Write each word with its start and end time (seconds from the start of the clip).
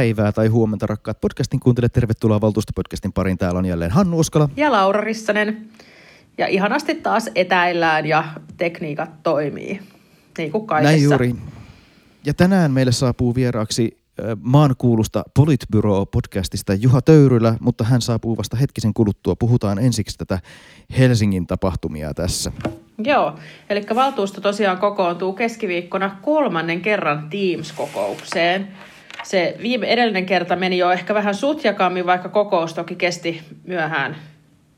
Päivää 0.00 0.32
tai 0.32 0.48
huomenta 0.48 0.86
rakkaat 0.86 1.20
podcastin 1.20 1.60
kuuntelijat. 1.60 1.92
Tervetuloa 1.92 2.40
Valtuustopodcastin 2.40 3.12
pariin. 3.12 3.38
Täällä 3.38 3.58
on 3.58 3.64
jälleen 3.64 3.90
Hannu 3.90 4.18
Oskala. 4.18 4.48
Ja 4.56 4.72
Laura 4.72 5.00
Rissanen. 5.00 5.68
Ja 6.38 6.46
ihanasti 6.46 6.94
taas 6.94 7.30
etäillään 7.34 8.06
ja 8.06 8.24
tekniikat 8.56 9.22
toimii. 9.22 9.80
Niin 10.38 10.52
kuin 10.52 10.66
kaikessa. 10.66 10.90
Näin 10.90 11.02
juuri. 11.02 11.34
Ja 12.26 12.34
tänään 12.34 12.70
meille 12.70 12.92
saapuu 12.92 13.34
vieraaksi 13.34 14.02
maan 14.42 14.74
kuulusta 14.78 15.24
Politbyro-podcastista 15.38 16.74
Juha 16.80 17.02
Töyrylä, 17.02 17.54
mutta 17.60 17.84
hän 17.84 18.00
saapuu 18.00 18.36
vasta 18.36 18.56
hetkisen 18.56 18.94
kuluttua. 18.94 19.36
Puhutaan 19.36 19.78
ensiksi 19.78 20.18
tätä 20.18 20.38
Helsingin 20.98 21.46
tapahtumia 21.46 22.14
tässä. 22.14 22.52
Joo, 23.04 23.34
eli 23.70 23.86
valtuusto 23.94 24.40
tosiaan 24.40 24.78
kokoontuu 24.78 25.32
keskiviikkona 25.32 26.16
kolmannen 26.22 26.80
kerran 26.80 27.30
Teams-kokoukseen. 27.30 28.68
Se 29.22 29.56
viime 29.62 29.86
edellinen 29.86 30.26
kerta 30.26 30.56
meni 30.56 30.78
jo 30.78 30.90
ehkä 30.90 31.14
vähän 31.14 31.34
sutjakammin, 31.34 32.06
vaikka 32.06 32.28
kokous 32.28 32.74
toki 32.74 32.96
kesti 32.96 33.42
myöhään 33.64 34.16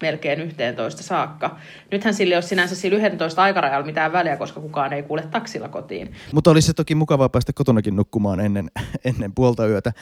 melkein 0.03 0.41
11 0.41 1.03
saakka. 1.03 1.57
Nythän 1.91 2.15
sillä 2.15 2.33
ei 2.33 2.37
ole 2.37 2.43
sinänsä 2.43 2.75
sillä 2.75 2.99
11 2.99 3.43
aikarajalla 3.43 3.87
mitään 3.87 4.13
väliä, 4.13 4.37
koska 4.37 4.61
kukaan 4.61 4.93
ei 4.93 5.03
kuule 5.03 5.23
taksilla 5.23 5.69
kotiin. 5.69 6.15
Mutta 6.33 6.51
olisi 6.51 6.67
se 6.67 6.73
toki 6.73 6.95
mukavaa 6.95 7.29
päästä 7.29 7.53
kotonakin 7.53 7.97
nukkumaan 7.97 8.41
ennen, 8.41 8.71
ennen 9.05 9.35
puolta 9.35 9.67
yötä. 9.67 9.93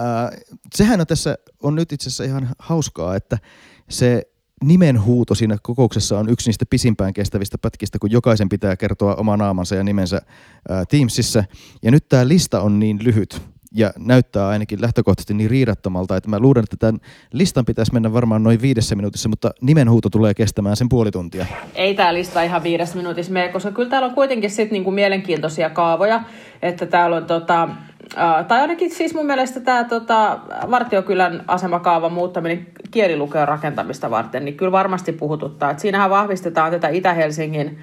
Äh, 0.00 0.06
sehän 0.74 1.00
on 1.00 1.06
tässä 1.06 1.38
on 1.62 1.74
nyt 1.74 1.92
itse 1.92 2.08
asiassa 2.08 2.24
ihan 2.24 2.48
hauskaa, 2.58 3.16
että 3.16 3.38
se 3.90 4.22
nimenhuuto 4.64 5.34
siinä 5.34 5.56
kokouksessa 5.62 6.18
on 6.18 6.28
yksi 6.28 6.48
niistä 6.48 6.64
pisimpään 6.70 7.14
kestävistä 7.14 7.58
pätkistä, 7.58 7.98
kun 7.98 8.10
jokaisen 8.10 8.48
pitää 8.48 8.76
kertoa 8.76 9.14
oma 9.14 9.36
naamansa 9.36 9.74
ja 9.74 9.84
nimensä 9.84 10.22
ää, 10.68 10.84
Teamsissa. 10.84 11.44
Ja 11.82 11.90
nyt 11.90 12.08
tämä 12.08 12.28
lista 12.28 12.60
on 12.60 12.80
niin 12.80 12.98
lyhyt, 13.04 13.42
ja 13.74 13.92
näyttää 13.98 14.48
ainakin 14.48 14.80
lähtökohtaisesti 14.80 15.34
niin 15.34 15.50
riidattomalta, 15.50 16.16
että 16.16 16.30
mä 16.30 16.38
luulen, 16.38 16.64
että 16.64 16.76
tämän 16.76 17.00
listan 17.32 17.64
pitäisi 17.64 17.92
mennä 17.92 18.12
varmaan 18.12 18.42
noin 18.42 18.62
viidessä 18.62 18.94
minuutissa, 18.94 19.28
mutta 19.28 19.50
nimenhuuto 19.60 20.10
tulee 20.10 20.34
kestämään 20.34 20.76
sen 20.76 20.88
puoli 20.88 21.10
tuntia. 21.10 21.46
Ei 21.74 21.94
tämä 21.94 22.14
lista 22.14 22.42
ihan 22.42 22.62
viidessä 22.62 22.96
minuutissa 22.96 23.32
mene, 23.32 23.48
koska 23.48 23.70
kyllä 23.70 23.90
täällä 23.90 24.08
on 24.08 24.14
kuitenkin 24.14 24.50
sit 24.50 24.70
niinku 24.70 24.90
mielenkiintoisia 24.90 25.70
kaavoja, 25.70 26.20
että 26.62 26.86
täällä 26.86 27.16
on 27.16 27.24
tota, 27.24 27.68
tai 28.48 28.60
ainakin 28.60 28.90
siis 28.90 29.14
mun 29.14 29.26
mielestä 29.26 29.60
tämä 29.60 29.84
tota, 29.84 30.38
Vartiokylän 30.70 31.44
asemakaava 31.46 32.08
muuttaminen 32.08 32.66
kielilukeon 32.90 33.48
rakentamista 33.48 34.10
varten, 34.10 34.44
niin 34.44 34.56
kyllä 34.56 34.72
varmasti 34.72 35.12
puhututtaa. 35.12 35.70
Et 35.70 35.78
siinähän 35.78 36.10
vahvistetaan 36.10 36.70
tätä 36.70 36.88
Itä-Helsingin 36.88 37.78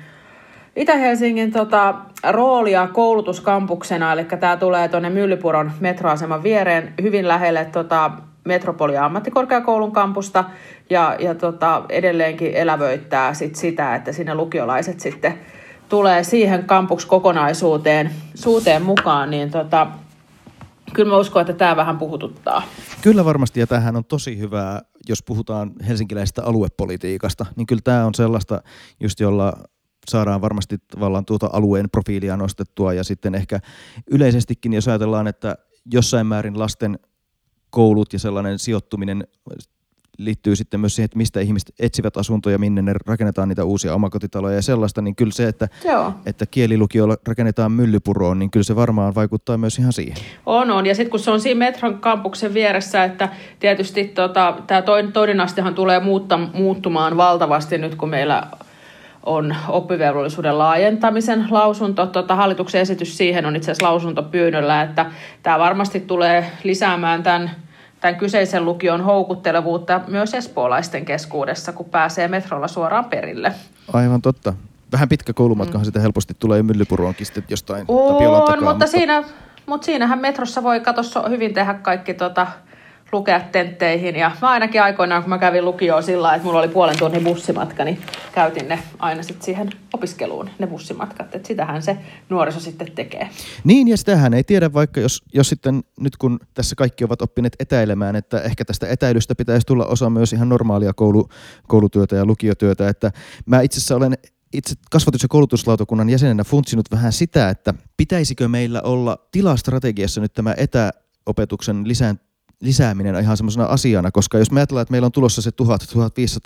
Itä-Helsingin 0.76 1.52
tota, 1.52 1.96
roolia 2.30 2.88
koulutuskampuksena, 2.88 4.14
eli 4.14 4.24
tämä 4.24 4.58
tulee 4.58 4.88
tuonne 4.88 5.10
Myllypuron 5.10 5.72
metroaseman 5.80 6.44
viereen 6.44 6.94
hyvin 7.02 7.28
lähelle 7.28 7.66
tota, 7.66 8.12
Metropolia 8.46 9.06
ammattikorkeakoulun 9.06 9.92
kampusta 9.92 10.44
ja, 10.90 11.16
ja 11.20 11.36
tota, 11.36 11.84
edelleenkin 11.90 12.54
elävöittää 12.54 13.34
sit 13.34 13.56
sitä, 13.56 13.96
että 13.96 14.12
sinne 14.12 14.36
lukiolaiset 14.36 15.00
sitten 15.00 15.40
tulee 15.90 16.24
siihen 16.24 16.66
kampukskokonaisuuteen 16.66 18.12
suuteen 18.36 18.82
mukaan, 18.82 19.30
niin 19.30 19.52
tota, 19.52 19.88
kyllä 20.94 21.10
mä 21.10 21.18
uskon, 21.18 21.42
että 21.42 21.54
tämä 21.54 21.76
vähän 21.76 21.98
puhututtaa. 21.98 22.64
Kyllä 23.02 23.26
varmasti, 23.26 23.60
ja 23.60 23.68
tämähän 23.68 23.96
on 23.96 24.06
tosi 24.06 24.40
hyvää, 24.40 24.82
jos 25.10 25.24
puhutaan 25.24 25.72
helsinkiläisestä 25.88 26.44
aluepolitiikasta, 26.44 27.46
niin 27.56 27.68
kyllä 27.68 27.82
tämä 27.84 28.06
on 28.06 28.16
sellaista, 28.16 28.62
just 29.00 29.20
jolla 29.20 29.54
saadaan 30.09 30.41
varmasti 30.41 30.78
tavallaan 30.78 31.25
tuota 31.25 31.50
alueen 31.53 31.89
profiilia 31.89 32.38
nostettua 32.38 32.94
ja 32.94 33.03
sitten 33.03 33.35
ehkä 33.35 33.59
yleisestikin, 34.12 34.73
jos 34.73 34.88
ajatellaan, 34.88 35.28
että 35.28 35.57
jossain 35.94 36.28
määrin 36.28 36.59
lasten 36.59 37.00
koulut 37.69 38.13
ja 38.13 38.19
sellainen 38.19 38.59
sijoittuminen 38.59 39.28
liittyy 40.17 40.56
sitten 40.56 40.79
myös 40.79 40.95
siihen, 40.95 41.06
että 41.06 41.17
mistä 41.17 41.39
ihmiset 41.39 41.73
etsivät 41.79 42.17
asuntoja, 42.17 42.57
minne 42.57 42.81
ne 42.81 42.94
rakennetaan 43.06 43.50
niitä 43.50 43.63
uusia 43.63 43.95
omakotitaloja 43.95 44.56
ja 44.56 44.62
sellaista, 44.62 45.01
niin 45.01 45.16
kyllä 45.16 45.31
se, 45.31 45.47
että, 45.47 45.67
Joo. 45.85 46.13
että 46.25 46.45
kielilukio 46.45 47.07
rakennetaan 47.28 47.72
myllypuroon, 47.72 48.39
niin 48.39 48.51
kyllä 48.51 48.63
se 48.63 48.75
varmaan 48.75 49.16
vaikuttaa 49.16 49.57
myös 49.57 49.79
ihan 49.79 49.94
siihen. 49.94 50.18
On, 50.45 50.72
on. 50.72 50.85
Ja 50.85 50.95
sitten 50.95 51.12
kun 51.12 51.19
se 51.19 51.31
on 51.31 51.41
siinä 51.41 51.59
metron 51.59 52.00
kampuksen 52.00 52.53
vieressä, 52.53 53.03
että 53.03 53.29
tietysti 53.59 54.03
tota, 54.03 54.57
tämä 54.68 54.83
toinen 55.13 55.41
astehan 55.41 55.75
tulee 55.75 56.00
muutta, 56.00 56.38
muuttumaan 56.38 57.18
valtavasti 57.18 57.78
nyt, 57.78 57.95
kun 57.95 58.09
meillä 58.09 58.47
on 59.24 59.56
oppivelvollisuuden 59.68 60.58
laajentamisen 60.58 61.48
lausunto. 61.50 62.08
Tota, 62.08 62.36
hallituksen 62.36 62.82
esitys 62.82 63.18
siihen 63.18 63.46
on 63.46 63.56
itse 63.56 63.72
asiassa 63.72 63.88
lausuntopyynnöllä, 63.88 64.82
että 64.82 65.06
tämä 65.44 65.59
varmasti 65.59 66.00
tulee 66.00 66.52
lisäämään 66.64 67.24
tämän, 67.24 67.52
tämän 68.00 68.16
kyseisen 68.16 68.66
lukion 68.66 69.02
houkuttelevuutta 69.02 70.02
myös 70.08 70.34
espoolaisten 70.34 71.06
keskuudessa, 71.06 71.74
kun 71.74 71.90
pääsee 71.90 72.28
metrolla 72.28 72.68
suoraan 72.68 73.06
perille. 73.06 73.54
Aivan 73.94 74.22
totta. 74.22 74.54
Vähän 74.92 75.10
pitkä 75.10 75.34
koulumatkahan 75.34 75.81
mm. 75.81 75.86
sitä 75.86 76.00
helposti 76.00 76.34
tulee 76.40 76.64
myllypuroonkin 76.64 77.26
sitten 77.26 77.44
jostain 77.50 77.86
on, 77.88 78.18
takaa. 78.18 78.38
Mutta, 78.38 78.62
mutta, 78.62 78.88
siinä, 78.88 79.24
mutta 79.66 79.86
siinähän 79.86 80.20
metrossa 80.20 80.64
voi 80.64 80.80
katsoa 80.80 81.30
hyvin 81.30 81.54
tehdä 81.54 81.74
kaikki 81.74 82.14
tota, 82.14 82.48
lukea 83.12 83.40
tentteihin. 83.40 84.16
Ja 84.16 84.32
mä 84.42 84.50
ainakin 84.50 84.82
aikoinaan, 84.82 85.24
kun 85.24 85.30
mä 85.30 85.38
kävin 85.38 85.66
lukioon 85.66 86.04
sillä 86.04 86.36
että 86.36 86.46
mulla 86.46 86.60
oli 86.60 86.68
puolen 86.68 87.00
tunnin 87.00 87.24
bussimatka, 87.24 87.84
niin 87.84 88.02
käytin 88.32 88.68
ne 88.68 88.80
aina 89.00 89.24
sitten 89.24 89.46
siihen 89.46 89.70
opiskeluun, 89.94 90.50
ne 90.60 90.68
bussimatkat. 90.68 91.36
Että 91.36 91.48
sitähän 91.48 91.82
se 91.82 91.98
nuoriso 92.30 92.60
sitten 92.60 92.92
tekee. 92.92 93.30
Niin, 93.64 93.88
ja 93.88 93.98
sitähän 93.98 94.34
ei 94.34 94.44
tiedä, 94.44 94.74
vaikka 94.74 95.00
jos, 95.00 95.22
jos 95.34 95.50
sitten 95.50 95.84
nyt 96.00 96.18
kun 96.18 96.40
tässä 96.54 96.76
kaikki 96.76 97.04
ovat 97.04 97.22
oppineet 97.22 97.56
etäilemään, 97.60 98.16
että 98.16 98.42
ehkä 98.42 98.66
tästä 98.66 98.88
etäilystä 98.88 99.36
pitäisi 99.36 99.68
tulla 99.68 99.86
osa 99.86 100.10
myös 100.10 100.34
ihan 100.34 100.50
normaalia 100.50 100.94
koulu, 100.94 101.30
koulutyötä 101.68 102.16
ja 102.16 102.26
lukiotyötä. 102.26 102.90
Että 102.90 103.12
mä 103.46 103.62
itse 103.62 103.78
asiassa 103.78 103.96
olen 103.96 104.18
itse 104.54 104.76
kasvatus- 104.92 105.24
ja 105.24 105.30
koulutuslautakunnan 105.30 106.10
jäsenenä 106.10 106.44
funtsinut 106.44 106.92
vähän 106.92 107.14
sitä, 107.14 107.50
että 107.50 107.74
pitäisikö 107.98 108.48
meillä 108.48 108.82
olla 108.82 109.18
tilastrategiassa 109.32 110.22
nyt 110.22 110.34
tämä 110.34 110.56
etäopetuksen 110.58 111.88
lisään, 111.88 112.20
lisääminen 112.62 113.16
ihan 113.16 113.38
semmoisena 113.38 113.66
asiana, 113.66 114.12
koska 114.12 114.38
jos 114.38 114.52
me 114.52 114.60
ajatellaan, 114.60 114.82
että 114.82 114.92
meillä 114.92 115.06
on 115.06 115.12
tulossa 115.12 115.42
se 115.42 115.50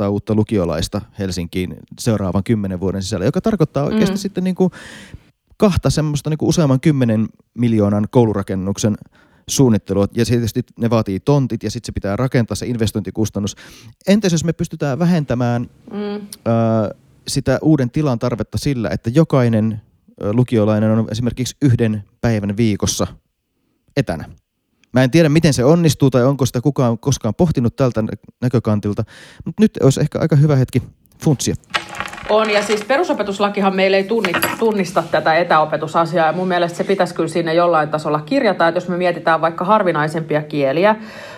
1000-1500 0.05 0.09
uutta 0.09 0.35
lukiolaista 0.35 1.01
Helsinkiin 1.19 1.75
seuraavan 1.99 2.43
kymmenen 2.43 2.79
vuoden 2.79 3.03
sisällä, 3.03 3.25
joka 3.25 3.41
tarkoittaa 3.41 3.83
oikeasti 3.83 4.15
mm. 4.15 4.19
sitten 4.19 4.43
niin 4.43 4.55
kuin 4.55 4.71
kahta 5.57 5.89
semmoista 5.89 6.29
niin 6.29 6.37
kuin 6.37 6.49
useamman 6.49 6.79
kymmenen 6.79 7.27
miljoonan 7.53 8.07
koulurakennuksen 8.11 8.95
suunnittelua, 9.47 10.07
ja 10.15 10.25
tietysti 10.25 10.61
ne 10.79 10.89
vaatii 10.89 11.19
tontit, 11.19 11.63
ja 11.63 11.71
sitten 11.71 11.85
se 11.85 11.91
pitää 11.91 12.15
rakentaa 12.15 12.55
se 12.55 12.65
investointikustannus. 12.65 13.55
Entäs 14.07 14.31
jos 14.31 14.43
me 14.43 14.53
pystytään 14.53 14.99
vähentämään 14.99 15.69
mm. 15.91 15.97
ö, 15.97 16.21
sitä 17.27 17.59
uuden 17.61 17.91
tilan 17.91 18.19
tarvetta 18.19 18.57
sillä, 18.57 18.89
että 18.89 19.09
jokainen 19.09 19.81
lukiolainen 20.31 20.91
on 20.91 21.07
esimerkiksi 21.11 21.57
yhden 21.61 22.03
päivän 22.21 22.57
viikossa 22.57 23.07
etänä. 23.97 24.29
Mä 24.95 25.03
en 25.03 25.11
tiedä, 25.11 25.29
miten 25.29 25.53
se 25.53 25.65
onnistuu 25.65 26.09
tai 26.09 26.23
onko 26.23 26.45
sitä 26.45 26.61
kukaan 26.61 26.99
koskaan 26.99 27.35
pohtinut 27.35 27.75
tältä 27.75 28.03
näkökantilta, 28.41 29.03
mutta 29.45 29.61
nyt 29.61 29.71
olisi 29.83 30.01
ehkä 30.01 30.19
aika 30.19 30.35
hyvä 30.35 30.55
hetki 30.55 30.83
funtsia. 31.23 31.55
On, 32.29 32.49
ja 32.49 32.63
siis 32.63 32.83
perusopetuslakihan 32.83 33.75
meillä 33.75 33.97
ei 33.97 34.03
tunnista, 34.03 34.47
tunnista 34.59 35.03
tätä 35.11 35.35
etäopetusasiaa, 35.35 36.27
ja 36.27 36.33
mun 36.33 36.47
mielestä 36.47 36.77
se 36.77 36.83
pitäisi 36.83 37.15
kyllä 37.15 37.29
siinä 37.29 37.53
jollain 37.53 37.89
tasolla 37.89 38.21
kirjata, 38.21 38.67
että 38.67 38.77
jos 38.77 38.87
me 38.87 38.97
mietitään 38.97 39.41
vaikka 39.41 39.65
harvinaisempia 39.65 40.41
kieliä, 40.41 40.95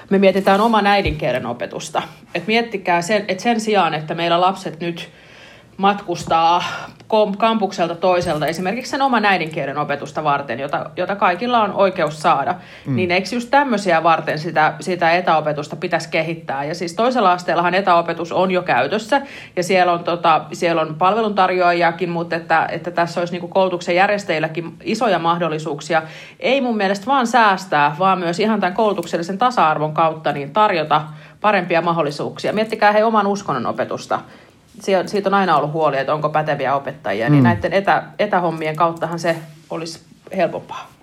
me 0.09 0.17
mietitään 0.17 0.61
oman 0.61 0.87
äidinkielen 0.87 1.45
opetusta. 1.45 2.01
Et 2.35 2.47
miettikää 2.47 3.01
sen, 3.01 3.25
että 3.27 3.43
sen 3.43 3.59
sijaan, 3.59 3.93
että 3.93 4.15
meillä 4.15 4.41
lapset 4.41 4.79
nyt 4.79 5.09
matkustaa 5.77 6.63
kampukselta 7.37 7.95
toiselta 7.95 8.47
esimerkiksi 8.47 8.91
sen 8.91 9.01
oman 9.01 9.25
äidinkielen 9.25 9.77
opetusta 9.77 10.23
varten, 10.23 10.59
jota, 10.59 10.89
jota 10.95 11.15
kaikilla 11.15 11.63
on 11.63 11.73
oikeus 11.73 12.21
saada, 12.21 12.55
mm. 12.85 12.95
niin 12.95 13.11
eikö 13.11 13.27
just 13.31 13.49
tämmöisiä 13.51 14.03
varten 14.03 14.39
sitä, 14.39 14.73
sitä 14.79 15.11
etäopetusta 15.11 15.75
pitäisi 15.75 16.09
kehittää? 16.09 16.63
Ja 16.63 16.75
siis 16.75 16.93
toisella 16.93 17.31
asteellahan 17.31 17.73
etäopetus 17.73 18.31
on 18.31 18.51
jo 18.51 18.61
käytössä, 18.61 19.21
ja 19.55 19.63
siellä 19.63 19.91
on, 19.91 20.03
tota, 20.03 20.45
siellä 20.53 20.81
on 20.81 20.95
palveluntarjoajiakin, 20.95 22.09
mutta 22.09 22.35
että, 22.35 22.67
että 22.71 22.91
tässä 22.91 23.21
olisi 23.21 23.39
niin 23.39 23.49
koulutuksen 23.49 23.95
järjestäjilläkin 23.95 24.73
isoja 24.83 25.19
mahdollisuuksia, 25.19 26.01
ei 26.39 26.61
mun 26.61 26.77
mielestä 26.77 27.05
vaan 27.05 27.27
säästää, 27.27 27.95
vaan 27.99 28.19
myös 28.19 28.39
ihan 28.39 28.59
tämän 28.59 28.73
koulutuksellisen 28.73 29.37
tasa-arvon 29.37 29.93
kautta 29.93 30.31
niin 30.31 30.53
tarjota 30.53 31.01
parempia 31.41 31.81
mahdollisuuksia. 31.81 32.53
Miettikää 32.53 32.91
he 32.91 33.03
oman 33.03 33.27
uskonnon 33.27 33.65
opetusta 33.65 34.19
siitä 35.05 35.29
on 35.29 35.33
aina 35.33 35.57
ollut 35.57 35.71
huoli, 35.71 35.97
että 35.97 36.13
onko 36.13 36.29
päteviä 36.29 36.75
opettajia, 36.75 37.25
niin 37.25 37.31
mm. 37.31 37.33
niin 37.33 37.43
näiden 37.43 37.73
etä, 37.73 38.03
etähommien 38.19 38.75
kauttahan 38.75 39.19
se 39.19 39.35
olisi 39.69 39.99
helpompaa. 40.35 40.97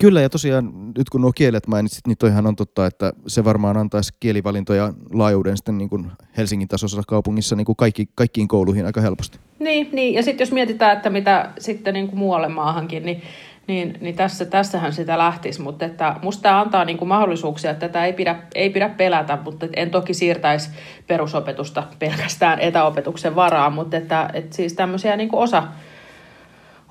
Kyllä, 0.00 0.20
ja 0.20 0.28
tosiaan 0.28 0.72
nyt 0.98 1.10
kun 1.10 1.20
nuo 1.20 1.32
kielet 1.32 1.66
mainitsit, 1.66 2.06
niin 2.06 2.18
toihan 2.18 2.46
on 2.46 2.56
totta, 2.56 2.86
että 2.86 3.12
se 3.26 3.44
varmaan 3.44 3.76
antaisi 3.76 4.14
kielivalintoja 4.20 4.92
laajuuden 5.12 5.56
sitten 5.56 5.78
niin 5.78 5.88
kuin 5.88 6.12
Helsingin 6.36 6.68
tasoisessa 6.68 7.02
kaupungissa 7.06 7.56
niin 7.56 7.64
kuin 7.64 7.76
kaikki, 7.76 8.08
kaikkiin 8.14 8.48
kouluihin 8.48 8.86
aika 8.86 9.00
helposti. 9.00 9.38
Niin, 9.58 9.88
niin. 9.92 10.14
ja 10.14 10.22
sitten 10.22 10.44
jos 10.44 10.52
mietitään, 10.52 10.96
että 10.96 11.10
mitä 11.10 11.50
sitten 11.58 11.94
niin 11.94 12.08
kuin 12.08 12.18
muualle 12.18 12.48
maahankin, 12.48 13.06
niin 13.06 13.22
niin, 13.68 13.98
niin 14.00 14.16
tässä, 14.16 14.44
tässähän 14.44 14.92
sitä 14.92 15.18
lähtisi, 15.18 15.62
mutta 15.62 15.84
että 15.84 16.16
musta 16.22 16.42
tämä 16.42 16.60
antaa 16.60 16.84
niin 16.84 16.98
kuin 16.98 17.08
mahdollisuuksia, 17.08 17.70
että 17.70 17.88
tätä 17.88 18.04
ei 18.04 18.12
pidä, 18.12 18.36
ei 18.54 18.70
pidä 18.70 18.88
pelätä, 18.88 19.38
mutta 19.44 19.66
en 19.76 19.90
toki 19.90 20.14
siirtäisi 20.14 20.70
perusopetusta 21.06 21.82
pelkästään 21.98 22.60
etäopetuksen 22.60 23.34
varaan, 23.34 23.72
mutta 23.72 23.96
että, 23.96 24.30
että 24.32 24.56
siis 24.56 24.72
tämmöisiä 24.72 25.16
niin 25.16 25.28
kuin 25.28 25.42
osa, 25.42 25.62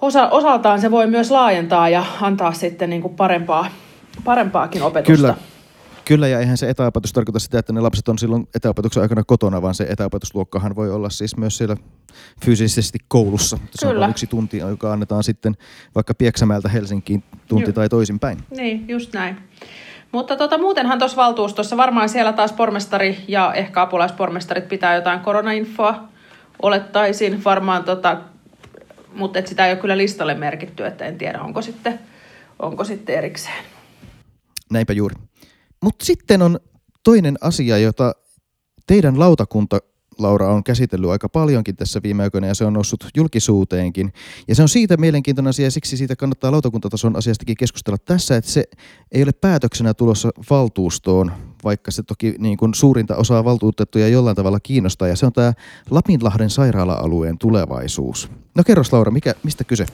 osa, 0.02 0.28
osaltaan 0.28 0.82
se 0.82 0.92
voi 0.92 1.08
myös 1.08 1.32
laajentaa 1.32 1.90
ja 1.90 2.06
antaa 2.22 2.54
sitten 2.54 2.90
niin 2.90 3.02
kuin 3.02 3.16
parempaa, 3.16 3.68
parempaakin 4.24 4.84
opetusta. 4.84 5.28
Kyllä, 5.28 5.36
Kyllä, 6.08 6.28
ja 6.28 6.40
eihän 6.40 6.58
se 6.58 6.70
etäopetus 6.70 7.14
tarkoita 7.14 7.40
sitä, 7.40 7.60
että 7.60 7.74
ne 7.74 7.82
lapset 7.82 8.08
on 8.08 8.18
silloin 8.18 8.48
etäopetuksen 8.56 9.04
aikana 9.04 9.24
kotona, 9.24 9.62
vaan 9.62 9.76
se 9.76 9.84
etäopetusluokkahan 9.90 10.76
voi 10.76 10.92
olla 10.92 11.10
siis 11.10 11.38
myös 11.38 11.58
siellä 11.58 11.78
fyysisesti 12.46 13.00
koulussa. 13.08 13.58
Se 13.76 13.88
Kyllä. 13.88 14.06
on 14.06 14.10
yksi 14.12 14.28
tunti, 14.28 14.58
joka 14.58 14.94
annetaan 14.94 15.24
sitten 15.24 15.58
vaikka 15.96 16.14
Pieksämäeltä 16.14 16.70
Helsinkiin 16.70 17.24
tunti 17.48 17.70
Ju- 17.70 17.74
tai 17.74 17.90
toisinpäin. 17.90 18.38
Niin, 18.50 18.88
just 18.88 19.14
näin. 19.14 19.38
Mutta 20.12 20.36
tota, 20.36 20.58
muutenhan 20.58 21.00
tuossa 21.00 21.18
valtuustossa 21.18 21.78
varmaan 21.78 22.10
siellä 22.10 22.34
taas 22.34 22.54
pormestari 22.54 23.18
ja 23.28 23.54
ehkä 23.54 23.82
apulaispormestarit 23.82 24.68
pitää 24.68 24.96
jotain 24.96 25.20
koronainfoa, 25.20 26.08
olettaisin 26.62 27.44
varmaan, 27.44 27.84
tota, 27.84 28.22
mutta 29.14 29.40
et 29.40 29.48
sitä 29.48 29.66
ei 29.66 29.72
ole 29.74 29.80
kyllä 29.80 29.98
listalle 29.98 30.34
merkitty, 30.34 30.86
että 30.86 31.06
en 31.06 31.18
tiedä 31.18 31.42
onko 31.42 31.62
sitten, 31.62 32.00
onko 32.60 32.84
sitten 32.84 33.16
erikseen. 33.16 33.64
Näinpä 34.72 34.94
juuri. 34.94 35.27
Mutta 35.84 36.06
sitten 36.06 36.42
on 36.42 36.60
toinen 37.04 37.38
asia, 37.42 37.78
jota 37.78 38.14
teidän 38.88 39.20
lautakunta 39.20 39.80
Laura 40.18 40.54
on 40.54 40.64
käsitellyt 40.64 41.10
aika 41.10 41.30
paljonkin 41.30 41.76
tässä 41.76 42.00
viime 42.04 42.24
aikoina 42.24 42.48
ja 42.48 42.56
se 42.56 42.66
on 42.66 42.74
noussut 42.74 43.08
julkisuuteenkin. 43.16 44.14
Ja 44.48 44.56
se 44.56 44.62
on 44.62 44.70
siitä 44.70 44.98
mielenkiintoinen 44.98 45.50
asia 45.50 45.66
ja 45.66 45.72
siksi 45.72 45.98
siitä 45.98 46.16
kannattaa 46.16 46.52
lautakuntatason 46.52 47.16
asiastakin 47.16 47.58
keskustella 47.58 47.98
tässä, 47.98 48.38
että 48.38 48.52
se 48.52 48.64
ei 49.12 49.24
ole 49.24 49.32
päätöksenä 49.32 49.94
tulossa 49.94 50.30
valtuustoon, 50.50 51.32
vaikka 51.64 51.92
se 51.92 52.04
toki 52.04 52.36
niin 52.40 52.58
kuin 52.58 52.74
suurinta 52.74 53.16
osaa 53.16 53.44
valtuutettuja 53.44 54.08
jollain 54.08 54.36
tavalla 54.36 54.60
kiinnostaa 54.60 55.08
ja 55.08 55.16
se 55.16 55.26
on 55.26 55.34
tämä 55.34 55.54
Lapinlahden 55.90 56.50
sairaala-alueen 56.50 57.38
tulevaisuus. 57.38 58.30
No 58.56 58.64
kerros 58.64 58.94
Laura, 58.94 59.12
mikä, 59.12 59.36
mistä 59.44 59.64
kyse? 59.64 59.86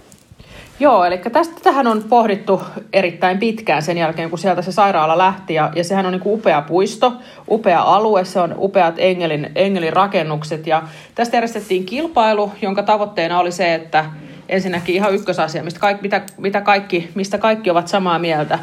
Joo, 0.84 1.06
eli 1.06 1.18
tästä 1.18 1.56
tähän 1.64 1.88
on 1.88 2.04
pohdittu 2.10 2.62
erittäin 2.94 3.38
pitkään 3.38 3.82
sen 3.82 3.98
jälkeen, 3.98 4.30
kun 4.30 4.40
sieltä 4.40 4.62
se 4.62 4.72
sairaala 4.72 5.18
lähti. 5.18 5.54
Ja, 5.54 5.72
ja 5.76 5.84
sehän 5.84 6.06
on 6.06 6.12
niin 6.12 6.22
kuin 6.22 6.40
upea 6.40 6.62
puisto, 6.62 7.14
upea 7.50 7.82
alue, 7.82 8.26
se 8.26 8.40
on 8.40 8.56
upeat 8.58 8.96
Engelin, 8.98 9.52
Engelin 9.56 9.94
rakennukset. 9.94 10.68
Ja 10.68 10.84
tästä 11.16 11.38
järjestettiin 11.38 11.86
kilpailu, 11.86 12.52
jonka 12.62 12.84
tavoitteena 12.84 13.40
oli 13.40 13.52
se, 13.52 13.74
että 13.74 14.06
ensinnäkin 14.50 14.96
ihan 14.96 15.14
ykkösasia, 15.14 15.64
mistä 15.64 15.80
kaikki, 15.80 16.02
mitä, 16.02 16.22
mitä 16.38 16.62
kaikki, 16.62 17.12
mistä 17.16 17.38
kaikki 17.38 17.70
ovat 17.70 17.88
samaa 17.88 18.20
mieltä, 18.20 18.60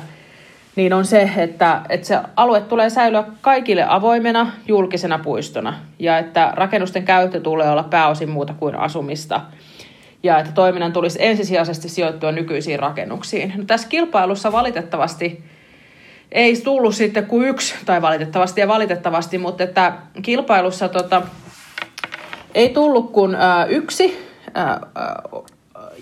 niin 0.76 0.92
on 0.92 1.04
se, 1.04 1.30
että, 1.36 1.80
että 1.88 2.06
se 2.06 2.18
alue 2.36 2.60
tulee 2.60 2.90
säilyä 2.90 3.24
kaikille 3.40 3.84
avoimena 3.88 4.52
julkisena 4.68 5.18
puistona 5.18 5.74
ja 5.98 6.18
että 6.18 6.52
rakennusten 6.54 7.04
käyttö 7.04 7.40
tulee 7.40 7.70
olla 7.70 7.82
pääosin 7.82 8.30
muuta 8.30 8.54
kuin 8.58 8.76
asumista– 8.76 9.40
ja 10.22 10.38
että 10.38 10.52
toiminnan 10.52 10.92
tulisi 10.92 11.18
ensisijaisesti 11.22 11.88
sijoittua 11.88 12.32
nykyisiin 12.32 12.78
rakennuksiin. 12.78 13.52
No, 13.56 13.64
tässä 13.64 13.88
kilpailussa 13.88 14.52
valitettavasti 14.52 15.44
ei 16.32 16.60
tullut 16.60 16.94
sitten 16.94 17.26
kuin 17.26 17.48
yksi, 17.48 17.74
tai 17.86 18.02
valitettavasti 18.02 18.60
ja 18.60 18.68
valitettavasti, 18.68 19.38
mutta 19.38 19.64
että 19.64 19.92
kilpailussa 20.22 20.88
tota, 20.88 21.22
ei 22.54 22.68
tullut 22.68 23.12
kuin 23.12 23.34
ä, 23.34 23.64
yksi 23.68 24.28
ä, 24.56 24.80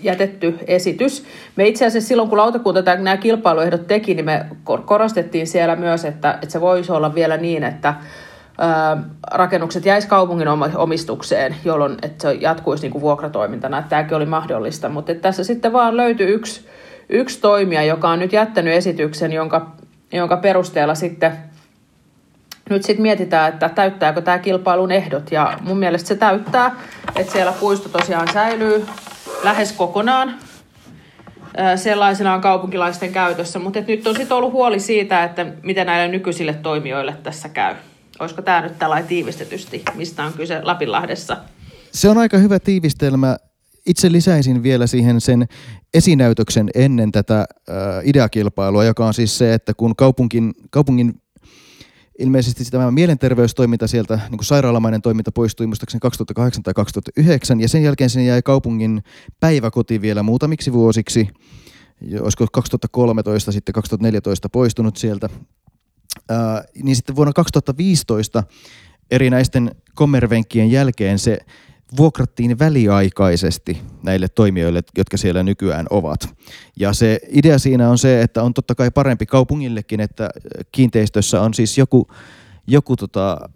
jätetty 0.03 0.59
esitys. 0.67 1.25
Me 1.55 1.67
itse 1.67 1.85
asiassa 1.85 2.07
silloin, 2.07 2.29
kun 2.29 2.37
lautakunta 2.37 2.95
nämä 2.95 3.17
kilpailuehdot 3.17 3.87
teki, 3.87 4.13
niin 4.13 4.25
me 4.25 4.45
korostettiin 4.85 5.47
siellä 5.47 5.75
myös, 5.75 6.05
että, 6.05 6.31
että 6.33 6.49
se 6.49 6.61
voisi 6.61 6.91
olla 6.91 7.15
vielä 7.15 7.37
niin, 7.37 7.63
että 7.63 7.93
rakennukset 9.31 9.85
jäisi 9.85 10.07
kaupungin 10.07 10.47
omistukseen, 10.75 11.55
jolloin 11.65 11.97
että 12.01 12.21
se 12.21 12.33
jatkuisi 12.33 12.83
niin 12.83 12.91
kuin 12.91 13.01
vuokratoimintana. 13.01 13.77
Että 13.77 13.89
tämäkin 13.89 14.17
oli 14.17 14.25
mahdollista, 14.25 14.89
mutta 14.89 15.11
että 15.11 15.21
tässä 15.21 15.43
sitten 15.43 15.73
vaan 15.73 15.97
löytyi 15.97 16.27
yksi, 16.27 16.67
yksi 17.09 17.41
toimija, 17.41 17.83
joka 17.83 18.09
on 18.09 18.19
nyt 18.19 18.33
jättänyt 18.33 18.73
esityksen, 18.73 19.33
jonka, 19.33 19.71
jonka 20.13 20.37
perusteella 20.37 20.95
sitten 20.95 21.31
nyt 22.69 22.83
sitten 22.83 23.01
mietitään, 23.01 23.53
että 23.53 23.69
täyttääkö 23.69 24.21
tämä 24.21 24.39
kilpailun 24.39 24.91
ehdot. 24.91 25.31
Ja 25.31 25.53
mun 25.61 25.77
mielestä 25.77 26.07
se 26.07 26.15
täyttää, 26.15 26.75
että 27.15 27.31
siellä 27.31 27.53
puisto 27.59 27.89
tosiaan 27.89 28.27
säilyy 28.33 28.85
lähes 29.43 29.71
kokonaan 29.71 30.33
sellaisenaan 31.75 32.41
kaupunkilaisten 32.41 33.11
käytössä. 33.11 33.59
Mutta 33.59 33.79
nyt 33.87 34.07
on 34.07 34.15
sitten 34.15 34.37
ollut 34.37 34.53
huoli 34.53 34.79
siitä, 34.79 35.23
että 35.23 35.45
miten 35.63 35.87
näille 35.87 36.07
nykyisille 36.07 36.53
toimijoille 36.53 37.15
tässä 37.23 37.49
käy. 37.49 37.75
Olisiko 38.19 38.41
tämä 38.41 38.61
nyt 38.61 38.79
tällainen 38.79 39.07
tiivistetysti, 39.07 39.83
mistä 39.95 40.23
on 40.25 40.33
kyse 40.33 40.61
Lapinlahdessa? 40.63 41.37
Se 41.91 42.09
on 42.09 42.17
aika 42.17 42.37
hyvä 42.37 42.59
tiivistelmä. 42.59 43.37
Itse 43.85 44.11
lisäisin 44.11 44.63
vielä 44.63 44.87
siihen 44.87 45.21
sen 45.21 45.45
esinäytöksen 45.93 46.69
ennen 46.75 47.11
tätä 47.11 47.39
äh, 47.39 47.75
ideakilpailua, 48.03 48.83
joka 48.83 49.07
on 49.07 49.13
siis 49.13 49.37
se, 49.37 49.53
että 49.53 49.73
kun 49.73 49.95
kaupungin, 49.95 50.53
kaupungin 50.69 51.21
ilmeisesti 52.19 52.63
tämä 52.71 52.91
mielenterveystoiminta 52.91 53.87
sieltä, 53.87 54.15
niin 54.29 54.37
kuin 54.37 54.45
sairaalamainen 54.45 55.01
toiminta 55.01 55.31
poistui 55.31 55.67
muistaakseni 55.67 55.99
2008 55.99 56.63
tai 56.63 56.73
2009, 56.73 57.61
ja 57.61 57.69
sen 57.69 57.83
jälkeen 57.83 58.09
sinne 58.09 58.25
jäi 58.25 58.41
kaupungin 58.41 59.03
päiväkoti 59.39 60.01
vielä 60.01 60.23
muutamiksi 60.23 60.73
vuosiksi, 60.73 61.27
olisiko 62.21 62.47
2013 62.51 63.51
sitten 63.51 63.73
2014 63.73 64.49
poistunut 64.49 64.97
sieltä, 64.97 65.29
ää, 66.29 66.63
niin 66.83 66.95
sitten 66.95 67.15
vuonna 67.15 67.33
2015 67.33 68.43
erinäisten 69.11 69.71
kommervenkkien 69.95 70.71
jälkeen 70.71 71.19
se 71.19 71.37
vuokrattiin 71.97 72.59
väliaikaisesti 72.59 73.81
näille 74.03 74.27
toimijoille, 74.27 74.83
jotka 74.97 75.17
siellä 75.17 75.43
nykyään 75.43 75.85
ovat. 75.89 76.35
Ja 76.75 76.93
se 76.93 77.19
idea 77.29 77.59
siinä 77.59 77.89
on 77.89 77.97
se, 77.97 78.21
että 78.21 78.43
on 78.43 78.53
totta 78.53 78.75
kai 78.75 78.91
parempi 78.91 79.25
kaupungillekin, 79.25 79.99
että 79.99 80.29
kiinteistössä 80.71 81.41
on 81.41 81.53
siis 81.53 81.77
joku, 81.77 82.07
joku 82.67 82.95
tota, 82.95 83.49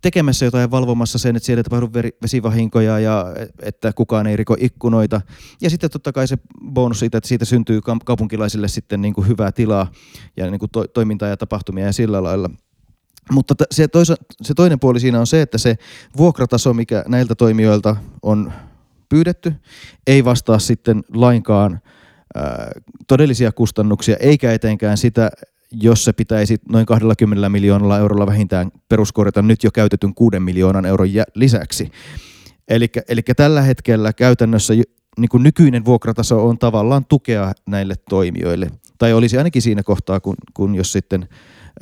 tekemässä 0.00 0.44
jotain 0.44 0.70
valvomassa 0.70 1.18
sen, 1.18 1.36
että 1.36 1.46
siellä 1.46 1.60
ei 1.60 1.64
tapahdu 1.64 1.90
vesivahinkoja 2.22 2.98
ja 2.98 3.26
että 3.62 3.92
kukaan 3.92 4.26
ei 4.26 4.36
riko 4.36 4.56
ikkunoita. 4.60 5.20
Ja 5.62 5.70
sitten 5.70 5.90
totta 5.90 6.12
kai 6.12 6.28
se 6.28 6.38
bonus 6.70 6.98
siitä, 6.98 7.18
että 7.18 7.28
siitä 7.28 7.44
syntyy 7.44 7.80
kaupunkilaisille 8.04 8.68
sitten 8.68 9.00
niin 9.00 9.14
kuin 9.14 9.28
hyvää 9.28 9.52
tilaa 9.52 9.92
ja 10.36 10.50
niin 10.50 10.58
kuin 10.58 10.70
to- 10.70 10.88
toimintaa 10.88 11.28
ja 11.28 11.36
tapahtumia 11.36 11.86
ja 11.86 11.92
sillä 11.92 12.22
lailla. 12.22 12.50
Mutta 13.32 13.54
se, 13.70 13.88
toisa, 13.88 14.14
se 14.42 14.54
toinen 14.54 14.80
puoli 14.80 15.00
siinä 15.00 15.20
on 15.20 15.26
se, 15.26 15.42
että 15.42 15.58
se 15.58 15.76
vuokrataso, 16.16 16.74
mikä 16.74 17.04
näiltä 17.08 17.34
toimijoilta 17.34 17.96
on 18.22 18.52
pyydetty, 19.08 19.54
ei 20.06 20.24
vastaa 20.24 20.58
sitten 20.58 21.02
lainkaan 21.14 21.80
todellisia 23.08 23.52
kustannuksia, 23.52 24.16
eikä 24.20 24.52
etenkään 24.52 24.96
sitä, 24.96 25.30
jos 25.72 26.04
se 26.04 26.12
pitäisi 26.12 26.56
noin 26.68 26.86
20 26.86 27.48
miljoonalla 27.48 27.98
eurolla 27.98 28.26
vähintään 28.26 28.70
peruskorjata 28.88 29.42
nyt 29.42 29.64
jo 29.64 29.70
käytetyn 29.70 30.14
6 30.14 30.40
miljoonan 30.40 30.86
euron 30.86 31.08
lisäksi. 31.34 31.90
Eli 33.08 33.22
tällä 33.36 33.62
hetkellä 33.62 34.12
käytännössä 34.12 34.74
niin 35.18 35.28
kuin 35.28 35.42
nykyinen 35.42 35.84
vuokrataso 35.84 36.46
on 36.46 36.58
tavallaan 36.58 37.04
tukea 37.04 37.52
näille 37.66 37.94
toimijoille. 38.08 38.70
Tai 38.98 39.12
olisi 39.12 39.38
ainakin 39.38 39.62
siinä 39.62 39.82
kohtaa, 39.82 40.20
kun, 40.20 40.34
kun 40.54 40.74
jos 40.74 40.92
sitten 40.92 41.28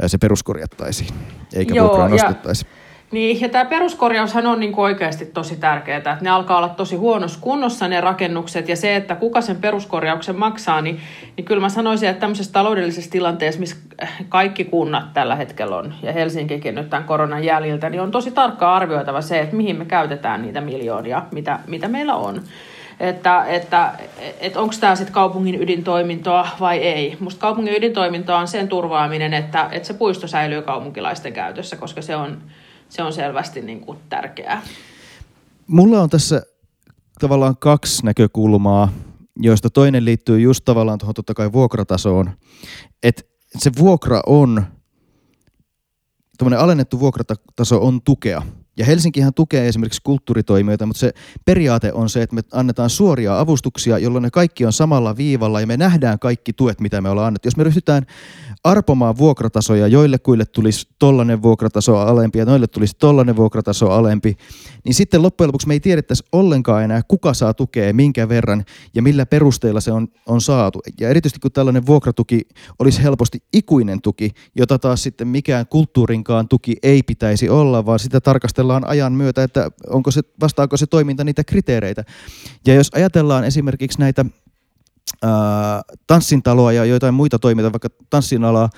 se 0.06 0.18
peruskorjattaisiin, 0.18 1.10
eikä 1.52 1.74
Joo, 1.74 1.86
vuokraa 1.86 2.08
nostettaisi. 2.08 2.66
Ja 2.66 2.85
niin, 3.16 3.40
ja 3.40 3.48
tämä 3.48 3.64
peruskorjaushan 3.64 4.46
on 4.46 4.60
niin 4.60 4.72
kuin 4.72 4.84
oikeasti 4.84 5.26
tosi 5.26 5.56
tärkeää, 5.56 5.98
että 5.98 6.18
ne 6.20 6.30
alkaa 6.30 6.56
olla 6.56 6.68
tosi 6.68 6.96
huonossa 6.96 7.38
kunnossa 7.40 7.88
ne 7.88 8.00
rakennukset, 8.00 8.68
ja 8.68 8.76
se, 8.76 8.96
että 8.96 9.14
kuka 9.14 9.40
sen 9.40 9.56
peruskorjauksen 9.56 10.38
maksaa, 10.38 10.80
niin, 10.80 11.00
niin 11.36 11.44
kyllä 11.44 11.60
mä 11.60 11.68
sanoisin, 11.68 12.08
että 12.08 12.20
tämmöisessä 12.20 12.52
taloudellisessa 12.52 13.10
tilanteessa, 13.10 13.60
missä 13.60 13.76
kaikki 14.28 14.64
kunnat 14.64 15.12
tällä 15.14 15.36
hetkellä 15.36 15.76
on, 15.76 15.94
ja 16.02 16.12
Helsinkikin 16.12 16.74
nyt 16.74 16.90
tämän 16.90 17.04
koronan 17.04 17.44
jäljiltä, 17.44 17.90
niin 17.90 18.00
on 18.00 18.10
tosi 18.10 18.30
tarkkaan 18.30 18.74
arvioitava 18.74 19.20
se, 19.20 19.40
että 19.40 19.56
mihin 19.56 19.76
me 19.76 19.84
käytetään 19.84 20.42
niitä 20.42 20.60
miljoonia, 20.60 21.22
mitä, 21.32 21.58
mitä 21.66 21.88
meillä 21.88 22.14
on 22.14 22.40
että, 23.00 23.44
että, 23.44 23.92
että 24.40 24.60
onko 24.60 24.74
tämä 24.80 24.96
sitten 24.96 25.14
kaupungin 25.14 25.62
ydintoimintoa 25.62 26.48
vai 26.60 26.78
ei. 26.78 27.16
Musta 27.20 27.40
kaupungin 27.40 27.74
ydintoimintoa 27.76 28.38
on 28.38 28.48
sen 28.48 28.68
turvaaminen, 28.68 29.34
että, 29.34 29.68
että 29.72 29.86
se 29.86 29.94
puisto 29.94 30.26
säilyy 30.26 30.62
kaupunkilaisten 30.62 31.32
käytössä, 31.32 31.76
koska 31.76 32.02
se 32.02 32.16
on, 32.16 32.38
se 32.88 33.02
on 33.02 33.12
selvästi 33.12 33.62
niin 33.62 33.80
kuin 33.80 33.98
tärkeää. 34.08 34.62
Mulla 35.66 36.02
on 36.02 36.10
tässä 36.10 36.42
tavallaan 37.20 37.56
kaksi 37.56 38.04
näkökulmaa, 38.04 38.92
joista 39.36 39.70
toinen 39.70 40.04
liittyy 40.04 40.40
just 40.40 40.64
tavallaan 40.64 40.98
tuohon 40.98 41.14
totta 41.14 41.34
kai 41.34 41.52
vuokratasoon. 41.52 42.30
Että 43.02 43.22
se 43.58 43.70
vuokra 43.78 44.20
on, 44.26 44.64
tuommoinen 46.38 46.60
alennettu 46.60 47.00
vuokrataso 47.00 47.86
on 47.86 48.02
tukea 48.02 48.42
Ja 48.76 48.84
Helsinkihän 48.84 49.34
tukee 49.34 49.68
esimerkiksi 49.68 50.00
kulttuuritoimijoita, 50.04 50.86
mutta 50.86 51.00
se 51.00 51.12
periaate 51.44 51.92
on 51.92 52.08
se, 52.08 52.22
että 52.22 52.34
me 52.34 52.42
annetaan 52.52 52.90
suoria 52.90 53.40
avustuksia, 53.40 53.98
jolloin 53.98 54.22
ne 54.22 54.30
kaikki 54.30 54.66
on 54.66 54.72
samalla 54.72 55.16
viivalla 55.16 55.60
ja 55.60 55.66
me 55.66 55.76
nähdään 55.76 56.18
kaikki 56.18 56.52
tuet, 56.52 56.80
mitä 56.80 57.00
me 57.00 57.08
ollaan 57.08 57.26
annettu. 57.26 57.46
Jos 57.46 57.56
me 57.56 57.64
ryhdytään 57.64 58.06
arpomaan 58.64 59.16
vuokratasoja, 59.16 59.86
joille 59.86 60.18
kuille 60.18 60.44
tulisi 60.44 60.88
tollainen 60.98 61.42
vuokrataso 61.42 61.98
alempi 61.98 62.38
ja 62.38 62.44
noille 62.44 62.66
tulisi 62.66 62.96
tollainen 62.98 63.36
vuokrataso 63.36 63.90
alempi, 63.90 64.36
niin 64.84 64.94
sitten 64.94 65.22
loppujen 65.22 65.48
lopuksi 65.48 65.68
me 65.68 65.74
ei 65.74 65.80
tiedettäisi 65.80 66.24
ollenkaan 66.32 66.84
enää, 66.84 67.00
kuka 67.08 67.34
saa 67.34 67.54
tukea, 67.54 67.94
minkä 67.94 68.28
verran 68.28 68.64
ja 68.94 69.02
millä 69.02 69.26
perusteella 69.26 69.80
se 69.80 69.92
on, 69.92 70.08
on 70.26 70.40
saatu. 70.40 70.80
Ja 71.00 71.08
erityisesti 71.08 71.40
kun 71.40 71.52
tällainen 71.52 71.86
vuokratuki 71.86 72.40
olisi 72.78 73.02
helposti 73.02 73.38
ikuinen 73.52 74.02
tuki, 74.02 74.30
jota 74.54 74.78
taas 74.78 75.02
sitten 75.02 75.28
mikään 75.28 75.66
kulttuurinkaan 75.66 76.48
tuki 76.48 76.76
ei 76.82 77.02
pitäisi 77.02 77.48
olla, 77.48 77.86
vaan 77.86 77.98
sitä 77.98 78.20
tarkastellaan 78.20 78.65
ajan 78.86 79.12
myötä, 79.12 79.42
että 79.42 79.70
onko 79.90 80.10
se, 80.10 80.22
vastaako 80.40 80.76
se 80.76 80.86
toiminta 80.86 81.24
niitä 81.24 81.44
kriteereitä. 81.44 82.04
Ja 82.66 82.74
jos 82.74 82.90
ajatellaan 82.94 83.44
esimerkiksi 83.44 83.98
näitä 83.98 84.24
tanssintaloa 86.06 86.72
ja 86.72 86.84
joitain 86.84 87.14
muita 87.14 87.38
toimijoita, 87.38 87.72
vaikka 87.72 87.88
tanssinalaa, 88.10 88.70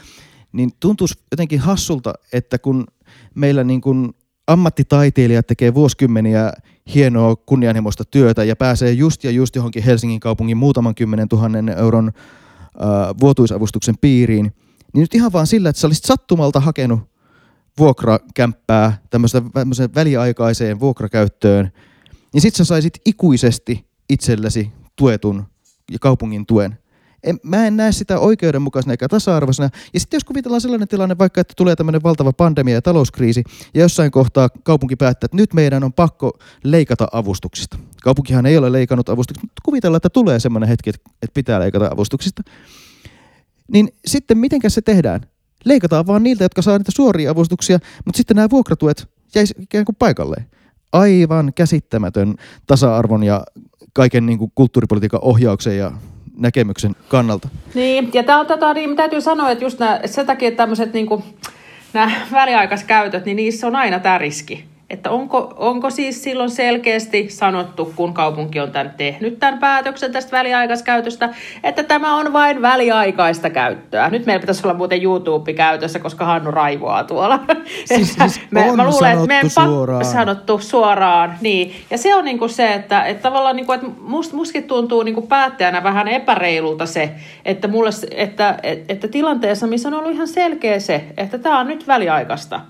niin 0.52 0.70
tuntuisi 0.80 1.14
jotenkin 1.30 1.60
hassulta, 1.60 2.14
että 2.32 2.58
kun 2.58 2.86
meillä 3.34 3.64
niin 3.64 3.80
kuin 3.80 4.14
ammattitaiteilijat 4.46 5.46
tekee 5.46 5.74
vuosikymmeniä 5.74 6.52
hienoa 6.94 7.36
kunnianhimoista 7.36 8.04
työtä 8.04 8.44
ja 8.44 8.56
pääsee 8.56 8.92
just 8.92 9.24
ja 9.24 9.30
just 9.30 9.56
johonkin 9.56 9.82
Helsingin 9.82 10.20
kaupungin 10.20 10.56
muutaman 10.56 10.94
kymmenen 10.94 11.28
tuhannen 11.28 11.68
euron 11.68 12.08
äh, 12.08 13.14
vuotuisavustuksen 13.20 13.94
piiriin, 14.00 14.52
niin 14.94 15.00
nyt 15.00 15.14
ihan 15.14 15.32
vaan 15.32 15.46
sillä, 15.46 15.68
että 15.68 15.80
sä 15.80 15.86
olisit 15.86 16.04
sattumalta 16.04 16.60
hakenut 16.60 17.00
vuokrakämppää 17.78 18.98
tämmöiseen 19.10 19.94
väliaikaiseen 19.94 20.80
vuokrakäyttöön, 20.80 21.72
niin 22.32 22.40
sit 22.40 22.54
sä 22.54 22.64
saisit 22.64 22.98
ikuisesti 23.06 23.86
itsellesi 24.10 24.72
tuetun 24.96 25.44
ja 25.92 25.98
kaupungin 25.98 26.46
tuen. 26.46 26.78
En, 27.24 27.38
mä 27.42 27.66
en 27.66 27.76
näe 27.76 27.92
sitä 27.92 28.18
oikeudenmukaisena 28.18 28.92
eikä 28.92 29.08
tasa-arvoisena. 29.08 29.70
Ja 29.94 30.00
sitten 30.00 30.16
jos 30.16 30.24
kuvitellaan 30.24 30.60
sellainen 30.60 30.88
tilanne, 30.88 31.18
vaikka 31.18 31.40
että 31.40 31.54
tulee 31.56 31.76
tämmöinen 31.76 32.02
valtava 32.02 32.32
pandemia 32.32 32.74
ja 32.74 32.82
talouskriisi, 32.82 33.44
ja 33.74 33.80
jossain 33.80 34.10
kohtaa 34.10 34.48
kaupunki 34.48 34.96
päättää, 34.96 35.26
että 35.26 35.36
nyt 35.36 35.54
meidän 35.54 35.84
on 35.84 35.92
pakko 35.92 36.38
leikata 36.64 37.08
avustuksista. 37.12 37.78
Kaupunkihan 38.02 38.46
ei 38.46 38.58
ole 38.58 38.72
leikannut 38.72 39.08
avustuksista, 39.08 39.46
mutta 39.46 39.62
kuvitellaan, 39.64 39.96
että 39.96 40.10
tulee 40.10 40.40
semmoinen 40.40 40.68
hetki, 40.68 40.90
että 40.90 41.34
pitää 41.34 41.60
leikata 41.60 41.90
avustuksista. 41.92 42.42
Niin 43.72 43.88
sitten 44.06 44.38
mitenkä 44.38 44.68
se 44.68 44.82
tehdään? 44.82 45.20
Leikataan 45.64 46.06
vaan 46.06 46.22
niiltä, 46.22 46.44
jotka 46.44 46.62
saa 46.62 46.78
niitä 46.78 46.92
suoria 46.92 47.30
avustuksia, 47.30 47.78
mutta 48.04 48.16
sitten 48.16 48.34
nämä 48.34 48.50
vuokratuet 48.50 49.08
jäisi 49.34 49.54
ikään 49.58 49.84
kuin 49.84 49.96
paikalleen. 49.96 50.46
Aivan 50.92 51.52
käsittämätön 51.54 52.34
tasa-arvon 52.66 53.24
ja 53.24 53.44
kaiken 53.92 54.26
niin 54.26 54.38
kuin 54.38 54.52
kulttuuripolitiikan 54.54 55.20
ohjauksen 55.22 55.78
ja 55.78 55.92
näkemyksen 56.36 56.96
kannalta. 57.08 57.48
Niin, 57.74 58.10
ja 58.14 58.22
tämä 58.22 58.40
on 58.40 58.46
tätä, 58.46 58.74
niin 58.74 58.96
täytyy 58.96 59.20
sanoa, 59.20 59.50
että 59.50 59.64
just 59.64 59.78
nää, 59.78 60.00
sen 60.06 60.26
takia 60.26 60.50
tämmöiset 60.50 60.92
niin 60.92 61.06
väliaikaiskäytöt, 62.32 63.24
niin 63.24 63.36
niissä 63.36 63.66
on 63.66 63.76
aina 63.76 64.00
tämä 64.00 64.18
riski 64.18 64.64
että 64.90 65.10
onko, 65.10 65.54
onko 65.56 65.90
siis 65.90 66.24
silloin 66.24 66.50
selkeästi 66.50 67.30
sanottu, 67.30 67.92
kun 67.96 68.14
kaupunki 68.14 68.60
on 68.60 68.72
tämän 68.72 68.94
tehnyt 68.96 69.38
tämän 69.38 69.58
päätöksen 69.58 70.12
tästä 70.12 70.36
väliaikaiskäytöstä, 70.36 71.28
että 71.62 71.82
tämä 71.82 72.16
on 72.16 72.32
vain 72.32 72.62
väliaikaista 72.62 73.50
käyttöä. 73.50 74.10
Nyt 74.10 74.26
meillä 74.26 74.40
pitäisi 74.40 74.66
olla 74.66 74.76
muuten 74.76 75.02
YouTube 75.02 75.52
käytössä, 75.52 75.98
koska 75.98 76.24
Hannu 76.24 76.50
raivoaa 76.50 77.04
tuolla. 77.04 77.40
Siis, 77.84 78.14
siis 78.14 78.40
me, 78.50 78.72
mä 78.76 78.90
luulen, 78.90 79.12
että 79.12 79.26
meidän 79.26 79.50
suoraan. 79.50 80.04
sanottu 80.04 80.58
suoraan. 80.58 81.34
Niin. 81.40 81.74
Ja 81.90 81.98
se 81.98 82.14
on 82.14 82.24
niinku 82.24 82.48
se, 82.48 82.74
että, 82.74 83.04
että 83.04 83.22
tavallaan 83.22 83.56
niinku, 83.56 83.72
että 83.72 83.86
must, 84.00 84.32
muskin 84.32 84.64
tuntuu 84.64 85.02
niinku 85.02 85.22
päättäjänä 85.22 85.82
vähän 85.82 86.08
epäreilulta 86.08 86.86
se, 86.86 87.10
että, 87.44 87.68
mulle, 87.68 87.90
että, 88.10 88.58
että, 88.62 88.84
että 88.92 89.08
tilanteessa, 89.08 89.66
missä 89.66 89.88
on 89.88 89.94
ollut 89.94 90.12
ihan 90.12 90.28
selkeä 90.28 90.78
se, 90.78 91.04
että 91.16 91.38
tämä 91.38 91.60
on 91.60 91.66
nyt 91.66 91.86
väliaikaista, 91.86 92.60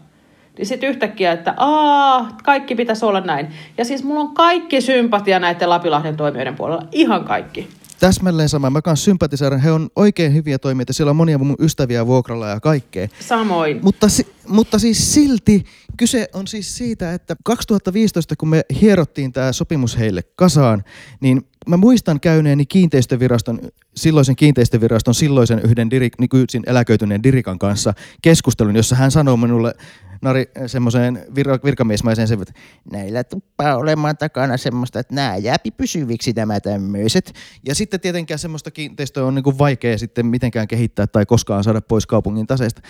niin 0.59 0.67
sitten 0.67 0.89
yhtäkkiä, 0.89 1.33
että 1.33 1.55
aa, 1.57 2.37
kaikki 2.45 2.75
pitäisi 2.75 3.05
olla 3.05 3.21
näin. 3.21 3.49
Ja 3.79 3.85
siis 3.85 4.05
mulla 4.05 4.21
on 4.21 4.35
kaikki 4.35 4.81
sympatia 4.81 5.39
näiden 5.39 5.71
Lapilahden 5.71 6.17
toimijoiden 6.17 6.57
puolella, 6.57 6.89
ihan 6.93 7.25
kaikki. 7.25 7.69
Täsmälleen 8.01 8.49
sama. 8.49 8.71
Mä 8.71 8.83
kanssa 8.83 9.05
sympatiseeran. 9.05 9.61
He 9.61 9.73
on 9.73 9.89
oikein 9.97 10.35
hyviä 10.35 10.59
toimijoita. 10.59 10.93
Siellä 10.93 11.11
on 11.11 11.17
monia 11.17 11.39
mun 11.39 11.57
ystäviä 11.59 12.07
vuokralla 12.07 12.49
ja 12.49 12.61
kaikkea. 12.61 13.09
Samoin. 13.21 13.81
Mutta, 13.83 14.07
mutta 14.49 14.79
siis 14.79 15.15
silti 15.15 15.65
kyse 15.97 16.29
on 16.33 16.47
siis 16.47 16.77
siitä, 16.77 17.15
että 17.15 17.37
2015, 17.45 18.37
kun 18.37 18.49
me 18.49 18.63
hierottiin 18.81 19.33
tämä 19.33 19.53
sopimus 19.53 19.99
heille 19.99 20.23
kasaan, 20.37 20.85
niin 21.21 21.43
mä 21.69 21.77
muistan 21.77 22.21
käyneeni 22.21 22.67
kiinteistöviraston, 22.67 23.61
silloisen 23.95 24.37
kiinteistöviraston 24.37 25.15
silloisen 25.15 25.61
yhden 25.65 25.91
diri, 25.91 26.09
nykyisin 26.19 26.63
eläköityneen 26.67 27.23
Dirikan 27.23 27.59
kanssa 27.59 27.95
keskustelun, 28.23 28.77
jossa 28.77 28.97
hän 28.97 29.11
sanoi 29.11 29.37
minulle 29.37 29.75
Nari 30.21 30.47
semmoiseen 30.67 31.23
vir- 31.31 31.65
virkamiesmäiseen 31.65 32.29
sen, 32.29 32.43
että 32.43 32.55
näillä 32.93 33.25
tuppaa 33.25 33.77
olemaan 33.77 34.17
takana 34.17 34.57
semmoista, 34.57 35.01
että 35.01 35.15
nämä 35.15 35.37
jääpi 35.37 35.71
pysyviksi 35.71 36.33
nämä 36.33 36.61
tämmöiset. 36.61 37.33
Ja 37.67 37.75
sitten 37.75 38.01
tietenkään 38.01 38.39
semmoista 38.39 38.71
kiinteistöä 38.71 39.25
on 39.25 39.35
niin 39.35 39.43
kuin 39.43 39.59
vaikea 39.59 39.99
sitten 39.99 40.27
mitenkään 40.27 40.69
kehittää 40.69 41.07
tai 41.07 41.27
koskaan 41.27 41.65
saada 41.65 41.81
pois 41.81 42.07
kaupungin 42.07 42.47
taseesta. 42.47 42.83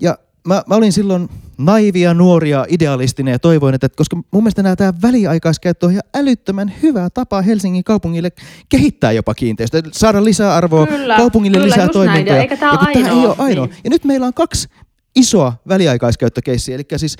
Ja 0.00 0.18
mä, 0.48 0.62
mä 0.66 0.74
olin 0.74 0.92
silloin 0.92 1.28
naivia, 1.58 2.14
nuoria, 2.14 2.66
idealistinen 2.68 3.32
ja 3.32 3.38
toivoin, 3.38 3.74
että 3.74 3.88
koska 3.96 4.16
mun 4.16 4.42
mielestä 4.42 4.62
nämä 4.62 4.76
tämä 4.76 4.92
väliaikaiskäyttö 5.02 5.86
on 5.86 5.92
ihan 5.92 6.02
älyttömän 6.14 6.72
hyvä 6.82 7.10
tapa 7.10 7.42
Helsingin 7.42 7.84
kaupungille 7.84 8.30
kehittää 8.68 9.12
jopa 9.12 9.34
kiinteistöä, 9.34 9.82
saada 9.92 10.24
lisää 10.24 10.54
arvoa 10.54 10.86
kyllä, 10.86 11.16
kaupungille 11.16 11.56
kyllä, 11.56 11.66
lisää 11.66 11.88
toimintoja. 11.88 12.34
Näin. 12.34 12.40
Eikä 12.40 12.56
tämä 12.56 12.72
ja 12.72 12.78
ainoa. 12.78 13.02
Tämä 13.02 13.20
ei 13.20 13.26
ole 13.26 13.34
ainoa. 13.38 13.66
Niin. 13.66 13.76
Ja 13.84 13.90
nyt 13.90 14.04
meillä 14.04 14.26
on 14.26 14.34
kaksi 14.34 14.68
isoa 15.16 15.52
väliaikaiskäyttökeissiä, 15.68 16.74
eli 16.74 16.84
siis 16.96 17.16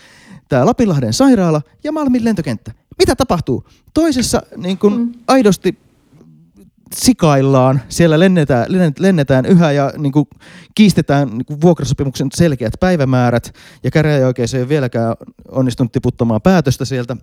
tämä 0.49 0.67
Lapinlahden 0.67 1.13
sairaala 1.13 1.63
ja 1.85 1.93
Malmin 1.93 2.25
lentokenttä. 2.25 2.73
Mitä 2.99 3.17
tapahtuu? 3.17 3.65
Toisessa 3.95 4.43
niin 4.57 4.79
kun 4.79 4.99
mm. 4.99 5.13
aidosti 5.29 5.79
sikaillaan, 6.95 7.81
siellä 7.89 8.19
lennetään, 8.19 8.67
lennetään 8.99 9.47
yhä 9.47 9.73
ja 9.73 9.93
niin 9.99 10.13
kuin 10.13 10.27
kiistetään 10.75 11.29
niin 11.29 11.45
kuin 11.47 11.61
vuokrasopimuksen 11.61 12.29
selkeät 12.35 12.73
päivämäärät 12.81 13.55
ja 13.83 13.91
käräjäoikeus 13.91 14.55
ei 14.55 14.61
ole 14.61 14.69
vieläkään 14.69 15.15
onnistunut 15.49 15.93
tiputtamaan 15.93 16.43
päätöstä 16.43 16.85
sieltä. 16.85 17.17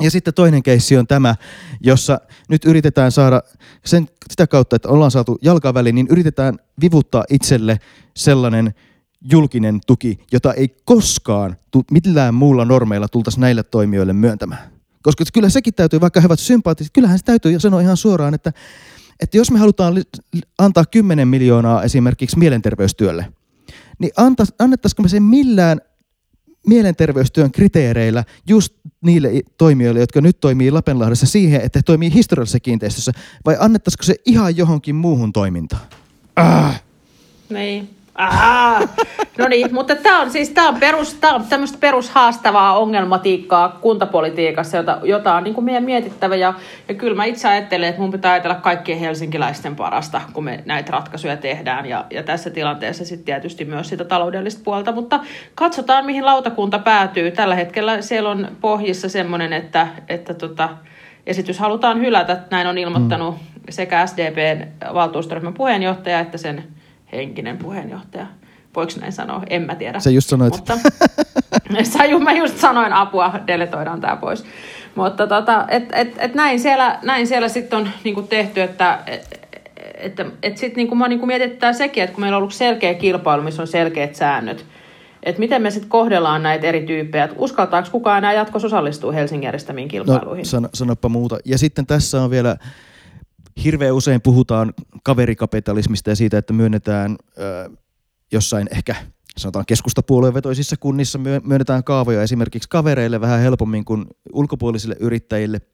Ja 0.00 0.10
sitten 0.10 0.34
toinen 0.34 0.62
keissi 0.62 0.96
on 0.96 1.06
tämä, 1.06 1.34
jossa 1.80 2.20
nyt 2.48 2.64
yritetään 2.64 3.12
saada 3.12 3.42
sen, 3.84 4.08
sitä 4.30 4.46
kautta, 4.46 4.76
että 4.76 4.88
ollaan 4.88 5.10
saatu 5.10 5.38
jalkaväli, 5.42 5.92
niin 5.92 6.06
yritetään 6.10 6.58
vivuttaa 6.80 7.24
itselle 7.30 7.78
sellainen 8.16 8.74
julkinen 9.30 9.80
tuki, 9.86 10.18
jota 10.32 10.54
ei 10.54 10.76
koskaan 10.84 11.56
millään 11.90 12.34
muulla 12.34 12.64
normeilla 12.64 13.08
tultaisi 13.08 13.40
näille 13.40 13.62
toimijoille 13.62 14.12
myöntämään. 14.12 14.72
Koska 15.02 15.24
kyllä 15.32 15.48
sekin 15.48 15.74
täytyy, 15.74 16.00
vaikka 16.00 16.20
he 16.20 16.26
ovat 16.26 16.40
sympaattiset, 16.40 16.92
kyllähän 16.92 17.18
se 17.18 17.24
täytyy 17.24 17.60
sanoa 17.60 17.80
ihan 17.80 17.96
suoraan, 17.96 18.34
että, 18.34 18.52
että 19.20 19.36
jos 19.36 19.50
me 19.50 19.58
halutaan 19.58 19.94
antaa 20.58 20.84
10 20.84 21.28
miljoonaa 21.28 21.82
esimerkiksi 21.82 22.38
mielenterveystyölle, 22.38 23.26
niin 23.98 24.12
annettaisiko 24.58 25.02
me 25.02 25.08
sen 25.08 25.22
millään 25.22 25.80
mielenterveystyön 26.66 27.52
kriteereillä 27.52 28.24
just 28.48 28.74
niille 29.00 29.30
toimijoille, 29.58 30.00
jotka 30.00 30.20
nyt 30.20 30.40
toimii 30.40 30.70
Lapenlahdessa 30.70 31.26
siihen, 31.26 31.60
että 31.60 31.78
he 31.78 31.82
toimii 31.82 32.14
historiallisessa 32.14 32.60
kiinteistössä, 32.60 33.12
vai 33.44 33.56
annettaisiko 33.60 34.02
se 34.02 34.14
ihan 34.26 34.56
johonkin 34.56 34.94
muuhun 34.94 35.32
toimintaan? 35.32 35.82
Ah. 36.36 36.82
Niin. 37.50 38.01
Ah, 38.14 38.88
no 39.38 39.48
niin, 39.48 39.74
mutta 39.74 39.96
tämä 39.96 40.20
on 40.20 40.30
siis 40.30 40.50
tää 40.50 40.68
on 40.68 40.80
perus, 40.80 41.14
tää 41.14 41.34
on 41.34 41.44
tämmöistä 41.46 41.78
perushaastavaa 41.80 42.78
ongelmatiikkaa 42.78 43.78
kuntapolitiikassa, 43.80 44.76
jota, 44.76 44.98
jota 45.02 45.34
on 45.34 45.44
niin 45.44 45.54
kuin 45.54 45.64
meidän 45.64 45.84
mietittävä. 45.84 46.36
Ja, 46.36 46.54
ja 46.88 46.94
kyllä 46.94 47.16
mä 47.16 47.24
itse 47.24 47.48
ajattelen, 47.48 47.88
että 47.88 48.00
mun 48.00 48.10
pitää 48.10 48.32
ajatella 48.32 48.54
kaikkien 48.54 48.98
helsinkiläisten 48.98 49.76
parasta, 49.76 50.20
kun 50.32 50.44
me 50.44 50.62
näitä 50.66 50.92
ratkaisuja 50.92 51.36
tehdään. 51.36 51.86
Ja, 51.86 52.04
ja 52.10 52.22
tässä 52.22 52.50
tilanteessa 52.50 53.04
sitten 53.04 53.24
tietysti 53.24 53.64
myös 53.64 53.88
sitä 53.88 54.04
taloudellista 54.04 54.60
puolta. 54.64 54.92
Mutta 54.92 55.20
katsotaan, 55.54 56.06
mihin 56.06 56.26
lautakunta 56.26 56.78
päätyy. 56.78 57.30
Tällä 57.30 57.54
hetkellä 57.54 58.02
siellä 58.02 58.30
on 58.30 58.48
pohjissa 58.60 59.08
semmoinen, 59.08 59.52
että, 59.52 59.86
että 60.08 60.34
tota, 60.34 60.68
esitys 61.26 61.58
halutaan 61.58 62.00
hylätä. 62.00 62.38
Näin 62.50 62.66
on 62.66 62.78
ilmoittanut 62.78 63.34
mm. 63.34 63.40
sekä 63.70 64.06
SDPn 64.06 64.66
valtuustoryhmän 64.94 65.54
puheenjohtaja 65.54 66.20
että 66.20 66.38
sen 66.38 66.64
henkinen 67.12 67.58
puheenjohtaja. 67.58 68.26
Voiko 68.76 68.92
näin 69.00 69.12
sanoa? 69.12 69.42
En 69.50 69.62
mä 69.62 69.74
tiedä. 69.74 70.00
Se 70.00 70.10
just 70.10 70.28
sanoit. 70.28 70.54
Mutta, 70.56 70.78
mä 72.24 72.32
just 72.32 72.58
sanoin 72.58 72.92
apua, 72.92 73.34
deletoidaan 73.46 74.00
tämä 74.00 74.16
pois. 74.16 74.44
Mutta 74.94 75.26
tota, 75.26 75.64
et, 75.68 75.84
et, 75.92 76.14
et 76.18 76.34
näin 76.34 76.60
siellä, 76.60 76.98
näin 77.02 77.26
siellä 77.26 77.48
sitten 77.48 77.78
on 77.78 77.88
niinku 78.04 78.22
tehty, 78.22 78.60
että 78.60 78.98
et, 79.06 79.40
että 79.96 80.26
et 80.42 80.58
sitten 80.58 80.76
niinku, 80.76 80.94
mä 80.94 81.08
niinku 81.08 81.26
mietittää 81.26 81.72
sekin, 81.72 82.02
että 82.02 82.14
kun 82.14 82.20
meillä 82.20 82.36
on 82.36 82.42
ollut 82.42 82.54
selkeä 82.54 82.94
kilpailu, 82.94 83.42
missä 83.42 83.62
on 83.62 83.68
selkeät 83.68 84.14
säännöt, 84.14 84.66
että 85.22 85.40
miten 85.40 85.62
me 85.62 85.70
sitten 85.70 85.90
kohdellaan 85.90 86.42
näitä 86.42 86.66
eri 86.66 86.86
tyyppejä, 86.86 87.24
että 87.24 87.36
uskaltaako 87.38 87.88
kukaan 87.92 88.18
enää 88.18 88.32
jatkossa 88.32 88.66
osallistua 88.66 89.12
Helsingin 89.12 89.46
järjestämiin 89.46 89.88
no, 89.88 89.90
kilpailuihin? 89.90 90.42
No, 90.42 90.48
sano, 90.48 90.68
sanoppa 90.74 91.08
muuta. 91.08 91.38
Ja 91.44 91.58
sitten 91.58 91.86
tässä 91.86 92.22
on 92.22 92.30
vielä, 92.30 92.56
hirveän 93.64 93.94
usein 93.94 94.20
puhutaan 94.20 94.74
kaverikapitalismista 95.04 96.10
ja 96.10 96.16
siitä, 96.16 96.38
että 96.38 96.52
myönnetään 96.52 97.16
ö, 97.38 97.70
jossain 98.32 98.68
ehkä 98.70 98.96
sanotaan 99.36 99.66
keskustapuolueen 99.66 100.34
vetoisissa 100.34 100.76
kunnissa 100.76 101.18
myönnetään 101.44 101.84
kaavoja 101.84 102.22
esimerkiksi 102.22 102.68
kavereille 102.68 103.20
vähän 103.20 103.40
helpommin 103.40 103.84
kuin 103.84 104.06
ulkopuolisille 104.32 104.96
yrittäjille– 105.00 105.60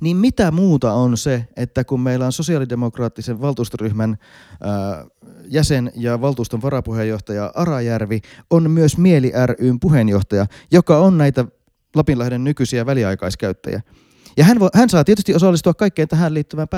niin 0.00 0.16
mitä 0.16 0.50
muuta 0.50 0.92
on 0.92 1.16
se, 1.16 1.48
että 1.56 1.84
kun 1.84 2.00
meillä 2.00 2.26
on 2.26 2.32
sosiaalidemokraattisen 2.32 3.40
valtuustoryhmän 3.40 4.16
ää, 4.60 5.06
jäsen 5.44 5.92
ja 5.94 6.20
valtuuston 6.20 6.62
varapuheenjohtaja 6.62 7.52
Arajärvi 7.54 8.20
on 8.50 8.70
myös 8.70 8.98
Mieli 8.98 9.32
ryn 9.46 9.80
puheenjohtaja, 9.80 10.46
joka 10.72 10.98
on 10.98 11.18
näitä 11.18 11.44
Lapinlahden 11.94 12.44
nykyisiä 12.44 12.86
väliaikaiskäyttäjiä. 12.86 13.80
Ja 14.36 14.44
hän, 14.44 14.60
vo, 14.60 14.68
hän 14.74 14.90
saa 14.90 15.04
tietysti 15.04 15.34
osallistua 15.34 15.74
kaikkeen 15.74 16.08
tähän 16.08 16.34
liittyvään 16.34 16.68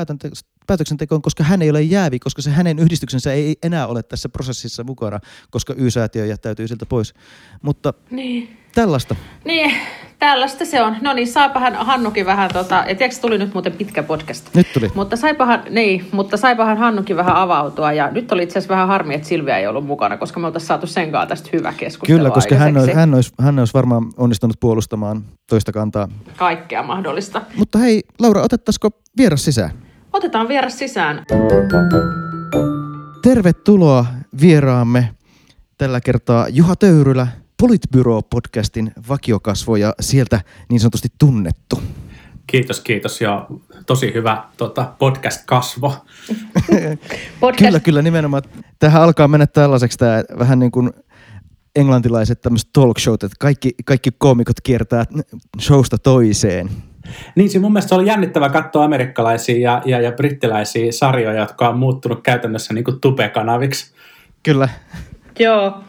päätöksentekoon, 0.68 1.22
koska 1.22 1.44
hän 1.44 1.62
ei 1.62 1.70
ole 1.70 1.82
jäävi, 1.82 2.18
koska 2.18 2.42
se 2.42 2.50
hänen 2.50 2.78
yhdistyksensä 2.78 3.32
ei 3.32 3.56
enää 3.62 3.86
ole 3.86 4.02
tässä 4.02 4.28
prosessissa 4.28 4.84
mukana, 4.84 5.20
koska 5.50 5.74
Y-säätiö 5.76 6.26
jättäytyy 6.26 6.68
siltä 6.68 6.86
pois. 6.86 7.14
Mutta 7.62 7.94
niin. 8.10 8.56
tällaista. 8.74 9.16
Niin, 9.44 9.74
tällaista 10.18 10.64
se 10.64 10.82
on. 10.82 10.96
No 11.00 11.12
niin, 11.12 11.28
saipahan 11.28 11.74
Hannukin 11.74 12.26
vähän, 12.26 12.50
tota, 12.52 12.84
et 12.84 12.98
tiedätkö, 12.98 13.20
tuli 13.20 13.38
nyt 13.38 13.54
muuten 13.54 13.72
pitkä 13.72 14.02
podcast. 14.02 14.54
Nyt 14.54 14.72
tuli. 14.72 14.90
Mutta 14.94 15.16
saipahan, 15.16 15.62
niin, 15.70 16.08
mutta 16.12 16.36
saipahan 16.36 16.78
Hannukin 16.78 17.16
vähän 17.16 17.36
avautua 17.36 17.92
ja 17.92 18.10
nyt 18.10 18.32
oli 18.32 18.42
itse 18.42 18.58
asiassa 18.58 18.74
vähän 18.74 18.88
harmi, 18.88 19.14
että 19.14 19.28
Silvia 19.28 19.56
ei 19.56 19.66
ollut 19.66 19.86
mukana, 19.86 20.16
koska 20.16 20.40
me 20.40 20.46
oltaisiin 20.46 20.68
saatu 20.68 20.86
sen 20.86 21.12
kanssa 21.12 21.28
tästä 21.28 21.50
hyvä 21.52 21.72
keskustelu 21.72 22.18
Kyllä, 22.18 22.30
koska 22.30 22.54
hän 22.54 22.76
olisi, 22.76 22.92
hän, 22.92 23.14
olisi, 23.14 23.32
hän 23.40 23.58
olisi 23.58 23.74
varmaan 23.74 24.12
onnistunut 24.16 24.56
puolustamaan 24.60 25.24
toista 25.46 25.72
kantaa. 25.72 26.08
Kaikkea 26.36 26.82
mahdollista. 26.82 27.42
Mutta 27.56 27.78
hei, 27.78 28.02
Laura, 28.18 28.42
otettaisiko 28.42 28.90
vieras 29.16 29.44
sisään? 29.44 29.87
Otetaan 30.12 30.48
vieras 30.48 30.78
sisään. 30.78 31.24
Tervetuloa 33.22 34.06
vieraamme 34.40 35.14
tällä 35.78 36.00
kertaa 36.00 36.48
Juha 36.48 36.76
Töyrylä, 36.76 37.28
Politbyro-podcastin 37.62 38.92
vakiokasvo 39.08 39.76
ja 39.76 39.94
sieltä 40.00 40.40
niin 40.70 40.80
sanotusti 40.80 41.08
tunnettu. 41.18 41.82
Kiitos, 42.46 42.80
kiitos 42.80 43.20
ja 43.20 43.46
tosi 43.86 44.14
hyvä 44.14 44.44
tota, 44.56 44.92
podcast-kasvo. 44.98 45.92
podcast. 47.40 47.58
Kyllä, 47.58 47.80
kyllä 47.80 48.02
nimenomaan. 48.02 48.42
Tähän 48.78 49.02
alkaa 49.02 49.28
mennä 49.28 49.46
tällaiseksi 49.46 49.98
tämä 49.98 50.22
vähän 50.38 50.58
niin 50.58 50.70
kuin 50.70 50.90
englantilaiset 51.76 52.40
tämmöiset 52.40 52.68
talk 52.72 52.98
showt, 52.98 53.22
että 53.22 53.36
kaikki, 53.40 53.74
kaikki 53.84 54.10
koomikot 54.18 54.60
kiertää 54.62 55.04
showsta 55.60 55.98
toiseen. 55.98 56.70
Niin, 57.34 57.50
siis 57.50 57.62
mun 57.62 57.72
mielestä 57.72 57.88
se 57.88 57.94
oli 57.94 58.06
jännittävä 58.06 58.48
katsoa 58.48 58.84
amerikkalaisia 58.84 59.58
ja, 59.60 59.82
ja, 59.84 60.00
ja 60.00 60.12
brittiläisiä 60.12 60.92
sarjoja, 60.92 61.40
jotka 61.40 61.68
on 61.68 61.78
muuttunut 61.78 62.22
käytännössä 62.22 62.74
niin 62.74 62.84
kuin 62.84 63.00
tubekanaviksi. 63.00 63.94
Kyllä. 64.42 64.68
Joo, 65.38 65.80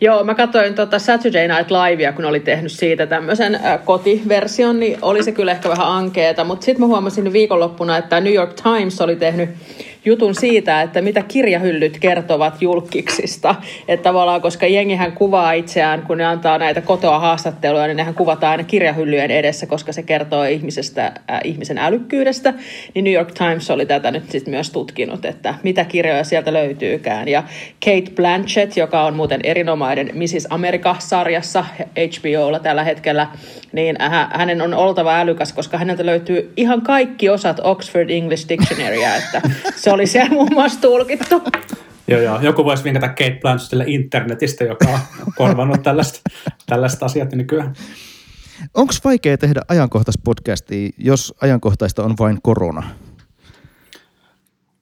Joo, 0.00 0.24
mä 0.24 0.34
katsoin 0.34 0.74
tota 0.74 0.98
Saturday 0.98 1.48
Night 1.48 1.70
Livea, 1.70 2.12
kun 2.12 2.24
oli 2.24 2.40
tehnyt 2.40 2.72
siitä 2.72 3.06
tämmöisen 3.06 3.60
kotiversion, 3.84 4.80
niin 4.80 4.98
oli 5.02 5.22
se 5.22 5.32
kyllä 5.32 5.52
ehkä 5.52 5.68
vähän 5.68 5.86
ankeeta, 5.86 6.44
mutta 6.44 6.64
sitten 6.64 6.80
mä 6.80 6.86
huomasin 6.86 7.32
viikonloppuna, 7.32 7.96
että 7.96 8.20
New 8.20 8.34
York 8.34 8.54
Times 8.62 9.00
oli 9.00 9.16
tehnyt 9.16 9.50
jutun 10.06 10.34
siitä, 10.34 10.82
että 10.82 11.02
mitä 11.02 11.22
kirjahyllyt 11.22 11.98
kertovat 11.98 12.62
julkiksista. 12.62 13.54
Että 13.88 14.04
tavallaan, 14.04 14.40
koska 14.40 14.66
jengihän 14.66 15.12
kuvaa 15.12 15.52
itseään, 15.52 16.02
kun 16.02 16.18
ne 16.18 16.24
antaa 16.24 16.58
näitä 16.58 16.80
kotoa 16.80 17.18
haastatteluja, 17.18 17.86
niin 17.86 17.96
nehän 17.96 18.14
kuvataan 18.14 18.50
aina 18.50 18.64
kirjahyllyjen 18.64 19.30
edessä, 19.30 19.66
koska 19.66 19.92
se 19.92 20.02
kertoo 20.02 20.44
ihmisestä, 20.44 21.06
äh, 21.06 21.40
ihmisen 21.44 21.78
älykkyydestä. 21.78 22.54
Niin 22.94 23.04
New 23.04 23.14
York 23.14 23.32
Times 23.32 23.70
oli 23.70 23.86
tätä 23.86 24.10
nyt 24.10 24.30
sitten 24.30 24.54
myös 24.54 24.70
tutkinut, 24.70 25.24
että 25.24 25.54
mitä 25.62 25.84
kirjoja 25.84 26.24
sieltä 26.24 26.52
löytyykään. 26.52 27.28
Ja 27.28 27.42
Kate 27.84 28.10
Blanchett, 28.14 28.76
joka 28.76 29.02
on 29.02 29.14
muuten 29.14 29.40
erinomainen 29.56 30.10
Mrs. 30.14 30.46
America-sarjassa 30.50 31.64
HBOlla 31.78 32.58
tällä 32.58 32.84
hetkellä, 32.84 33.28
niin 33.72 33.96
hänen 34.30 34.60
on 34.60 34.74
oltava 34.74 35.18
älykäs, 35.20 35.52
koska 35.52 35.78
häneltä 35.78 36.06
löytyy 36.06 36.52
ihan 36.56 36.82
kaikki 36.82 37.28
osat 37.28 37.60
Oxford 37.62 38.10
English 38.10 38.48
Dictionarya, 38.48 39.16
että 39.16 39.42
se 39.76 39.92
oli 39.92 40.06
siellä 40.06 40.30
muun 40.30 40.52
muassa 40.52 40.80
tulkittu. 40.80 41.42
Joo, 42.08 42.20
joo. 42.20 42.40
Joku 42.40 42.64
voisi 42.64 42.84
vinkata 42.84 43.08
Kate 43.08 43.38
Blanchettille 43.42 43.84
internetistä, 43.86 44.64
joka 44.64 44.88
on 45.26 45.32
korvannut 45.36 45.82
tällaista, 45.82 46.20
tällaista 46.66 47.06
asiat 47.06 47.32
nykyään. 47.32 47.74
Onko 48.74 48.92
vaikea 49.04 49.38
tehdä 49.38 49.60
ajankohtaispodcastia, 49.68 50.90
jos 50.98 51.34
ajankohtaista 51.42 52.04
on 52.04 52.14
vain 52.18 52.38
korona? 52.42 52.82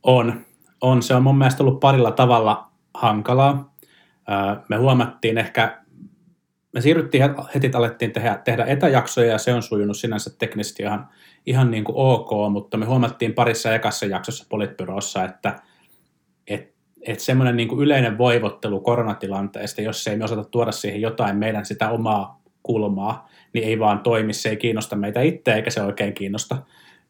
On. 0.03 0.45
On. 0.81 1.03
Se 1.03 1.15
on 1.15 1.23
mun 1.23 1.39
mielestä 1.39 1.63
ollut 1.63 1.81
parilla 1.81 2.11
tavalla 2.11 2.71
hankalaa. 2.95 3.74
Me 4.69 4.77
huomattiin 4.77 5.39
ehkä, 5.39 5.83
me 6.73 6.81
siirryttiin 6.81 7.25
heti, 7.55 7.71
alettiin 7.75 8.13
tehdä, 8.13 8.41
tehdä 8.45 8.65
etäjaksoja 8.65 9.33
ja 9.33 9.39
se 9.39 9.55
on 9.55 9.63
sujunut 9.63 9.97
sinänsä 9.97 10.31
teknisesti 10.39 10.83
ihan, 10.83 11.09
ihan 11.47 11.71
niin 11.71 11.85
kuin 11.85 11.97
ok, 11.97 12.53
mutta 12.53 12.77
me 12.77 12.87
huomattiin 12.87 13.35
parissa 13.35 13.75
ekassa 13.75 14.07
jaksossa 14.07 14.47
Politbyrossa, 14.49 15.25
että 15.25 15.59
et, 16.47 16.75
et 17.03 17.21
semmoinen 17.21 17.57
niin 17.57 17.81
yleinen 17.81 18.19
voivottelu 18.19 18.81
koronatilanteesta, 18.81 19.83
jos 19.83 20.07
ei 20.07 20.17
me 20.17 20.25
osata 20.25 20.45
tuoda 20.45 20.73
siihen 20.73 21.01
jotain 21.01 21.37
meidän 21.37 21.67
sitä 21.67 21.91
omaa 21.91 22.43
kulmaa, 22.63 23.29
niin 23.53 23.65
ei 23.65 23.79
vaan 23.79 24.01
toimi, 24.01 24.33
se 24.33 24.49
ei 24.49 24.57
kiinnosta 24.57 24.97
meitä 24.97 25.21
itse 25.21 25.55
eikä 25.55 25.71
se 25.71 25.83
oikein 25.83 26.15
kiinnosta, 26.15 26.57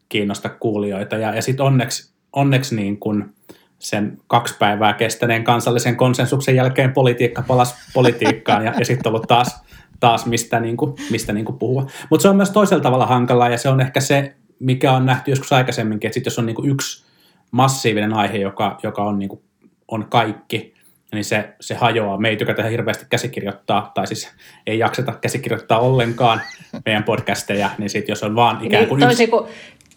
kiinnosta 0.09 0.49
kuulijoita. 0.49 1.15
Ja, 1.15 1.35
ja 1.35 1.41
sitten 1.41 1.65
onneksi, 1.65 2.13
onneksi 2.33 2.75
niin 2.75 2.99
kuin, 2.99 3.33
sen 3.79 4.17
kaksi 4.27 4.55
päivää 4.59 4.93
kestäneen 4.93 5.43
kansallisen 5.43 5.95
konsensuksen 5.95 6.55
jälkeen 6.55 6.93
politiikka 6.93 7.43
palasi 7.47 7.75
politiikkaan 7.93 8.65
ja, 8.65 8.73
ja 8.79 8.85
sitten 8.85 9.09
ollut 9.09 9.27
taas, 9.27 9.63
taas 9.99 10.25
mistä, 10.25 10.59
niin 10.59 10.77
kuin, 10.77 10.95
mistä 11.11 11.33
niin 11.33 11.45
kuin 11.45 11.59
puhua. 11.59 11.87
Mutta 12.09 12.21
se 12.21 12.29
on 12.29 12.35
myös 12.35 12.51
toisella 12.51 12.83
tavalla 12.83 13.05
hankalaa 13.05 13.49
ja 13.49 13.57
se 13.57 13.69
on 13.69 13.81
ehkä 13.81 13.99
se, 13.99 14.35
mikä 14.59 14.91
on 14.91 15.05
nähty 15.05 15.31
joskus 15.31 15.53
aikaisemminkin, 15.53 16.07
että 16.07 16.13
sit 16.13 16.25
jos 16.25 16.39
on 16.39 16.45
niin 16.45 16.55
kuin 16.55 16.69
yksi 16.69 17.05
massiivinen 17.51 18.13
aihe, 18.13 18.37
joka, 18.37 18.77
joka 18.83 19.03
on, 19.03 19.19
niin 19.19 19.29
kuin, 19.29 19.41
on 19.87 20.05
kaikki, 20.09 20.73
niin 21.13 21.25
se, 21.25 21.53
se 21.59 21.75
hajoaa. 21.75 22.17
Me 22.17 22.29
ei 22.29 22.37
tykätä 22.37 22.63
hirveästi 22.63 23.05
käsikirjoittaa, 23.09 23.91
tai 23.93 24.07
siis 24.07 24.31
ei 24.67 24.79
jakseta 24.79 25.13
käsikirjoittaa 25.21 25.79
ollenkaan 25.79 26.41
meidän 26.85 27.03
podcasteja, 27.03 27.69
niin 27.77 27.89
sitten 27.89 28.11
jos 28.11 28.23
on 28.23 28.35
vaan 28.35 28.65
ikään 28.65 28.87
kuin 28.87 28.99
niin, 28.99 29.11
yksi... 29.11 29.27
Kuin, 29.27 29.45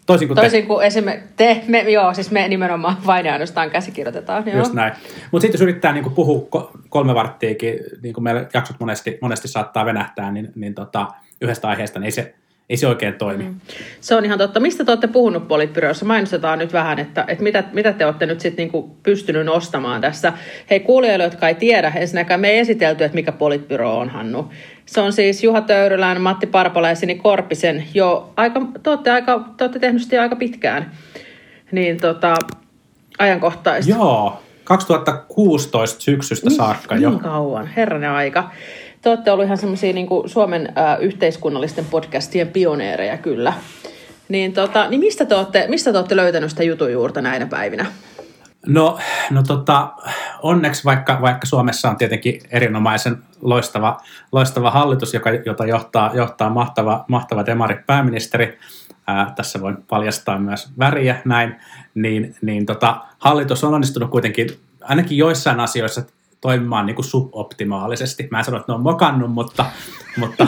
Toisin 0.08 0.28
kuin 0.28 0.36
Toisin 0.36 0.62
te. 0.62 0.66
kuin 0.66 0.86
esimerkiksi 0.86 1.28
te, 1.36 1.64
me, 1.66 1.80
joo, 1.80 2.14
siis 2.14 2.30
me 2.30 2.48
nimenomaan 2.48 2.96
vain 3.06 3.26
ja 3.26 3.32
ainoastaan 3.32 3.70
käsikirjoitetaan. 3.70 4.46
Joo. 4.46 4.58
Just 4.58 4.72
näin. 4.72 4.92
Mutta 5.30 5.42
sitten 5.42 5.58
jos 5.58 5.62
yrittää 5.62 5.92
niin 5.92 6.12
puhua 6.14 6.48
kolme 6.88 7.14
varttiakin, 7.14 7.78
niin 8.02 8.14
kuin 8.14 8.24
meillä 8.24 8.46
jaksot 8.54 8.76
monesti, 8.80 9.18
monesti 9.20 9.48
saattaa 9.48 9.86
venähtää, 9.86 10.32
niin, 10.32 10.52
niin 10.54 10.74
tota, 10.74 11.08
yhdestä 11.40 11.68
aiheesta, 11.68 11.98
niin 11.98 12.04
ei 12.04 12.10
se, 12.10 12.34
ei 12.70 12.76
se 12.76 12.86
oikein 12.86 13.14
toimi. 13.14 13.44
Mm. 13.44 13.60
Se 14.00 14.14
on 14.14 14.24
ihan 14.24 14.38
totta. 14.38 14.60
Mistä 14.60 14.84
te 14.84 14.90
olette 14.90 15.06
puhunut 15.06 15.48
Politbyrossa? 15.48 16.04
Mainostetaan 16.04 16.58
nyt 16.58 16.72
vähän, 16.72 16.98
että, 16.98 17.24
että 17.28 17.44
mitä, 17.44 17.64
mitä 17.72 17.92
te 17.92 18.06
olette 18.06 18.26
nyt 18.26 18.40
sitten 18.40 18.62
niinku 18.62 18.96
pystynyt 19.02 19.46
nostamaan 19.46 20.00
tässä. 20.00 20.32
Hei 20.70 20.80
kuulijoille, 20.80 21.24
jotka 21.24 21.48
ei 21.48 21.54
tiedä, 21.54 21.92
ensinnäkään 21.96 22.40
me 22.40 22.48
ei 22.48 22.58
esitelty, 22.58 23.04
että 23.04 23.14
mikä 23.14 23.32
Politbyro 23.32 23.98
on, 23.98 24.08
Hannu. 24.08 24.50
Se 24.86 25.00
on 25.00 25.12
siis 25.12 25.44
Juha 25.44 25.60
Töyrylän, 25.60 26.20
Matti 26.20 26.46
Parpola 26.46 26.88
ja 26.88 26.94
Sini 26.94 27.14
Korpisen 27.14 27.84
jo 27.94 28.32
aika, 28.36 28.60
te 28.82 28.90
olette, 28.90 29.10
aika, 29.10 29.44
te 29.56 29.64
olette 29.64 29.78
tehnyt 29.78 30.02
sitä 30.02 30.22
aika 30.22 30.36
pitkään. 30.36 30.92
Niin 31.72 32.00
tota, 32.00 32.34
ajankohtaista. 33.18 33.90
Joo, 33.90 34.42
2016 34.64 36.00
syksystä 36.00 36.48
niin, 36.48 36.56
saakka 36.56 36.94
niin 36.94 37.02
jo. 37.02 37.10
Niin 37.10 37.20
kauan, 37.20 37.66
herranen 37.66 38.10
aika. 38.10 38.50
Te 39.08 39.12
olette 39.12 39.30
olleet 39.30 39.46
ihan 39.46 39.58
semmoisia 39.58 39.92
niin 39.92 40.08
Suomen 40.26 40.72
äh, 40.78 41.00
yhteiskunnallisten 41.00 41.84
podcastien 41.84 42.48
pioneereja 42.48 43.18
kyllä. 43.18 43.52
Niin, 44.28 44.52
tota, 44.52 44.88
niin 44.88 45.00
mistä, 45.00 45.24
te 45.24 45.34
olette, 45.34 45.66
mistä 45.68 45.92
te 45.92 45.98
olette 45.98 46.16
löytänyt 46.16 46.50
sitä 46.50 46.62
jutujuurta 46.62 47.20
näinä 47.20 47.46
päivinä? 47.46 47.86
No, 48.66 48.98
no 49.30 49.42
tota, 49.42 49.92
onneksi 50.42 50.84
vaikka, 50.84 51.18
vaikka 51.20 51.46
Suomessa 51.46 51.90
on 51.90 51.96
tietenkin 51.96 52.40
erinomaisen 52.50 53.18
loistava, 53.40 54.00
loistava 54.32 54.70
hallitus, 54.70 55.14
joka, 55.14 55.30
jota 55.30 55.66
johtaa, 55.66 56.10
johtaa 56.14 56.50
mahtava, 56.50 57.04
mahtava 57.08 57.46
demari 57.46 57.82
pääministeri, 57.86 58.58
ää, 59.06 59.32
tässä 59.36 59.60
voin 59.60 59.76
paljastaa 59.88 60.38
myös 60.38 60.68
väriä 60.78 61.22
näin, 61.24 61.56
niin, 61.94 62.34
niin 62.42 62.66
tota, 62.66 63.00
hallitus 63.18 63.64
on 63.64 63.74
onnistunut 63.74 64.10
kuitenkin 64.10 64.48
ainakin 64.80 65.18
joissain 65.18 65.60
asioissa 65.60 66.02
toimimaan 66.40 66.86
niin 66.86 66.94
kuin 66.94 67.04
suboptimaalisesti. 67.04 68.28
Mä 68.30 68.38
en 68.38 68.44
sano, 68.44 68.56
että 68.56 68.72
ne 68.72 68.74
on 68.74 68.82
mokannut, 68.82 69.30
mutta, 69.30 69.66
mutta 70.16 70.46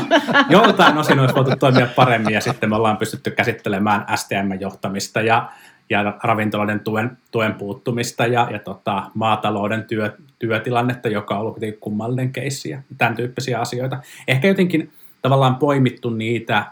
joltain 0.50 0.98
osin 0.98 1.20
olisi 1.20 1.35
voitu 1.35 1.50
toimia 1.59 1.87
paremmin 1.96 2.35
ja 2.35 2.40
sitten 2.40 2.68
me 2.68 2.76
ollaan 2.76 2.96
pystytty 2.96 3.31
käsittelemään 3.31 4.07
STM-johtamista 4.16 5.20
ja, 5.20 5.50
ja 5.90 6.18
ravintoloiden 6.22 6.81
tuen, 6.81 7.18
tuen 7.31 7.55
puuttumista 7.55 8.26
ja, 8.26 8.48
ja 8.50 8.59
tota, 8.59 9.03
maatalouden 9.14 9.85
työ, 9.85 10.16
työtilannetta, 10.38 11.09
joka 11.09 11.35
on 11.35 11.40
ollut 11.40 11.59
kummallinen 11.81 12.33
keissi 12.33 12.70
ja 12.70 12.83
tämän 12.98 13.16
tyyppisiä 13.16 13.61
asioita. 13.61 13.98
Ehkä 14.29 14.48
jotenkin 14.48 14.92
tavallaan 15.22 15.57
poimittu 15.57 16.11
niitä, 16.11 16.66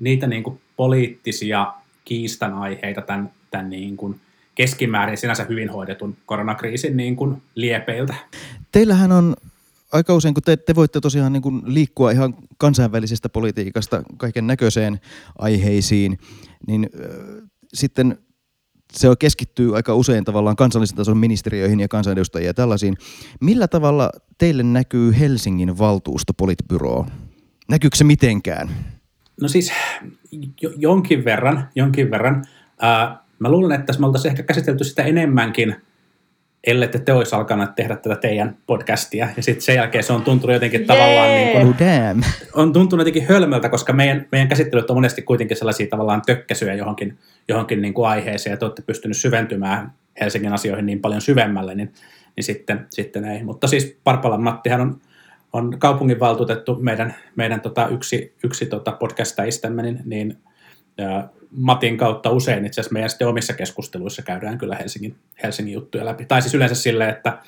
niitä 0.00 0.26
niin 0.26 0.42
kuin 0.42 0.60
poliittisia 0.76 1.72
kiistanaiheita 2.04 3.02
tämän, 3.02 3.30
tämän 3.50 3.70
niin 3.70 3.96
kuin 3.96 4.20
keskimäärin 4.58 5.16
sinänsä 5.16 5.46
hyvin 5.48 5.70
hoidetun 5.70 6.16
koronakriisin 6.26 6.96
niin 6.96 7.16
kuin 7.16 7.42
liepeiltä. 7.54 8.14
Teillähän 8.72 9.12
on 9.12 9.36
aika 9.92 10.14
usein, 10.14 10.34
kun 10.34 10.42
te, 10.42 10.56
te 10.56 10.74
voitte 10.74 11.00
tosiaan 11.00 11.32
niin 11.32 11.42
kuin 11.42 11.62
liikkua 11.64 12.10
ihan 12.10 12.34
kansainvälisestä 12.56 13.28
politiikasta 13.28 14.02
kaiken 14.16 14.46
näköiseen 14.46 15.00
aiheisiin, 15.38 16.18
niin 16.66 16.88
äh, 17.00 17.48
sitten 17.74 18.18
se 18.92 19.08
on 19.08 19.18
keskittyy 19.18 19.76
aika 19.76 19.94
usein 19.94 20.24
tavallaan 20.24 20.56
kansallisen 20.56 20.96
tason 20.96 21.18
ministeriöihin 21.18 21.80
ja 21.80 21.88
kansanedustajia 21.88 22.46
ja 22.46 22.54
tällaisiin. 22.54 22.96
Millä 23.40 23.68
tavalla 23.68 24.10
teille 24.38 24.62
näkyy 24.62 25.18
Helsingin 25.18 25.78
valtuusto 25.78 26.32
politbyroon? 26.34 27.06
Näkyykö 27.68 27.96
se 27.96 28.04
mitenkään? 28.04 28.70
No 29.40 29.48
siis 29.48 29.72
jo, 30.60 30.70
jonkin 30.76 31.24
verran, 31.24 31.68
jonkin 31.74 32.10
verran. 32.10 32.44
Ää, 32.80 33.27
mä 33.38 33.50
luulen, 33.50 33.80
että 33.80 33.92
me 33.98 34.06
oltaisiin 34.06 34.30
ehkä 34.30 34.42
käsitelty 34.42 34.84
sitä 34.84 35.02
enemmänkin, 35.02 35.76
ellei 36.64 36.88
te 36.88 37.12
olisi 37.12 37.36
alkanut 37.36 37.74
tehdä 37.74 37.96
tätä 37.96 38.16
teidän 38.16 38.56
podcastia. 38.66 39.28
Ja 39.36 39.42
sitten 39.42 39.62
sen 39.62 39.76
jälkeen 39.76 40.04
se 40.04 40.12
on 40.12 40.22
tuntunut 40.22 40.54
jotenkin 40.54 40.80
yeah. 40.80 40.86
tavallaan 40.86 41.28
niin 41.28 41.52
kuin, 41.52 41.68
oh, 41.68 41.74
damn. 41.78 42.22
on 42.54 42.72
tuntunut 42.72 43.00
jotenkin 43.00 43.28
hölmöltä, 43.28 43.68
koska 43.68 43.92
meidän, 43.92 44.26
meidän 44.32 44.48
käsittelyt 44.48 44.90
on 44.90 44.96
monesti 44.96 45.22
kuitenkin 45.22 45.56
sellaisia 45.56 45.86
tavallaan 45.86 46.22
tökkäsyjä 46.26 46.74
johonkin, 46.74 47.18
johonkin 47.48 47.82
niin 47.82 47.94
kuin 47.94 48.08
aiheeseen, 48.08 48.52
ja 48.52 48.56
te 48.56 48.64
olette 48.64 48.82
pystynyt 48.82 49.16
syventymään 49.16 49.92
Helsingin 50.20 50.52
asioihin 50.52 50.86
niin 50.86 51.00
paljon 51.00 51.20
syvemmälle, 51.20 51.74
niin, 51.74 51.92
niin 52.36 52.44
sitten, 52.44 52.86
sitten 52.90 53.24
ei. 53.24 53.44
Mutta 53.44 53.66
siis 53.66 53.96
Parpalan 54.04 54.42
Mattihan 54.42 54.80
on 54.80 55.00
on 55.52 55.78
kaupunginvaltuutettu 55.78 56.76
meidän, 56.80 57.14
meidän 57.36 57.60
tota 57.60 57.88
yksi, 57.88 58.34
yksi 58.44 58.66
tota 58.66 58.92
podcastajistamme, 58.92 59.82
niin, 59.82 60.00
niin 60.04 60.38
ja 60.98 61.28
Matin 61.50 61.96
kautta 61.96 62.30
usein 62.30 62.66
itse 62.66 62.80
asiassa 62.80 62.92
meidän 62.92 63.10
sitten 63.10 63.28
omissa 63.28 63.52
keskusteluissa 63.52 64.22
käydään 64.22 64.58
kyllä 64.58 64.76
Helsingin, 64.76 65.16
Helsingin 65.42 65.74
juttuja 65.74 66.04
läpi. 66.04 66.24
Tai 66.24 66.42
siis 66.42 66.54
yleensä 66.54 66.74
silleen, 66.74 67.10
että, 67.10 67.38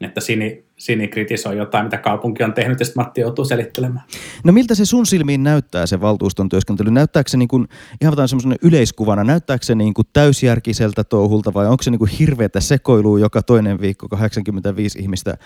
että 0.00 0.20
Sini, 0.20 0.64
Sini 0.76 1.08
kritisoi 1.08 1.56
jotain, 1.56 1.84
mitä 1.84 1.98
kaupunki 1.98 2.44
on 2.44 2.52
tehnyt, 2.52 2.80
ja 2.80 2.86
sitten 2.86 3.04
Matti 3.04 3.20
joutuu 3.20 3.44
selittelemään. 3.44 4.04
No 4.44 4.52
miltä 4.52 4.74
se 4.74 4.84
sun 4.84 5.06
silmiin 5.06 5.42
näyttää 5.42 5.86
se 5.86 6.00
valtuuston 6.00 6.48
työskentely? 6.48 6.90
Näyttääkö 6.90 7.30
se 7.30 7.36
niin 7.36 7.48
kuin, 7.48 7.68
ihan 8.00 8.28
semmoisen 8.28 8.56
yleiskuvana, 8.62 9.24
näyttääkö 9.24 9.64
se 9.64 9.74
niin 9.74 9.94
kuin 9.94 10.06
täysjärkiseltä 10.12 11.04
touhulta 11.04 11.54
vai 11.54 11.66
onko 11.66 11.82
se 11.82 11.90
niin 11.90 11.98
kuin 11.98 12.10
hirveätä 12.10 12.60
sekoilua 12.60 13.18
joka 13.18 13.42
toinen 13.42 13.80
viikko 13.80 14.08
85 14.08 14.98
ihmistä 14.98 15.36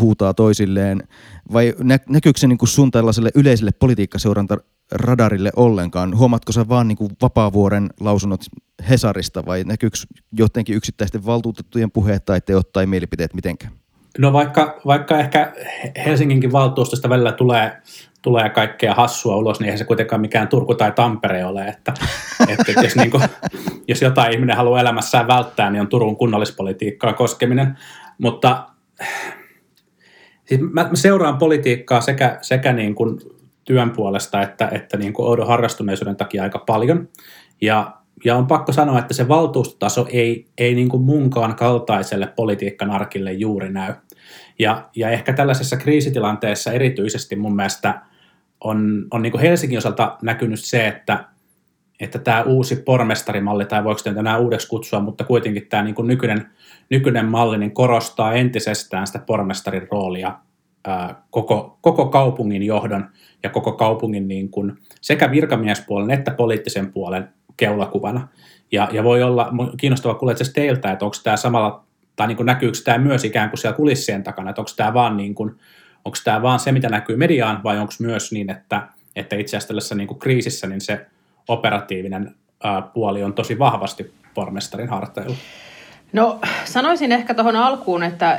huutaa 0.00 0.34
toisilleen, 0.34 1.02
vai 1.52 1.74
nä, 1.78 1.98
näkyykö 2.08 2.40
se 2.40 2.46
niin 2.46 2.58
kuin 2.58 2.68
sun 2.68 2.90
tällaiselle 2.90 3.30
yleiselle 3.34 3.70
politiikkaseuranta 3.72 4.56
radarille 4.92 5.50
ollenkaan? 5.56 6.18
Huomaatko 6.18 6.52
sä 6.52 6.68
vaan 6.68 6.88
niin 6.88 6.98
kuin 6.98 7.10
vapaavuoren 7.22 7.88
lausunnot 8.00 8.40
Hesarista 8.90 9.46
vai 9.46 9.64
näkyykö 9.64 9.96
jotenkin 10.32 10.76
yksittäisten 10.76 11.26
valtuutettujen 11.26 11.90
puheet 11.90 12.24
tai 12.24 12.40
teot 12.40 12.72
tai 12.72 12.86
mielipiteet 12.86 13.34
mitenkään? 13.34 13.72
No 14.18 14.32
vaikka, 14.32 14.80
vaikka 14.86 15.18
ehkä 15.18 15.52
Helsinginkin 16.04 16.52
valtuustosta 16.52 17.08
välillä 17.08 17.32
tulee, 17.32 17.82
tulee 18.22 18.50
kaikkea 18.50 18.94
hassua 18.94 19.36
ulos, 19.36 19.60
niin 19.60 19.64
eihän 19.64 19.78
se 19.78 19.84
kuitenkaan 19.84 20.20
mikään 20.20 20.48
Turku 20.48 20.74
tai 20.74 20.92
Tampere 20.92 21.44
ole. 21.44 21.66
Että, 21.66 21.94
että 22.48 22.82
jos, 22.82 22.96
niin 22.96 23.10
kuin, 23.10 23.22
jos 23.88 24.02
jotain 24.02 24.32
ihminen 24.32 24.56
haluaa 24.56 24.80
elämässään 24.80 25.26
välttää, 25.26 25.70
niin 25.70 25.80
on 25.80 25.88
Turun 25.88 26.16
kunnallispolitiikkaa 26.16 27.12
koskeminen. 27.12 27.78
Mutta 28.18 28.66
siis 30.44 30.60
mä, 30.72 30.90
seuraan 30.94 31.38
politiikkaa 31.38 32.00
sekä, 32.00 32.38
sekä 32.42 32.72
niin 32.72 32.94
kuin 32.94 33.18
työn 33.66 33.90
puolesta 33.90 34.42
että, 34.42 34.68
että 34.72 34.96
niin 34.96 35.12
kuin 35.12 35.28
oudon 35.28 35.46
harrastuneisuuden 35.46 36.16
takia 36.16 36.42
aika 36.42 36.58
paljon. 36.58 37.08
Ja, 37.60 37.96
ja 38.24 38.36
on 38.36 38.46
pakko 38.46 38.72
sanoa, 38.72 38.98
että 38.98 39.14
se 39.14 39.28
valtuustotaso 39.28 40.06
ei, 40.10 40.46
ei 40.58 40.74
niin 40.74 40.88
kuin 40.88 41.02
munkaan 41.02 41.56
kaltaiselle 41.56 42.26
politiikkanarkille 42.26 43.32
juuri 43.32 43.72
näy. 43.72 43.94
Ja, 44.58 44.88
ja 44.96 45.10
ehkä 45.10 45.32
tällaisessa 45.32 45.76
kriisitilanteessa 45.76 46.72
erityisesti 46.72 47.36
mun 47.36 47.56
mielestä 47.56 48.02
on, 48.60 49.06
on 49.10 49.22
niin 49.22 49.30
kuin 49.32 49.42
Helsingin 49.42 49.78
osalta 49.78 50.16
näkynyt 50.22 50.60
se, 50.60 50.86
että, 50.86 51.24
että 52.00 52.18
tämä 52.18 52.42
uusi 52.42 52.76
pormestarimalli, 52.76 53.64
tai 53.64 53.84
voiko 53.84 53.98
sitä 53.98 54.20
enää 54.20 54.38
uudeksi 54.38 54.68
kutsua, 54.68 55.00
mutta 55.00 55.24
kuitenkin 55.24 55.66
tämä 55.68 55.82
niin 55.82 55.94
kuin 55.94 56.08
nykyinen, 56.08 56.50
nykyinen 56.90 57.26
malli 57.26 57.58
niin 57.58 57.74
korostaa 57.74 58.32
entisestään 58.32 59.06
sitä 59.06 59.18
pormestarin 59.18 59.88
roolia 59.90 60.38
koko, 61.30 61.78
koko 61.80 62.06
kaupungin 62.06 62.62
johdon 62.62 63.08
ja 63.42 63.50
koko 63.50 63.72
kaupungin 63.72 64.28
niin 64.28 64.50
kuin 64.50 64.72
sekä 65.00 65.30
virkamiespuolen 65.30 66.10
että 66.10 66.30
poliittisen 66.30 66.92
puolen 66.92 67.28
keulakuvana. 67.56 68.28
Ja, 68.72 68.88
ja 68.92 69.04
voi 69.04 69.22
olla 69.22 69.52
kiinnostava 69.76 70.14
kuulla 70.14 70.34
teiltä, 70.54 70.92
että 70.92 71.04
onko 71.04 71.16
tämä 71.24 71.36
samalla, 71.36 71.84
tai 72.16 72.26
niin 72.26 72.36
kuin 72.36 72.46
näkyykö 72.46 72.78
tämä 72.84 72.98
myös 72.98 73.24
ikään 73.24 73.50
kuin 73.50 73.58
siellä 73.58 73.76
kulissien 73.76 74.22
takana, 74.22 74.50
että 74.50 74.60
onko 74.62 74.70
tämä 74.76 74.94
vaan, 74.94 75.16
niin 75.16 75.34
kuin, 75.34 75.50
onko 76.04 76.18
tämä 76.24 76.42
vaan 76.42 76.58
se, 76.58 76.72
mitä 76.72 76.88
näkyy 76.88 77.16
mediaan, 77.16 77.62
vai 77.64 77.78
onko 77.78 77.92
myös 78.00 78.32
niin, 78.32 78.50
että, 78.50 78.88
että 79.16 79.36
itse 79.36 79.50
asiassa 79.50 79.68
tällaisessa 79.68 79.94
niin 79.94 80.08
kuin 80.08 80.18
kriisissä 80.18 80.66
niin 80.66 80.80
se 80.80 81.06
operatiivinen 81.48 82.34
puoli 82.94 83.22
on 83.22 83.32
tosi 83.32 83.58
vahvasti 83.58 84.14
pormestarin 84.34 84.88
harteilla? 84.88 85.36
No 86.12 86.38
sanoisin 86.64 87.12
ehkä 87.12 87.34
tuohon 87.34 87.56
alkuun, 87.56 88.02
että 88.02 88.38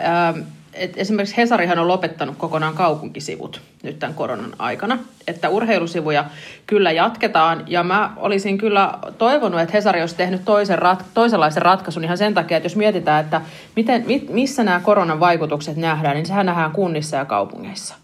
et 0.73 0.93
esimerkiksi 0.97 1.37
Hesarihan 1.37 1.79
on 1.79 1.87
lopettanut 1.87 2.35
kokonaan 2.37 2.73
kaupunkisivut 2.73 3.61
nyt 3.83 3.99
tämän 3.99 4.15
koronan 4.15 4.53
aikana. 4.59 4.97
Että 5.27 5.49
urheilusivuja 5.49 6.25
kyllä 6.67 6.91
jatketaan 6.91 7.63
ja 7.67 7.83
mä 7.83 8.13
olisin 8.17 8.57
kyllä 8.57 8.93
toivonut, 9.17 9.59
että 9.59 9.73
Hesari 9.73 10.01
olisi 10.01 10.15
tehnyt 10.15 10.45
toisen 10.45 10.79
rat, 10.79 11.05
toisenlaisen 11.13 11.61
ratkaisun 11.61 12.03
ihan 12.03 12.17
sen 12.17 12.33
takia, 12.33 12.57
että 12.57 12.65
jos 12.65 12.75
mietitään, 12.75 13.23
että 13.23 13.41
miten, 13.75 14.05
missä 14.29 14.63
nämä 14.63 14.79
koronan 14.79 15.19
vaikutukset 15.19 15.77
nähdään, 15.77 16.15
niin 16.15 16.25
sehän 16.25 16.45
nähdään 16.45 16.71
kunnissa 16.71 17.17
ja 17.17 17.25
kaupungeissa. 17.25 17.95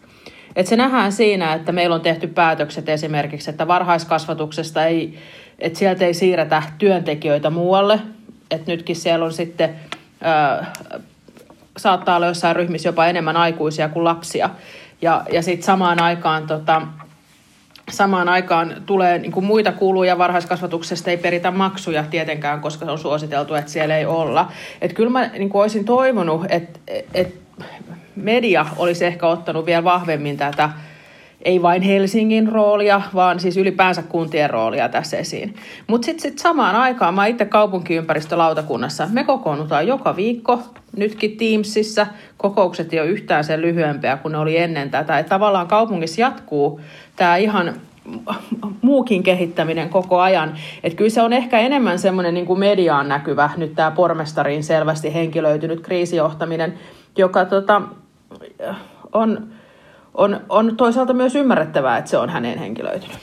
Et 0.56 0.67
se 0.67 0.76
nähdään 0.76 1.12
siinä, 1.12 1.54
että 1.54 1.71
meillä 1.71 1.95
on 1.95 2.02
tehty 2.02 2.28
päätökset 2.28 2.89
esimerkiksi, 2.89 3.49
että 3.49 3.67
varhaiskasvatuksesta 3.67 4.86
ei, 4.86 5.19
että 5.60 5.80
sieltä 5.80 6.06
ei 6.06 6.13
siirretä 6.13 6.63
työntekijöitä 6.78 7.49
muualle. 7.49 7.99
Että 8.52 8.71
nytkin 8.71 8.95
siellä 8.95 9.26
on 9.26 9.34
sitten, 9.34 9.76
saattaa 11.78 12.16
olla 12.16 12.28
jossain 12.28 12.56
ryhmissä 12.56 12.90
jopa 12.90 13.06
enemmän 13.06 13.38
aikuisia 13.38 13.90
kuin 13.90 14.04
lapsia. 14.04 14.50
Ja, 15.02 15.24
ja 15.32 15.42
sitten 15.42 15.66
samaan 15.66 16.02
aikaan 16.02 16.48
tota, 16.48 16.82
samaan 17.92 18.30
aikaan 18.30 18.76
tulee 18.86 19.20
niin 19.20 19.32
kuin 19.32 19.46
muita 19.46 19.72
kuluja 19.72 20.18
varhaiskasvatuksesta, 20.18 21.10
ei 21.10 21.18
peritä 21.18 21.52
maksuja 21.52 22.04
tietenkään, 22.04 22.62
koska 22.62 22.86
se 22.86 22.92
on 22.92 23.00
suositeltu, 23.00 23.56
että 23.56 23.72
siellä 23.72 23.98
ei 23.98 24.06
olla. 24.06 24.52
Et 24.82 24.94
kyllä 24.94 25.10
mä 25.10 25.28
niin 25.28 25.50
kuin 25.50 25.62
olisin 25.62 25.86
toivonut, 25.86 26.46
että, 26.50 26.80
että 27.14 27.64
media 28.16 28.66
olisi 28.78 29.06
ehkä 29.06 29.28
ottanut 29.28 29.66
vielä 29.66 29.84
vahvemmin 29.84 30.38
tätä, 30.38 30.70
ei 31.43 31.62
vain 31.62 31.82
Helsingin 31.82 32.47
roolia, 32.47 33.01
vaan 33.15 33.39
siis 33.39 33.58
ylipäänsä 33.58 34.03
kuntien 34.03 34.49
roolia 34.49 34.89
tässä 34.89 35.17
esiin. 35.17 35.56
Mutta 35.88 36.06
sitten 36.06 36.21
sit 36.21 36.39
samaan 36.39 36.75
aikaan, 36.75 37.13
mä 37.13 37.25
itse 37.25 37.45
kaupunkiympäristölautakunnassa, 37.45 39.08
me 39.12 39.23
kokoonnutaan 39.23 39.88
joka 39.88 40.15
viikko, 40.15 40.60
nytkin 40.97 41.38
Teamsissa, 41.38 42.08
kokoukset 42.38 42.93
ei 42.93 42.99
ole 42.99 43.10
yhtään 43.10 43.43
sen 43.43 43.62
lyhyempiä 43.62 44.17
kuin 44.17 44.32
ne 44.32 44.38
oli 44.38 44.58
ennen 44.58 44.89
tätä. 44.89 45.19
Et 45.19 45.29
tavallaan 45.29 45.67
kaupungissa 45.67 46.21
jatkuu 46.21 46.82
tämä 47.15 47.38
ihan 47.38 47.73
muukin 48.82 49.23
kehittäminen 49.23 49.89
koko 49.89 50.19
ajan. 50.19 50.53
Että 50.84 50.97
kyllä 50.97 51.10
se 51.10 51.21
on 51.21 51.34
ehkä 51.34 51.60
enemmän 51.60 51.99
semmoinen 51.99 52.34
niin 52.34 52.45
kuin 52.45 52.60
mediaan 52.60 53.10
näkyvä, 53.10 53.49
nyt 53.58 53.75
tämä 53.75 53.91
pormestariin 53.91 54.63
selvästi 54.63 55.13
henkilöitynyt 55.13 55.82
kriisijohtaminen, 55.82 56.73
joka 57.17 57.45
tota, 57.45 57.82
on, 59.13 59.47
on, 60.13 60.39
on 60.49 60.78
toisaalta 60.78 61.13
myös 61.13 61.36
ymmärrettävää, 61.36 61.97
että 61.97 62.12
se 62.12 62.17
on 62.17 62.30
hänen 62.30 62.60
henkilöitynyt. 62.60 63.17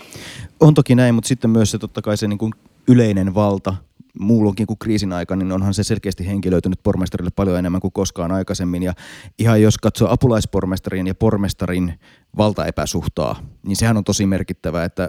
On 0.61 0.75
toki 0.75 0.95
näin, 0.95 1.15
mutta 1.15 1.29
sitten 1.29 1.51
myös 1.51 1.71
se 1.71 1.79
totta 1.79 2.03
kai 2.03 2.17
se 2.17 2.29
niin 2.29 2.39
kuin 2.39 2.53
yleinen 2.89 3.35
valta 3.35 3.75
muulloinkin 4.19 4.67
kuin 4.67 4.79
kriisin 4.79 5.13
aika, 5.13 5.37
niin 5.37 5.53
onhan 5.53 5.75
se 5.75 5.85
selkeästi 5.85 6.27
henkilöitynyt 6.27 6.83
pormestarille 6.83 7.31
paljon 7.37 7.59
enemmän 7.59 7.81
kuin 7.81 7.93
koskaan 7.93 8.33
aikaisemmin. 8.33 8.83
Ja 8.83 8.93
ihan 9.39 9.63
jos 9.63 9.79
katsoo 9.79 10.09
apulaispormestarin 10.11 11.07
ja 11.07 11.15
pormestarin 11.15 12.01
valtaepäsuhtaa, 12.37 13.41
niin 13.63 13.77
sehän 13.77 13.97
on 13.97 14.05
tosi 14.05 14.27
merkittävä, 14.27 14.85
että 14.85 15.09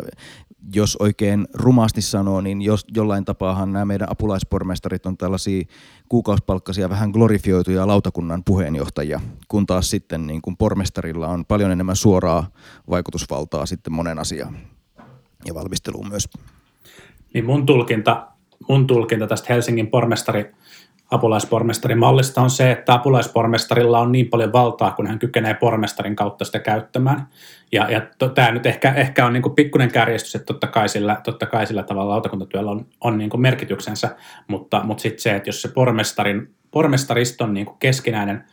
jos 0.75 0.97
oikein 0.99 1.47
rumasti 1.53 2.01
sanoo, 2.01 2.41
niin 2.41 2.61
jos, 2.61 2.85
jollain 2.95 3.25
tapaahan 3.25 3.73
nämä 3.73 3.85
meidän 3.85 4.11
apulaispormestarit 4.11 5.05
on 5.05 5.17
tällaisia 5.17 5.63
kuukausipalkkaisia 6.11 6.89
vähän 6.89 7.09
glorifioituja 7.09 7.87
lautakunnan 7.87 8.43
puheenjohtajia, 8.43 9.21
kun 9.47 9.65
taas 9.65 9.89
sitten 9.89 10.27
niin 10.27 10.41
kuin 10.41 10.57
pormestarilla 10.57 11.27
on 11.27 11.45
paljon 11.45 11.71
enemmän 11.71 11.95
suoraa 11.95 12.47
vaikutusvaltaa 12.89 13.65
sitten 13.65 13.93
monen 13.93 14.19
asiaan 14.19 14.57
ja 15.45 15.53
valmisteluun 15.53 16.09
myös. 16.09 16.29
Niin 17.33 17.45
mun 17.45 17.65
tulkinta 17.65 18.27
mun 18.69 18.87
tulkinta 18.87 19.27
tästä 19.27 19.53
Helsingin 19.53 19.87
pormestari 19.87 20.51
apulaispormestarin 21.11 21.99
mallista 21.99 22.41
on 22.41 22.49
se, 22.49 22.71
että 22.71 22.93
apulaispormestarilla 22.93 23.99
on 23.99 24.11
niin 24.11 24.29
paljon 24.29 24.53
valtaa, 24.53 24.91
kun 24.91 25.07
hän 25.07 25.19
kykenee 25.19 25.53
pormestarin 25.53 26.15
kautta 26.15 26.45
sitä 26.45 26.59
käyttämään. 26.59 27.27
Ja, 27.71 27.91
ja 27.91 28.01
to, 28.17 28.29
tämä 28.29 28.51
nyt 28.51 28.65
ehkä, 28.65 28.93
ehkä 28.93 29.25
on 29.25 29.33
niin 29.33 29.43
kuin 29.43 29.55
pikkuinen 29.55 29.91
kärjestys, 29.91 30.35
että 30.35 30.45
totta 30.45 30.67
kai 30.67 30.89
sillä, 30.89 31.21
totta 31.23 31.45
kai 31.45 31.67
sillä 31.67 31.83
tavalla 31.83 32.11
lautakuntatyöllä 32.11 32.71
on, 32.71 32.85
on 33.01 33.17
niin 33.17 33.29
merkityksensä, 33.37 34.15
mutta, 34.47 34.81
mutta 34.83 35.01
sitten 35.01 35.21
se, 35.21 35.35
että 35.35 35.49
jos 35.49 35.61
se 35.61 35.67
pormestarin, 35.67 36.55
pormestariston 36.71 37.53
niin 37.53 37.67
keskinäinen 37.79 38.43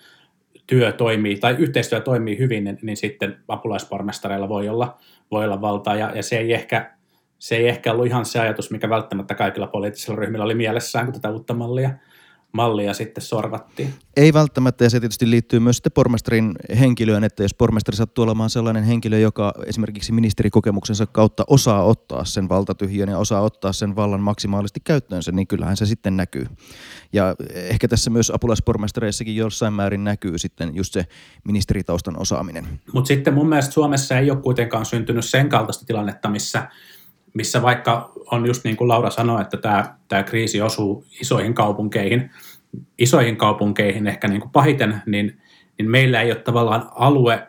työ 0.66 0.92
toimii 0.92 1.36
tai 1.36 1.56
yhteistyö 1.58 2.00
toimii 2.00 2.38
hyvin, 2.38 2.64
niin, 2.64 2.78
niin 2.82 2.96
sitten 2.96 3.36
apulaispormestareilla 3.48 4.48
voi 4.48 4.68
olla, 4.68 4.98
voi 5.30 5.44
olla 5.44 5.60
valtaa 5.60 5.96
ja, 5.96 6.12
ja 6.14 6.22
se 6.22 6.38
ei 6.38 6.54
ehkä 6.54 6.98
se 7.38 7.56
ei 7.56 7.68
ehkä 7.68 7.92
ollut 7.92 8.06
ihan 8.06 8.24
se 8.24 8.40
ajatus, 8.40 8.70
mikä 8.70 8.88
välttämättä 8.88 9.34
kaikilla 9.34 9.66
poliittisilla 9.66 10.16
ryhmillä 10.16 10.44
oli 10.44 10.54
mielessään, 10.54 11.04
kun 11.04 11.14
tätä 11.14 11.30
uutta 11.30 11.54
mallia, 11.54 11.90
mallia 12.52 12.94
sitten 12.94 13.24
sorvattiin. 13.24 13.94
Ei 14.16 14.32
välttämättä, 14.32 14.84
ja 14.84 14.90
se 14.90 15.00
tietysti 15.00 15.30
liittyy 15.30 15.60
myös 15.60 15.76
sitten 15.76 15.92
pormestarin 15.92 16.56
henkilöön, 16.80 17.24
että 17.24 17.42
jos 17.42 17.54
pormestari 17.54 17.96
sattuu 17.96 18.24
olemaan 18.24 18.50
sellainen 18.50 18.84
henkilö, 18.84 19.18
joka 19.18 19.52
esimerkiksi 19.66 20.12
ministerikokemuksensa 20.12 21.06
kautta 21.06 21.44
osaa 21.46 21.84
ottaa 21.84 22.24
sen 22.24 22.48
valtatyhjön 22.48 23.08
ja 23.08 23.18
osaa 23.18 23.40
ottaa 23.40 23.72
sen 23.72 23.96
vallan 23.96 24.20
maksimaalisesti 24.20 24.80
käyttöönsä, 24.84 25.32
niin 25.32 25.46
kyllähän 25.46 25.76
se 25.76 25.86
sitten 25.86 26.16
näkyy. 26.16 26.46
Ja 27.12 27.36
ehkä 27.54 27.88
tässä 27.88 28.10
myös 28.10 28.30
apulaispormestareissakin 28.30 29.36
jossain 29.36 29.72
määrin 29.72 30.04
näkyy 30.04 30.38
sitten 30.38 30.76
just 30.76 30.92
se 30.92 31.06
ministeritaustan 31.44 32.20
osaaminen. 32.20 32.80
Mutta 32.92 33.08
sitten 33.08 33.34
mun 33.34 33.48
mielestä 33.48 33.72
Suomessa 33.72 34.18
ei 34.18 34.30
ole 34.30 34.42
kuitenkaan 34.42 34.86
syntynyt 34.86 35.24
sen 35.24 35.48
kaltaista 35.48 35.86
tilannetta, 35.86 36.28
missä 36.28 36.68
missä 37.34 37.62
vaikka 37.62 38.12
on 38.30 38.46
just 38.46 38.64
niin 38.64 38.76
kuin 38.76 38.88
Laura 38.88 39.10
sanoi, 39.10 39.42
että 39.42 39.56
tämä, 39.56 39.96
tämä 40.08 40.22
kriisi 40.22 40.60
osuu 40.60 41.04
isoihin 41.20 41.54
kaupunkeihin, 41.54 42.30
isoihin 42.98 43.36
kaupunkeihin 43.36 44.06
ehkä 44.06 44.28
niin 44.28 44.40
kuin 44.40 44.50
pahiten, 44.50 45.02
niin, 45.06 45.40
niin 45.78 45.90
meillä 45.90 46.22
ei 46.22 46.32
ole 46.32 46.40
tavallaan 46.40 46.88
alue, 46.90 47.46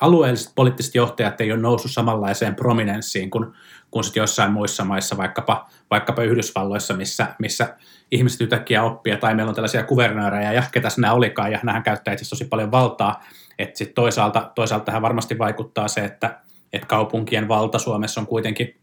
alueelliset 0.00 0.52
poliittiset 0.54 0.94
johtajat 0.94 1.40
ei 1.40 1.52
ole 1.52 1.60
noussut 1.60 1.90
samanlaiseen 1.90 2.54
prominenssiin 2.54 3.30
kuin, 3.30 3.46
kuin 3.90 4.04
sitten 4.04 4.20
jossain 4.20 4.52
muissa 4.52 4.84
maissa, 4.84 5.16
vaikkapa, 5.16 5.68
vaikkapa 5.90 6.22
Yhdysvalloissa, 6.22 6.96
missä, 6.96 7.26
missä 7.38 7.76
ihmiset 8.10 8.40
yhtäkkiä 8.40 8.82
oppii, 8.82 9.16
tai 9.16 9.34
meillä 9.34 9.50
on 9.50 9.54
tällaisia 9.54 9.84
kuvernöörejä, 9.84 10.52
ja 10.52 10.62
ketäs 10.72 10.98
nämä 10.98 11.12
olikaan, 11.12 11.52
ja 11.52 11.58
nämähän 11.62 11.82
käyttää 11.82 12.14
itse 12.14 12.28
tosi 12.28 12.44
paljon 12.44 12.70
valtaa, 12.70 13.24
että 13.58 13.78
sitten 13.78 13.94
toisaalta, 13.94 14.50
toisaalta 14.54 14.84
tähän 14.84 15.02
varmasti 15.02 15.38
vaikuttaa 15.38 15.88
se, 15.88 16.04
että, 16.04 16.40
että 16.72 16.86
kaupunkien 16.86 17.48
valta 17.48 17.78
Suomessa 17.78 18.20
on 18.20 18.26
kuitenkin 18.26 18.82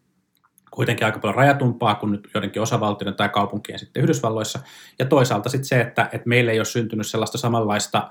kuitenkin 0.72 1.06
aika 1.06 1.20
paljon 1.20 1.36
rajatumpaa 1.36 1.96
kuin 1.96 2.12
nyt 2.12 2.30
joidenkin 2.34 2.62
osavaltioiden 2.62 3.16
tai 3.16 3.30
kaupunkien 3.30 3.80
sitten 3.80 4.04
Yhdysvalloissa. 4.04 4.60
Ja 5.00 5.06
toisaalta 5.06 5.50
sitten 5.50 5.66
se, 5.66 5.82
että, 5.82 6.10
että 6.12 6.30
meillä 6.30 6.52
ei 6.52 6.60
ole 6.60 6.66
syntynyt 6.66 7.08
sellaista 7.08 7.38
samanlaista 7.38 8.10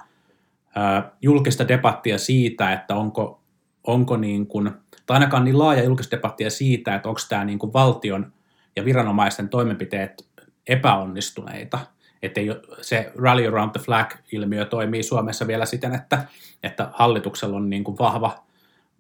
ää, 0.75 1.13
julkista 1.23 1.69
debattia 1.69 2.19
siitä, 2.19 2.73
että 2.73 2.95
onko, 2.95 3.41
onko 3.85 4.17
niin 4.17 4.47
kuin, 4.47 4.71
tai 5.07 5.15
ainakaan 5.15 5.45
niin 5.45 5.59
laaja 5.59 5.85
julkista 5.85 6.17
debattia 6.17 6.51
siitä, 6.51 6.95
että 6.95 7.09
onko 7.09 7.21
tämä 7.29 7.45
niin 7.45 7.59
kuin 7.59 7.73
valtion 7.73 8.33
ja 8.77 8.85
viranomaisten 8.85 9.49
toimenpiteet 9.49 10.29
epäonnistuneita. 10.67 11.79
Että 12.23 12.41
se 12.81 13.13
rally 13.17 13.47
around 13.47 13.71
the 13.71 13.81
flag-ilmiö 13.81 14.65
toimii 14.65 15.03
Suomessa 15.03 15.47
vielä 15.47 15.67
siten, 15.67 15.95
että, 15.95 16.25
että 16.63 16.91
hallituksella 16.93 17.57
on 17.57 17.71
niin 17.71 17.85
kuin 17.85 17.99
vahva 17.99 18.48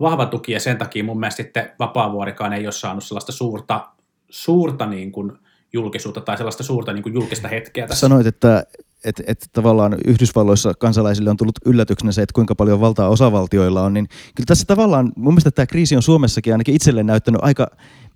vahva 0.00 0.26
tuki 0.26 0.52
ja 0.52 0.61
sen 0.61 0.78
takia 0.78 1.04
mun 1.04 1.20
mielestä 1.20 1.42
sitten 1.42 1.70
Vapaavuorikaan 1.78 2.52
ei 2.52 2.66
ole 2.66 2.72
saanut 2.72 3.04
sellaista 3.04 3.32
suurta, 3.32 3.88
suurta 4.30 4.87
niin 4.87 5.12
kuin 5.12 5.32
julkisuutta 5.72 6.20
tai 6.20 6.37
sellaista 6.37 6.62
suurta 6.62 6.92
niin 6.92 7.02
kuin 7.02 7.14
julkista 7.14 7.48
hetkeä 7.48 7.87
tässä. 7.87 8.00
Sanoit, 8.00 8.26
että 8.26 8.64
että 9.04 9.22
et 9.26 9.46
tavallaan 9.52 9.96
Yhdysvalloissa 10.06 10.74
kansalaisille 10.74 11.30
on 11.30 11.37
tullut 11.37 11.58
yllätyksenä 11.66 12.12
se, 12.12 12.22
että 12.22 12.34
kuinka 12.34 12.54
paljon 12.54 12.80
valtaa 12.80 13.08
osavaltioilla 13.08 13.82
on, 13.82 13.94
niin 13.94 14.08
kyllä 14.08 14.46
tässä 14.46 14.64
tavallaan, 14.66 15.12
mun 15.16 15.32
mielestä 15.32 15.50
tämä 15.50 15.66
kriisi 15.66 15.96
on 15.96 16.02
Suomessakin 16.02 16.54
ainakin 16.54 16.74
itselleen 16.74 17.06
näyttänyt 17.06 17.40
aika 17.44 17.66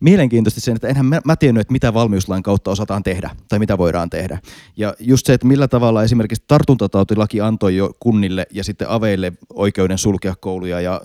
mielenkiintoisesti 0.01 0.61
sen, 0.61 0.77
että 0.77 0.89
enhän 0.89 1.07
mä, 1.07 1.21
mä 1.25 1.37
tiennyt, 1.37 1.61
että 1.61 1.73
mitä 1.73 1.95
valmiuslain 1.95 2.43
kautta 2.43 2.71
osataan 2.71 3.03
tehdä 3.03 3.31
tai 3.49 3.59
mitä 3.59 3.79
voidaan 3.79 4.11
tehdä. 4.11 4.39
Ja 4.77 4.95
just 5.01 5.27
se, 5.27 5.35
että 5.35 5.47
millä 5.47 5.69
tavalla 5.69 6.03
esimerkiksi 6.03 6.45
tartuntatautilaki 6.47 7.41
antoi 7.41 7.77
jo 7.77 7.91
kunnille 8.01 8.47
ja 8.51 8.65
sitten 8.65 8.89
aveille 8.89 9.33
oikeuden 9.55 9.99
sulkea 9.99 10.35
kouluja 10.41 10.81
ja 10.81 11.01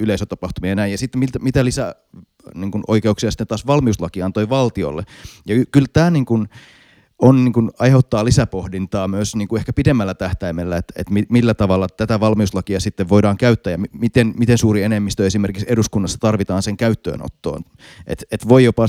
yleisötapahtumia 0.00 0.70
ja 0.70 0.74
näin. 0.74 0.92
Ja 0.92 0.98
sitten 0.98 1.18
miltä, 1.18 1.38
mitä 1.38 1.64
lisää 1.64 1.94
niin 2.54 2.70
oikeuksia 2.86 3.30
sitten 3.30 3.46
taas 3.46 3.66
valmiuslaki 3.66 4.22
antoi 4.22 4.48
valtiolle. 4.48 5.04
Ja 5.46 5.54
kyllä 5.70 5.88
tämä 5.92 6.10
niin 6.10 6.24
kuin, 6.24 6.48
on 7.24 7.44
niin 7.44 7.52
kuin, 7.52 7.70
aiheuttaa 7.78 8.24
lisäpohdintaa 8.24 9.08
myös 9.08 9.36
niin 9.36 9.48
kuin 9.48 9.58
ehkä 9.60 9.72
pidemmällä 9.72 10.14
tähtäimellä, 10.14 10.76
että, 10.76 10.94
että 10.96 11.14
millä 11.28 11.54
tavalla 11.54 11.86
tätä 11.88 12.20
valmiuslakia 12.20 12.80
sitten 12.80 13.08
voidaan 13.08 13.36
käyttää 13.36 13.70
ja 13.70 13.78
miten, 13.92 14.34
miten 14.38 14.58
suuri 14.58 14.82
enemmistö 14.82 15.26
esimerkiksi 15.26 15.66
eduskunnassa 15.68 16.18
tarvitaan 16.20 16.62
sen 16.62 16.76
käyttöönottoon. 16.76 17.62
Et, 18.06 18.24
et 18.30 18.48
voi 18.48 18.64
jopa 18.64 18.86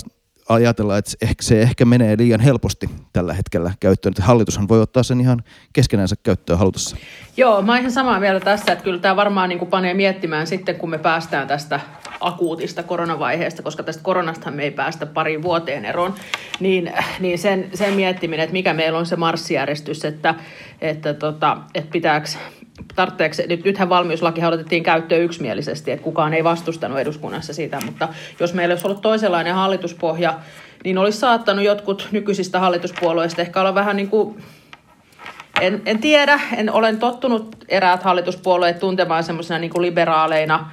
ajatella, 0.50 0.98
että 0.98 1.12
se 1.42 1.62
ehkä 1.62 1.86
menee 1.86 2.18
liian 2.18 2.40
helposti 2.40 2.90
tällä 3.14 3.34
hetkellä 3.34 3.74
käyttöön. 3.80 4.12
Että 4.12 4.24
hallitushan 4.24 4.68
voi 4.68 4.82
ottaa 4.82 5.04
sen 5.04 5.22
ihan 5.22 5.44
keskenänsä 5.74 6.16
käyttöön 6.24 6.60
halutessa. 6.60 6.98
Joo, 7.38 7.62
mä 7.62 7.72
oon 7.72 7.80
ihan 7.80 7.92
samaa 7.92 8.20
mieltä 8.20 8.46
tässä, 8.46 8.72
että 8.72 8.84
kyllä 8.84 9.00
tämä 9.00 9.16
varmaan 9.16 9.50
niin 9.50 9.68
panee 9.68 9.94
miettimään 9.94 10.48
sitten, 10.48 10.76
kun 10.76 10.90
me 10.90 10.98
päästään 10.98 11.48
tästä 11.48 11.80
akuutista 12.20 12.84
koronavaiheesta, 12.84 13.64
koska 13.64 13.84
tästä 13.84 14.04
koronasta 14.04 14.52
me 14.52 14.64
ei 14.64 14.72
päästä 14.72 15.06
pariin 15.06 15.44
vuoteen 15.44 15.86
eroon, 15.86 16.14
niin, 16.60 16.94
niin 17.20 17.40
sen, 17.40 17.70
sen 17.74 17.94
miettiminen, 17.94 18.44
että 18.44 18.54
mikä 18.54 18.74
meillä 18.74 19.00
on 19.00 19.06
se 19.06 19.16
marssijärjestys, 19.16 20.06
että, 20.06 20.36
että, 20.82 21.14
tota, 21.14 21.58
että 21.74 21.92
pitääkö 21.92 22.28
tarvitseeko, 22.96 23.36
nyt, 23.50 23.66
nythän 23.66 23.90
valmiuslaki 23.90 24.46
otettiin 24.46 24.84
käyttöön 24.84 25.22
yksimielisesti, 25.22 25.92
että 25.92 26.04
kukaan 26.04 26.34
ei 26.34 26.44
vastustanut 26.44 27.00
eduskunnassa 27.00 27.54
sitä, 27.54 27.80
mutta 27.86 28.08
jos 28.40 28.54
meillä 28.54 28.74
olisi 28.74 28.88
ollut 28.88 29.02
toisenlainen 29.02 29.56
hallituspohja, 29.56 30.40
niin 30.84 30.98
olisi 30.98 31.20
saattanut 31.20 31.66
jotkut 31.66 32.08
nykyisistä 32.12 32.60
hallituspuolueista 32.60 33.42
ehkä 33.42 33.60
olla 33.60 33.76
vähän 33.76 33.96
niin 33.98 34.10
kuin 34.10 34.44
en, 35.62 35.82
en 35.86 36.00
tiedä, 36.00 36.40
en 36.58 36.72
olen 36.72 37.00
tottunut 37.00 37.56
eräät 37.70 38.04
hallituspuolueet 38.04 38.80
tuntemaan 38.80 39.24
semmoisena 39.24 39.60
niin 39.60 39.82
liberaaleina 39.82 40.72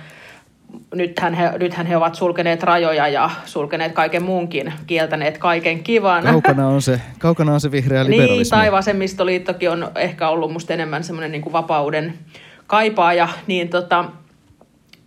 nythän 0.94 1.34
he, 1.34 1.50
nythän 1.58 1.86
he 1.86 1.96
ovat 1.96 2.14
sulkeneet 2.14 2.62
rajoja 2.62 3.08
ja 3.08 3.30
sulkeneet 3.44 3.92
kaiken 3.92 4.22
muunkin, 4.22 4.72
kieltäneet 4.86 5.38
kaiken 5.38 5.82
kivan. 5.82 6.24
Kaukana 6.24 6.68
on 6.68 6.82
se, 6.82 7.00
kaukana 7.18 7.52
on 7.54 7.60
se 7.60 7.70
vihreä 7.70 8.04
liberalismi. 8.04 8.36
Niin, 8.36 8.50
tai 8.50 8.72
vasemmistoliittokin 8.72 9.70
on 9.70 9.90
ehkä 9.94 10.28
ollut 10.28 10.52
musta 10.52 10.72
enemmän 10.72 11.04
semmoinen 11.04 11.32
niin 11.32 11.42
kuin 11.42 11.52
vapauden 11.52 12.14
kaipaaja, 12.66 13.28
niin 13.46 13.68
tota, 13.68 14.04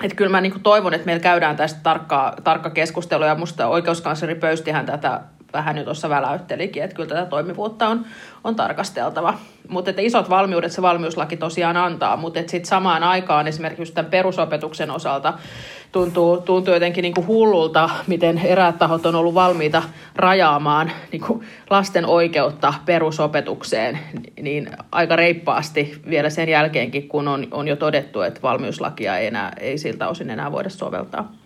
että 0.03 0.15
kyllä 0.15 0.31
mä 0.31 0.41
niin 0.41 0.51
kuin 0.51 0.63
toivon, 0.63 0.93
että 0.93 1.05
meillä 1.05 1.23
käydään 1.23 1.55
tästä 1.55 1.79
tarkkaa, 1.83 2.33
tarkka 2.43 2.69
keskustelua, 2.69 3.27
ja 3.27 3.35
musta 3.35 3.67
oikeuskansleri 3.67 4.35
Pöystihän 4.35 4.85
tätä 4.85 5.21
vähän 5.55 5.77
jo 5.77 5.83
tuossa 5.83 6.09
väläyttelikin, 6.09 6.83
että 6.83 6.95
kyllä 6.95 7.09
tätä 7.09 7.25
toimivuutta 7.25 7.87
on, 7.87 8.05
on 8.43 8.55
tarkasteltava. 8.55 9.33
Mutta 9.69 9.89
että 9.89 10.01
isot 10.01 10.29
valmiudet 10.29 10.71
se 10.71 10.81
valmiuslaki 10.81 11.37
tosiaan 11.37 11.77
antaa, 11.77 12.17
mutta 12.17 12.39
sitten 12.39 12.65
samaan 12.65 13.03
aikaan 13.03 13.47
esimerkiksi 13.47 13.93
tämän 13.93 14.11
perusopetuksen 14.11 14.91
osalta 14.91 15.33
tuntuu, 15.91 16.37
tuntuu 16.37 16.73
jotenkin 16.73 17.01
niin 17.01 17.13
kuin 17.13 17.27
hullulta, 17.27 17.89
miten 18.07 18.37
eräät 18.37 18.77
tahot 18.77 19.05
on 19.05 19.15
ollut 19.15 19.33
valmiita 19.33 19.83
rajaamaan 20.15 20.91
niin 21.11 21.21
kuin 21.21 21.43
lasten 21.69 22.05
oikeutta 22.05 22.73
perusopetukseen 22.85 23.99
niin 24.41 24.69
aika 24.91 25.15
reippaasti 25.15 26.01
vielä 26.09 26.29
sen 26.29 26.49
jälkeenkin, 26.49 27.07
kun 27.07 27.27
on, 27.27 27.47
on 27.51 27.67
jo 27.67 27.75
todettu, 27.75 28.21
että 28.21 28.41
valmiuslakia 28.41 29.17
ei, 29.17 29.27
enää, 29.27 29.53
ei 29.59 29.77
siltä 29.77 30.07
osin 30.07 30.29
enää 30.29 30.51
voida 30.51 30.69
soveltaa. 30.69 31.44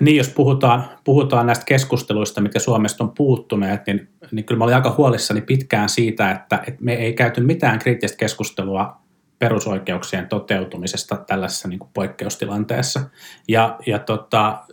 Niin, 0.00 0.16
jos 0.16 0.28
puhutaan, 0.28 0.84
puhutaan 1.04 1.46
näistä 1.46 1.64
keskusteluista, 1.64 2.40
mitä 2.40 2.58
Suomesta 2.58 3.04
on 3.04 3.12
puuttuneet, 3.16 3.86
niin, 3.86 4.08
niin 4.32 4.44
kyllä 4.44 4.58
mä 4.58 4.64
olin 4.64 4.74
aika 4.74 4.94
huolissani 4.98 5.40
pitkään 5.40 5.88
siitä, 5.88 6.30
että, 6.30 6.62
että 6.66 6.84
me 6.84 6.94
ei 6.94 7.12
käyty 7.12 7.40
mitään 7.40 7.78
kriittistä 7.78 8.16
keskustelua 8.16 9.00
perusoikeuksien 9.38 10.28
toteutumisesta 10.28 11.16
tällaisessa 11.16 11.68
niin 11.68 11.78
kuin 11.78 11.90
poikkeustilanteessa. 11.94 13.00
Ja, 13.48 13.78
ja 13.86 13.98
tota, 13.98 14.64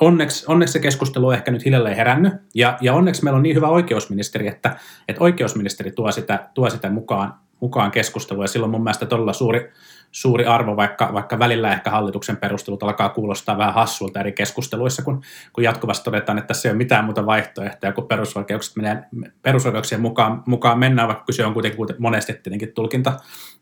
onneksi, 0.00 0.44
onneksi 0.48 0.72
se 0.72 0.78
keskustelu 0.78 1.26
on 1.26 1.34
ehkä 1.34 1.50
nyt 1.50 1.64
hiljalleen 1.64 1.96
herännyt, 1.96 2.32
ja, 2.54 2.78
ja 2.80 2.94
onneksi 2.94 3.24
meillä 3.24 3.36
on 3.36 3.42
niin 3.42 3.56
hyvä 3.56 3.68
oikeusministeri, 3.68 4.48
että, 4.48 4.76
että 5.08 5.24
oikeusministeri 5.24 5.92
tuo 5.92 6.12
sitä, 6.12 6.48
tuo 6.54 6.70
sitä 6.70 6.90
mukaan, 6.90 7.34
mukaan 7.60 7.90
keskustelua, 7.90 8.44
ja 8.44 8.48
silloin 8.48 8.70
mun 8.70 8.84
mielestä 8.84 9.06
todella 9.06 9.32
suuri, 9.32 9.72
suuri 10.10 10.46
arvo, 10.46 10.76
vaikka, 10.76 11.10
vaikka 11.12 11.38
välillä 11.38 11.72
ehkä 11.72 11.90
hallituksen 11.90 12.36
perustelut 12.36 12.82
alkaa 12.82 13.08
kuulostaa 13.08 13.58
vähän 13.58 13.74
hassulta 13.74 14.20
eri 14.20 14.32
keskusteluissa, 14.32 15.02
kun, 15.02 15.22
kun 15.52 15.64
jatkuvasti 15.64 16.04
todetaan, 16.04 16.38
että 16.38 16.48
tässä 16.48 16.68
ei 16.68 16.72
ole 16.72 16.76
mitään 16.76 17.04
muuta 17.04 17.26
vaihtoehtoja, 17.26 17.92
kun 17.92 18.08
perusoikeukset 18.08 18.76
menee, 18.76 19.04
perusoikeuksien 19.42 20.00
mukaan, 20.00 20.42
mukaan 20.46 20.78
mennään, 20.78 21.08
vaikka 21.08 21.24
kyse 21.24 21.44
on 21.44 21.54
kuitenkin 21.54 21.86
monesti 21.98 22.32
tietenkin 22.32 22.72
tulkinta, 22.74 23.16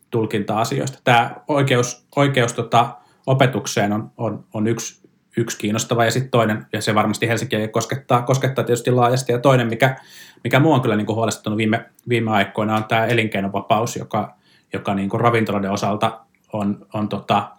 tulkinta-asioista. 0.09 0.99
Tämä 1.03 1.35
oikeus, 1.47 2.07
oikeus 2.15 2.53
tota, 2.53 2.95
opetukseen 3.27 3.93
on, 3.93 4.11
on, 4.17 4.45
on 4.53 4.67
yksi, 4.67 5.09
yksi 5.37 5.57
kiinnostava 5.57 6.05
ja 6.05 6.11
sitten 6.11 6.31
toinen, 6.31 6.65
ja 6.73 6.81
se 6.81 6.95
varmasti 6.95 7.27
Helsinkiä 7.27 7.67
koskettaa, 7.67 8.21
koskettaa 8.21 8.63
tietysti 8.63 8.91
laajasti. 8.91 9.31
Ja 9.31 9.39
toinen, 9.39 9.67
mikä, 9.67 9.95
mikä 10.43 10.59
mua 10.59 10.75
on 10.75 10.81
kyllä 10.81 10.95
niin 10.95 11.05
kuin 11.05 11.15
huolestuttanut 11.15 11.57
viime, 11.57 11.85
viime 12.09 12.31
aikoina, 12.31 12.75
on 12.75 12.83
tämä 12.83 13.05
elinkeinovapaus, 13.05 13.95
joka, 13.95 14.35
joka 14.73 14.93
niin 14.93 15.09
kuin 15.09 15.21
ravintoloiden 15.21 15.71
osalta 15.71 16.19
on, 16.53 16.85
on 16.93 17.09
tota, 17.09 17.51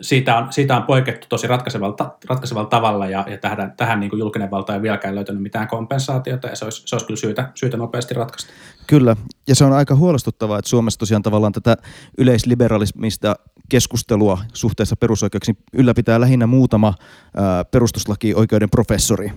siitä 0.00 0.38
on, 0.38 0.52
siitä 0.52 0.76
on 0.76 0.82
poikettu 0.82 1.26
tosi 1.28 1.46
ratkaisevalla, 1.46 2.16
ratkaisevalla 2.28 2.68
tavalla 2.68 3.06
ja, 3.06 3.24
ja 3.30 3.38
tähän, 3.38 3.74
tähän 3.76 4.00
niin 4.00 4.10
kuin 4.10 4.20
julkinen 4.20 4.50
valta 4.50 4.74
ei 4.74 4.82
vieläkään 4.82 5.14
löytänyt 5.14 5.42
mitään 5.42 5.68
kompensaatiota 5.68 6.48
ja 6.48 6.56
se 6.56 6.64
olisi, 6.64 6.82
se 6.86 6.94
olisi 6.94 7.06
kyllä 7.06 7.20
syytä, 7.20 7.50
syytä 7.54 7.76
nopeasti 7.76 8.14
ratkaista. 8.14 8.52
Kyllä, 8.86 9.16
ja 9.48 9.54
se 9.54 9.64
on 9.64 9.72
aika 9.72 9.94
huolestuttavaa, 9.94 10.58
että 10.58 10.68
Suomessa 10.68 10.98
tosiaan 10.98 11.22
tavallaan 11.22 11.52
tätä 11.52 11.76
yleisliberalismista 12.18 13.34
keskustelua 13.68 14.38
suhteessa 14.52 14.96
perusoikeuksiin 14.96 15.58
ylläpitää 15.72 16.20
lähinnä 16.20 16.46
muutama 16.46 16.94
ää, 17.36 17.64
perustuslaki-oikeuden 17.64 18.70
professori, 18.70 19.32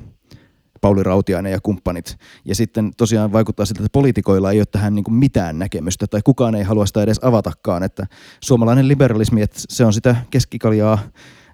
Pauli 0.81 1.03
Rautiainen 1.03 1.51
ja 1.51 1.59
kumppanit. 1.63 2.17
Ja 2.45 2.55
sitten 2.55 2.91
tosiaan 2.97 3.31
vaikuttaa 3.31 3.65
siltä, 3.65 3.81
että 3.81 3.93
poliitikoilla 3.93 4.51
ei 4.51 4.59
ole 4.59 4.65
tähän 4.65 4.95
niin 4.95 5.13
mitään 5.13 5.59
näkemystä 5.59 6.07
tai 6.07 6.21
kukaan 6.23 6.55
ei 6.55 6.63
halua 6.63 6.85
sitä 6.85 7.03
edes 7.03 7.19
avatakaan. 7.23 7.83
Että 7.83 8.07
suomalainen 8.43 8.87
liberalismi, 8.87 9.41
että 9.41 9.59
se 9.69 9.85
on 9.85 9.93
sitä 9.93 10.15
keskikaljaa 10.29 10.99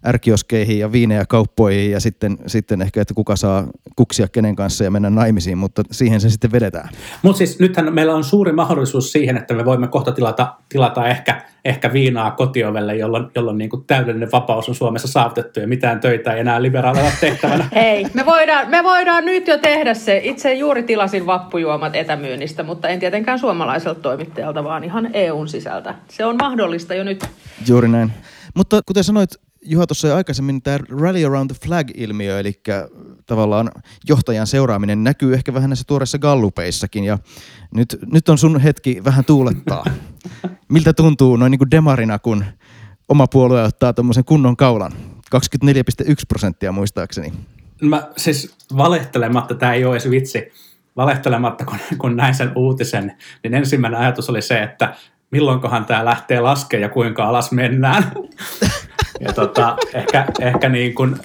ärkioskeihin 0.08 0.80
ja 0.80 0.92
viinejä 0.92 1.26
kauppoihin 1.26 1.92
ja 1.92 2.00
sitten, 2.00 2.38
sitten 2.48 2.82
ehkä, 2.82 3.02
että 3.02 3.14
kuka 3.14 3.36
saa 3.36 3.68
kuksia 3.96 4.28
kenen 4.28 4.56
kanssa 4.56 4.84
ja 4.84 4.92
mennä 4.92 5.10
naimisiin, 5.10 5.58
mutta 5.58 5.84
siihen 5.92 6.22
se 6.22 6.30
sitten 6.30 6.52
vedetään. 6.52 6.90
Mutta 7.22 7.38
siis 7.38 7.60
nythän 7.60 7.94
meillä 7.94 8.16
on 8.16 8.24
suuri 8.24 8.52
mahdollisuus 8.52 9.12
siihen, 9.12 9.38
että 9.38 9.54
me 9.54 9.66
voimme 9.66 9.88
kohta 9.88 10.12
tilata, 10.12 10.54
tilata 10.70 11.08
ehkä, 11.08 11.42
ehkä 11.66 11.94
viinaa 11.94 12.32
kotiovelle, 12.32 12.96
jolloin, 12.96 13.28
jolloin 13.36 13.58
niin 13.58 13.70
kuin 13.70 13.86
täydellinen 13.86 14.32
vapaus 14.32 14.70
on 14.70 14.76
Suomessa 14.76 15.08
saavutettu 15.08 15.60
ja 15.60 15.68
mitään 15.68 16.00
töitä 16.00 16.34
ei 16.34 16.40
enää 16.40 16.62
liberaaleilla 16.62 17.12
tehtävänä. 17.22 17.70
Hei, 17.76 18.06
me 18.14 18.26
voidaan, 18.26 18.70
me 18.70 18.84
voidaan 18.84 19.26
nyt 19.26 19.48
jo 19.48 19.58
tehdä 19.58 19.94
se. 19.94 20.22
Itse 20.24 20.54
juuri 20.54 20.84
tilasin 20.84 21.26
vappujuomat 21.26 21.96
etämyynnistä, 21.96 22.64
mutta 22.64 22.88
en 22.88 23.00
tietenkään 23.00 23.40
suomalaiselta 23.40 24.00
toimittajalta, 24.00 24.64
vaan 24.64 24.84
ihan 24.84 25.10
EUn 25.14 25.48
sisältä. 25.48 25.96
Se 26.08 26.26
on 26.26 26.36
mahdollista 26.40 26.94
jo 26.94 27.04
nyt. 27.04 27.26
Juuri 27.68 27.88
näin. 27.88 28.12
Mutta 28.56 28.82
kuten 28.86 29.04
sanoit, 29.04 29.30
Juha 29.66 29.88
tuossa 29.88 30.16
aikaisemmin 30.16 30.62
tämä 30.62 30.80
rally 30.90 31.26
around 31.26 31.50
the 31.50 31.68
flag-ilmiö, 31.68 32.40
eli 32.40 32.62
tavallaan 33.26 33.72
johtajan 34.10 34.48
seuraaminen 34.48 35.04
näkyy 35.04 35.34
ehkä 35.34 35.54
vähän 35.54 35.70
näissä 35.70 35.86
tuoreissa 35.88 36.20
gallupeissakin, 36.20 37.04
ja 37.04 37.20
nyt, 37.76 37.98
nyt 38.12 38.30
on 38.30 38.38
sun 38.38 38.60
hetki 38.60 39.02
vähän 39.04 39.26
tuulettaa. 39.26 39.86
Miltä 40.74 40.94
tuntuu 40.94 41.36
noin 41.36 41.52
niin 41.52 41.60
kuin 41.60 41.72
demarina, 41.72 42.20
kun 42.20 42.46
oma 43.10 43.28
puolue 43.28 43.64
ottaa 43.64 43.94
tuommoisen 43.94 44.26
kunnon 44.26 44.58
kaulan? 44.58 44.92
24,1 45.36 46.14
prosenttia 46.28 46.72
muistaakseni. 46.72 47.34
Mä 47.82 48.08
siis 48.18 48.56
valehtelematta, 48.78 49.56
tämä 49.56 49.74
ei 49.74 49.86
ole 49.86 49.96
edes 49.96 50.10
vitsi, 50.10 50.52
valehtelematta 50.96 51.66
kun, 51.66 51.78
kun 51.98 52.16
näin 52.16 52.36
sen 52.36 52.52
uutisen, 52.56 53.18
niin 53.44 53.54
ensimmäinen 53.54 54.00
ajatus 54.00 54.30
oli 54.30 54.42
se, 54.42 54.64
että 54.64 54.96
milloinkohan 55.32 55.86
tämä 55.86 56.06
lähtee 56.06 56.40
laskemaan 56.40 56.82
ja 56.82 56.90
kuinka 56.90 57.24
alas 57.24 57.52
mennään. 57.52 58.12
Ja 59.20 59.34
tota, 59.34 59.78
ehkä, 59.94 60.26
ehkä 60.40 60.70
niin 60.70 60.96
kuin 60.96 61.16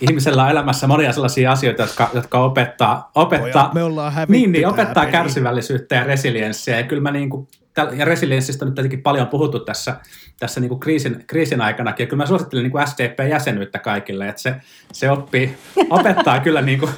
ihmisellä 0.00 0.44
on 0.44 0.50
elämässä 0.50 0.86
monia 0.86 1.12
sellaisia 1.12 1.52
asioita, 1.52 1.82
jotka, 1.82 2.10
jotka 2.14 2.38
opettaa, 2.38 3.10
opettaa, 3.14 3.70
me 3.74 3.82
ollaan 3.82 4.12
niin, 4.28 4.52
niin, 4.52 4.66
opettaa 4.66 5.02
peli. 5.02 5.12
kärsivällisyyttä 5.12 5.94
ja 5.94 6.04
resilienssiä. 6.04 6.76
Ja 6.76 6.82
kyllä 6.82 7.02
mä 7.02 7.10
niin 7.10 7.30
kuin, 7.30 7.48
ja 7.96 8.04
resilienssistä 8.04 8.64
on 8.64 8.68
nyt 8.68 8.74
tietenkin 8.74 9.02
paljon 9.02 9.26
puhuttu 9.26 9.60
tässä, 9.60 9.96
tässä 10.40 10.60
niin 10.60 10.68
kuin 10.68 10.80
kriisin, 10.80 11.24
kriisin 11.26 11.60
aikana. 11.60 11.94
Ja 11.98 12.06
kyllä 12.06 12.22
mä 12.22 12.26
suosittelen 12.26 12.62
niin 12.62 12.72
kuin 12.72 12.86
SDP-jäsenyyttä 12.86 13.78
kaikille, 13.78 14.28
että 14.28 14.42
se, 14.42 14.54
se 14.92 15.10
oppii, 15.10 15.56
opettaa 15.90 16.40
kyllä 16.40 16.62
niin 16.62 16.78
kuin 16.78 16.90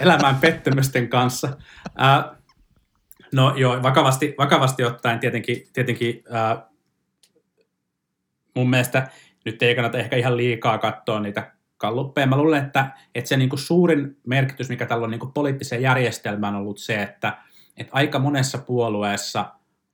elämään 0.00 0.36
pettymysten 0.36 1.08
kanssa. 1.08 1.48
Ää, 1.96 2.37
no 3.32 3.54
joo, 3.56 3.82
vakavasti, 3.82 4.34
vakavasti 4.38 4.84
ottaen 4.84 5.18
tietenkin, 5.18 5.68
tietenkin 5.72 6.24
ää, 6.30 6.68
mun 8.54 8.70
mielestä 8.70 9.08
nyt 9.44 9.62
ei 9.62 9.74
kannata 9.74 9.98
ehkä 9.98 10.16
ihan 10.16 10.36
liikaa 10.36 10.78
katsoa 10.78 11.20
niitä 11.20 11.52
kalluppeja. 11.76 12.26
Mä 12.26 12.36
luulen, 12.36 12.64
että, 12.64 12.90
että 13.14 13.28
se 13.28 13.36
niin 13.36 13.48
kuin 13.48 13.60
suurin 13.60 14.16
merkitys, 14.26 14.68
mikä 14.68 14.86
tällä 14.86 15.04
on 15.04 15.10
niin 15.10 15.20
kuin 15.20 15.32
poliittiseen 15.32 15.82
järjestelmään 15.82 16.54
on 16.54 16.60
ollut 16.60 16.78
se, 16.78 17.02
että, 17.02 17.38
että 17.76 17.92
aika 17.94 18.18
monessa 18.18 18.58
puolueessa 18.58 19.52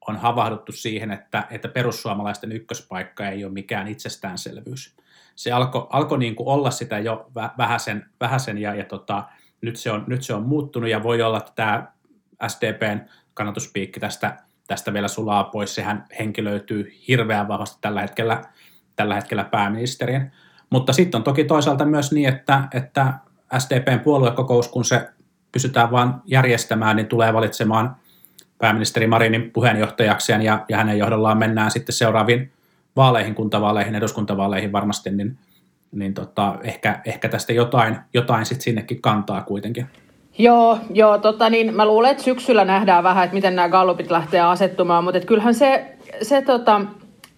on 0.08 0.16
havahduttu 0.16 0.72
siihen, 0.72 1.10
että, 1.10 1.46
että 1.50 1.68
perussuomalaisten 1.68 2.52
ykköspaikka 2.52 3.28
ei 3.28 3.44
ole 3.44 3.52
mikään 3.52 3.88
itsestäänselvyys. 3.88 4.96
Se 5.36 5.52
alkoi 5.52 5.86
alko 5.90 6.16
niin 6.16 6.34
kuin 6.34 6.48
olla 6.48 6.70
sitä 6.70 6.98
jo 6.98 7.30
vähäsen, 7.58 8.06
vähäsen 8.20 8.58
ja, 8.58 8.74
ja 8.74 8.84
tota, 8.84 9.24
nyt, 9.60 9.76
se 9.76 9.90
on, 9.90 10.04
nyt 10.06 10.22
se 10.22 10.34
on 10.34 10.42
muuttunut 10.42 10.90
ja 10.90 11.02
voi 11.02 11.22
olla, 11.22 11.38
että 11.38 11.52
tämä 11.54 11.92
SDPn 12.48 13.00
kannatuspiikki 13.34 14.00
tästä, 14.00 14.36
tästä 14.66 14.92
vielä 14.92 15.08
sulaa 15.08 15.44
pois. 15.44 15.74
Sehän 15.74 16.04
henkilöityy 16.18 16.92
hirveän 17.08 17.48
vahvasti 17.48 17.78
tällä 17.80 18.00
hetkellä 18.00 18.42
tällä 18.96 19.14
hetkellä 19.14 19.44
pääministerin. 19.44 20.32
Mutta 20.70 20.92
sitten 20.92 21.18
on 21.18 21.24
toki 21.24 21.44
toisaalta 21.44 21.84
myös 21.84 22.12
niin, 22.12 22.28
että, 22.28 22.68
että 22.74 23.14
SDPn 23.58 24.00
puoluekokous, 24.00 24.68
kun 24.68 24.84
se 24.84 25.08
pysytään 25.52 25.90
vain 25.90 26.10
järjestämään, 26.26 26.96
niin 26.96 27.06
tulee 27.06 27.32
valitsemaan 27.32 27.96
pääministeri 28.58 29.06
Marinin 29.06 29.50
puheenjohtajaksi 29.50 30.32
ja, 30.32 30.64
ja 30.68 30.76
hänen 30.76 30.98
johdollaan 30.98 31.38
mennään 31.38 31.70
sitten 31.70 31.92
seuraaviin 31.92 32.52
vaaleihin, 32.96 33.34
kuntavaaleihin, 33.34 33.94
eduskuntavaaleihin 33.94 34.72
varmasti, 34.72 35.10
niin, 35.10 35.38
niin 35.92 36.14
tota, 36.14 36.58
ehkä, 36.62 37.00
ehkä 37.04 37.28
tästä 37.28 37.52
jotain, 37.52 37.98
jotain 38.14 38.46
sitten 38.46 38.64
sinnekin 38.64 39.02
kantaa 39.02 39.42
kuitenkin. 39.42 39.86
Joo, 40.38 40.78
joo 40.90 41.18
tota 41.18 41.50
niin, 41.50 41.74
mä 41.74 41.86
luulen, 41.86 42.10
että 42.10 42.22
syksyllä 42.22 42.64
nähdään 42.64 43.04
vähän, 43.04 43.24
että 43.24 43.34
miten 43.34 43.56
nämä 43.56 43.68
gallupit 43.68 44.10
lähtee 44.10 44.40
asettumaan, 44.40 45.04
mutta 45.04 45.20
kyllähän 45.20 45.54
se, 45.54 45.96
se 46.22 46.42
tota, 46.42 46.80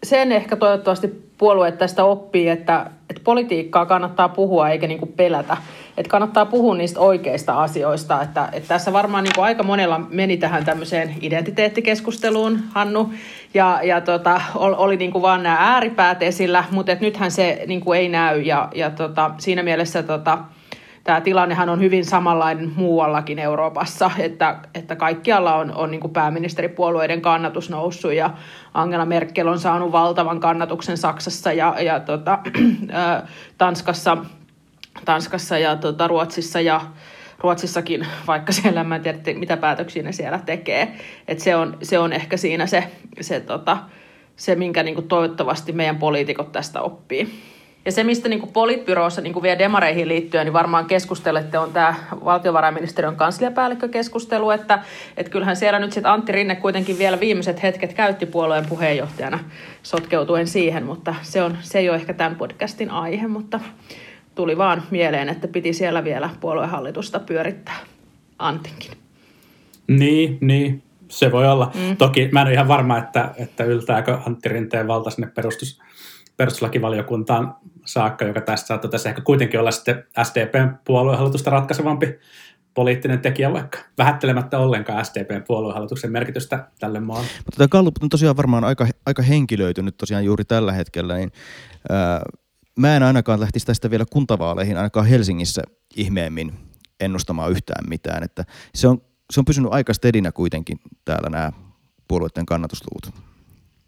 sen 0.02 0.32
ehkä 0.32 0.56
toivottavasti 0.56 1.26
puolueet 1.38 1.78
tästä 1.78 2.04
oppii, 2.04 2.48
että, 2.48 2.90
että 3.10 3.22
politiikkaa 3.24 3.86
kannattaa 3.86 4.28
puhua 4.28 4.68
eikä 4.68 4.86
niin 4.86 5.12
pelätä. 5.16 5.56
Että 5.96 6.10
kannattaa 6.10 6.46
puhua 6.46 6.74
niistä 6.74 7.00
oikeista 7.00 7.62
asioista. 7.62 8.22
Että, 8.22 8.48
että 8.52 8.68
tässä 8.68 8.92
varmaan 8.92 9.24
niin 9.24 9.32
aika 9.38 9.62
monella 9.62 9.98
meni 9.98 10.36
tähän 10.36 10.64
tämmöiseen 10.64 11.14
identiteettikeskusteluun, 11.20 12.58
Hannu, 12.74 13.12
ja, 13.54 13.80
ja 13.82 14.00
tota, 14.00 14.40
oli 14.54 14.96
niin 14.96 15.22
vaan 15.22 15.42
nämä 15.42 15.56
ääripäät 15.60 16.22
esillä, 16.22 16.64
mutta 16.70 16.92
et 16.92 17.00
nythän 17.00 17.30
se 17.30 17.64
niin 17.66 17.82
ei 17.96 18.08
näy. 18.08 18.40
Ja, 18.40 18.68
ja 18.74 18.90
tota, 18.90 19.30
siinä 19.38 19.62
mielessä 19.62 20.02
tota, 20.02 20.38
tämä 21.06 21.20
tilannehan 21.20 21.68
on 21.68 21.80
hyvin 21.80 22.04
samanlainen 22.04 22.72
muuallakin 22.76 23.38
Euroopassa, 23.38 24.10
että, 24.18 24.58
että 24.74 24.96
kaikkialla 24.96 25.54
on, 25.54 25.74
on 25.74 25.90
niin 25.90 26.10
pääministeripuolueiden 26.12 27.20
kannatus 27.20 27.70
noussut 27.70 28.12
ja 28.12 28.30
Angela 28.74 29.06
Merkel 29.06 29.48
on 29.48 29.58
saanut 29.58 29.92
valtavan 29.92 30.40
kannatuksen 30.40 30.96
Saksassa 30.96 31.52
ja, 31.52 31.74
ja 31.80 32.00
tota, 32.00 32.38
Tanskassa, 33.58 34.16
Tanskassa 35.04 35.58
ja 35.58 35.76
tota, 35.76 36.08
Ruotsissa 36.08 36.60
ja 36.60 36.80
Ruotsissakin, 37.38 38.06
vaikka 38.26 38.52
siellä 38.52 38.80
en 38.80 39.02
tiedä, 39.02 39.38
mitä 39.38 39.56
päätöksiä 39.56 40.02
ne 40.02 40.12
siellä 40.12 40.38
tekee. 40.46 40.96
Et 41.28 41.40
se, 41.40 41.56
on, 41.56 41.76
se 41.82 41.98
on 41.98 42.12
ehkä 42.12 42.36
siinä 42.36 42.66
se, 42.66 42.84
se, 43.20 43.40
tota, 43.40 43.78
se 44.36 44.54
minkä 44.54 44.82
niin 44.82 45.08
toivottavasti 45.08 45.72
meidän 45.72 45.96
poliitikot 45.96 46.52
tästä 46.52 46.80
oppii. 46.80 47.55
Ja 47.86 47.92
se, 47.92 48.04
mistä 48.04 48.28
niin 48.28 48.48
politbyrossa 48.52 49.20
niin 49.20 49.42
vielä 49.42 49.58
demareihin 49.58 50.08
liittyen, 50.08 50.46
niin 50.46 50.52
varmaan 50.52 50.86
keskustelette, 50.86 51.58
on 51.58 51.72
tämä 51.72 51.94
valtiovarainministeriön 52.24 53.16
kansliapäällikkökeskustelu, 53.16 54.50
että, 54.50 54.82
että 55.16 55.32
kyllähän 55.32 55.56
siellä 55.56 55.78
nyt 55.78 55.92
sitten 55.92 56.12
Antti 56.12 56.32
Rinne 56.32 56.56
kuitenkin 56.56 56.98
vielä 56.98 57.20
viimeiset 57.20 57.62
hetket 57.62 57.92
käytti 57.92 58.26
puolueen 58.26 58.66
puheenjohtajana 58.68 59.38
sotkeutuen 59.82 60.46
siihen, 60.46 60.84
mutta 60.84 61.14
se, 61.22 61.42
on, 61.42 61.58
se 61.60 61.78
ei 61.78 61.88
ole 61.88 61.96
ehkä 61.96 62.14
tämän 62.14 62.36
podcastin 62.36 62.90
aihe, 62.90 63.26
mutta 63.26 63.60
tuli 64.34 64.58
vaan 64.58 64.82
mieleen, 64.90 65.28
että 65.28 65.48
piti 65.48 65.72
siellä 65.72 66.04
vielä 66.04 66.30
puoluehallitusta 66.40 67.20
pyörittää 67.20 67.78
Antinkin. 68.38 68.92
Niin, 69.88 70.38
niin. 70.40 70.82
Se 71.08 71.32
voi 71.32 71.48
olla. 71.48 71.70
Mm. 71.74 71.96
Toki 71.96 72.28
mä 72.32 72.40
en 72.40 72.46
ole 72.46 72.54
ihan 72.54 72.68
varma, 72.68 72.98
että, 72.98 73.34
että 73.36 73.64
yltääkö 73.64 74.18
Antti 74.26 74.48
Rinteen 74.48 74.88
valta 74.88 75.10
sinne 75.10 75.30
perustus, 75.34 75.80
perustuslakivaliokuntaan 76.36 77.54
saakka, 77.86 78.24
joka 78.24 78.40
tässä 78.40 78.66
saattoi 78.66 78.90
tässä 78.90 79.08
ehkä 79.08 79.20
kuitenkin 79.20 79.60
olla 79.60 79.70
sitten 79.70 80.04
SDPn 80.22 80.74
puoluehallitusta 80.84 81.50
ratkaisevampi 81.50 82.18
poliittinen 82.76 83.20
tekijä, 83.20 83.52
vaikka. 83.52 83.78
Vähättelemättä 83.98 84.58
ollenkaan 84.58 85.04
SDPn 85.04 85.42
puoluehallituksen 85.46 86.12
merkitystä 86.12 86.68
tälle 86.78 87.00
maalle. 87.00 87.26
Mutta 87.36 87.56
tämä 87.56 87.68
Gallup 87.68 87.94
on 88.02 88.08
tosiaan 88.08 88.36
varmaan 88.36 88.64
aika, 88.64 88.86
aika 89.06 89.22
henkilöitynyt 89.22 89.96
tosiaan 89.96 90.24
juuri 90.24 90.44
tällä 90.44 90.72
hetkellä, 90.72 91.16
niin 91.16 91.32
ää, 91.90 92.22
mä 92.78 92.96
en 92.96 93.02
ainakaan 93.02 93.40
lähtisi 93.40 93.66
tästä 93.66 93.90
vielä 93.90 94.04
kuntavaaleihin 94.12 94.76
ainakaan 94.76 95.06
Helsingissä 95.06 95.62
ihmeemmin 95.96 96.52
ennustamaan 97.00 97.50
yhtään 97.50 97.84
mitään, 97.88 98.22
että 98.22 98.44
se 98.74 98.88
on, 98.88 99.02
se 99.32 99.40
on 99.40 99.44
pysynyt 99.44 99.72
aika 99.72 99.94
stedinä 99.94 100.32
kuitenkin 100.32 100.78
täällä 101.04 101.30
nämä 101.30 101.52
puolueiden 102.08 102.46
kannatusluvut. 102.46 103.22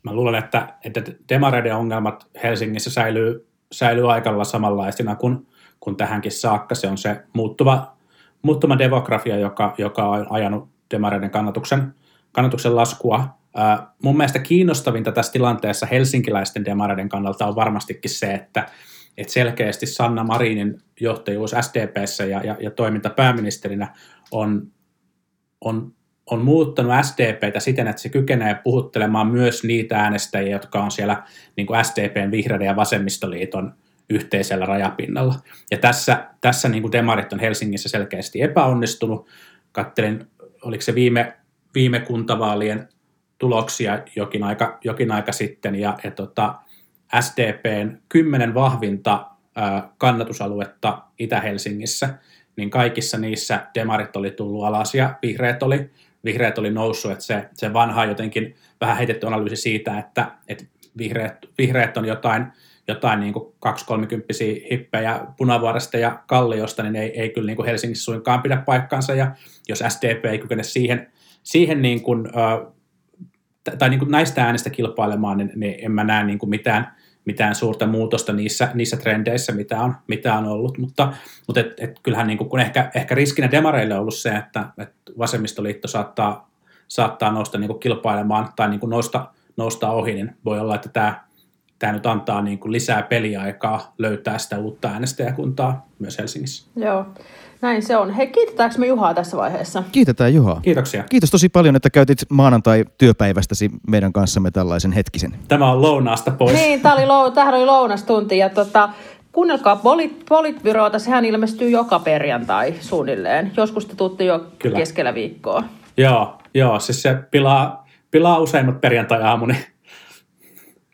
Mä 0.02 0.14
luulen, 0.14 0.34
että, 0.34 0.74
että 0.84 1.02
demareiden 1.28 1.76
ongelmat 1.76 2.26
Helsingissä 2.42 2.90
säilyy 2.90 3.47
säilyy 3.72 4.12
aikalla 4.12 4.44
samanlaisena 4.44 5.16
kuin, 5.16 5.46
kuin 5.80 5.96
tähänkin 5.96 6.32
saakka. 6.32 6.74
Se 6.74 6.88
on 6.88 6.98
se 6.98 7.22
muuttuva, 7.32 7.96
muuttuva 8.42 8.78
demografia, 8.78 9.36
joka, 9.36 9.74
joka 9.78 10.08
on 10.08 10.26
ajanut 10.30 10.68
demareiden 10.90 11.30
kannatuksen, 11.30 11.94
kannatuksen 12.32 12.76
laskua. 12.76 13.38
Ää, 13.54 13.92
mun 14.02 14.16
mielestä 14.16 14.38
kiinnostavinta 14.38 15.12
tässä 15.12 15.32
tilanteessa 15.32 15.86
helsinkiläisten 15.86 16.64
demareiden 16.64 17.08
kannalta 17.08 17.46
on 17.46 17.56
varmastikin 17.56 18.10
se, 18.10 18.34
että, 18.34 18.66
että 19.16 19.32
selkeästi 19.32 19.86
Sanna 19.86 20.24
Marinin 20.24 20.78
johtajuus 21.00 21.54
SDPssä 21.60 22.24
ja, 22.24 22.44
ja, 22.44 22.56
ja 22.60 22.70
toiminta 22.70 23.10
pääministerinä 23.10 23.94
on, 24.30 24.72
on 25.60 25.92
on 26.30 26.44
muuttanut 26.44 26.92
SDPtä 27.02 27.60
siten, 27.60 27.88
että 27.88 28.02
se 28.02 28.08
kykenee 28.08 28.54
puhuttelemaan 28.64 29.26
myös 29.26 29.64
niitä 29.64 29.98
äänestäjiä, 29.98 30.52
jotka 30.52 30.82
on 30.82 30.90
siellä 30.90 31.22
niin 31.56 31.66
kuin 31.66 31.84
SDPn, 31.84 32.30
Vihreiden 32.30 32.66
ja 32.66 32.76
Vasemmistoliiton 32.76 33.74
yhteisellä 34.10 34.66
rajapinnalla. 34.66 35.34
Ja 35.70 35.78
tässä, 35.78 36.26
tässä 36.40 36.68
niin 36.68 36.82
kuin 36.82 36.92
demarit 36.92 37.32
on 37.32 37.40
Helsingissä 37.40 37.88
selkeästi 37.88 38.42
epäonnistunut. 38.42 39.28
Kattelin, 39.72 40.26
oliko 40.62 40.80
se 40.80 40.94
viime, 40.94 41.36
viime 41.74 42.00
kuntavaalien 42.00 42.88
tuloksia 43.38 43.98
jokin 44.16 44.44
aika, 44.44 44.78
jokin 44.84 45.12
aika 45.12 45.32
sitten, 45.32 45.74
ja, 45.74 45.98
ja 46.04 46.10
tota, 46.10 46.54
SDPn 47.20 47.98
kymmenen 48.08 48.54
vahvinta 48.54 49.26
ää, 49.56 49.92
kannatusaluetta 49.98 51.02
Itä-Helsingissä, 51.18 52.14
niin 52.56 52.70
kaikissa 52.70 53.18
niissä 53.18 53.66
demarit 53.74 54.16
oli 54.16 54.30
tullut 54.30 54.64
alas 54.64 54.94
ja 54.94 55.14
vihreät 55.22 55.62
oli 55.62 55.90
vihreät 56.24 56.58
oli 56.58 56.70
noussut, 56.70 57.12
että 57.12 57.24
se, 57.24 57.48
se 57.54 57.72
vanha 57.72 58.04
jotenkin 58.04 58.54
vähän 58.80 58.96
heitetty 58.96 59.26
analyysi 59.26 59.56
siitä, 59.56 59.98
että, 59.98 60.30
että 60.48 60.64
vihreät, 60.98 61.36
vihreät 61.58 61.96
on 61.96 62.04
jotain, 62.04 62.46
jotain 62.88 63.20
niin 63.20 63.32
kuin 63.32 63.54
230 63.60 64.34
hippejä 64.70 65.20
Punavuoresta 65.36 65.98
ja 65.98 66.22
Kalliosta, 66.26 66.82
niin 66.82 66.96
ei, 66.96 67.20
ei 67.20 67.30
kyllä 67.30 67.46
niin 67.46 67.56
kuin 67.56 67.66
Helsingissä 67.66 68.04
suinkaan 68.04 68.42
pidä 68.42 68.56
paikkaansa, 68.56 69.14
ja 69.14 69.32
jos 69.68 69.84
SDP 69.88 70.24
ei 70.24 70.38
kykene 70.38 70.62
siihen, 70.62 71.12
siihen 71.42 71.82
niin 71.82 72.02
kuin, 72.02 72.28
tai 73.78 73.90
niin 73.90 73.98
kuin 73.98 74.10
näistä 74.10 74.44
äänestä 74.44 74.70
kilpailemaan, 74.70 75.38
niin, 75.38 75.52
niin 75.56 75.74
en 75.84 75.92
mä 75.92 76.04
näe 76.04 76.24
niin 76.24 76.38
kuin 76.38 76.50
mitään, 76.50 76.96
mitään 77.28 77.54
suurta 77.54 77.86
muutosta 77.86 78.32
niissä, 78.32 78.68
niissä 78.74 78.96
trendeissä, 78.96 79.52
mitä 79.52 79.80
on, 79.80 79.94
mitä 80.06 80.34
on 80.34 80.44
ollut, 80.46 80.78
mutta, 80.78 81.12
mutta 81.46 81.60
et, 81.60 81.74
et 81.78 82.00
kyllähän 82.02 82.26
niin 82.26 82.38
kuin, 82.38 82.50
kun 82.50 82.60
ehkä, 82.60 82.90
ehkä 82.94 83.14
riskinä 83.14 83.50
demareille 83.50 83.94
on 83.94 84.00
ollut 84.00 84.14
se, 84.14 84.30
että, 84.30 84.64
että 84.78 85.12
vasemmistoliitto 85.18 85.88
saattaa, 85.88 86.50
saattaa 86.88 87.32
nousta 87.32 87.58
niin 87.58 87.68
kuin 87.68 87.80
kilpailemaan 87.80 88.48
tai 88.56 88.68
niin 88.68 88.80
kuin 88.80 88.90
nousta, 88.90 89.26
nousta 89.56 89.90
ohi, 89.90 90.14
niin 90.14 90.36
voi 90.44 90.60
olla, 90.60 90.74
että 90.74 90.88
tämä, 90.88 91.24
tämä 91.78 91.92
nyt 91.92 92.06
antaa 92.06 92.42
niin 92.42 92.58
kuin 92.58 92.72
lisää 92.72 93.02
peliaikaa 93.02 93.94
löytää 93.98 94.38
sitä 94.38 94.58
uutta 94.58 94.88
äänestäjäkuntaa 94.88 95.88
myös 95.98 96.18
Helsingissä. 96.18 96.70
Joo. 96.76 97.06
Näin 97.60 97.82
se 97.82 97.96
on. 97.96 98.10
Hei, 98.10 98.26
kiitetäänkö 98.26 98.78
me 98.78 98.86
Juhaa 98.86 99.14
tässä 99.14 99.36
vaiheessa? 99.36 99.82
Kiitetään 99.92 100.34
Juhaa. 100.34 100.60
Kiitoksia. 100.62 101.04
Kiitos 101.10 101.30
tosi 101.30 101.48
paljon, 101.48 101.76
että 101.76 101.90
käytit 101.90 102.18
maanantai-työpäivästäsi 102.30 103.70
meidän 103.88 104.12
kanssamme 104.12 104.50
tällaisen 104.50 104.92
hetkisen. 104.92 105.34
Tämä 105.48 105.70
on 105.72 105.82
lounaasta 105.82 106.30
pois. 106.30 106.56
Niin, 106.56 106.80
tämä 106.80 106.94
oli, 106.94 107.06
lou, 107.06 107.30
tämähän 107.30 107.54
oli 107.54 107.66
lounastunti. 107.66 108.38
Ja 108.38 108.48
tota, 108.48 108.88
kuunnelkaa 109.32 109.76
Polit, 109.76 110.24
Politbyroota, 110.28 110.98
sehän 110.98 111.24
ilmestyy 111.24 111.70
joka 111.70 111.98
perjantai 111.98 112.74
suunnilleen. 112.80 113.52
Joskus 113.56 113.86
te 113.86 113.96
tuutte 113.96 114.24
jo 114.24 114.46
Kyllä. 114.58 114.78
keskellä 114.78 115.14
viikkoa. 115.14 115.64
Joo, 115.96 116.38
joo, 116.54 116.80
siis 116.80 117.02
se 117.02 117.14
pilaa, 117.30 117.88
pilaa 118.10 118.38
useimmat 118.38 118.80
perjantai-aamuni 118.80 119.54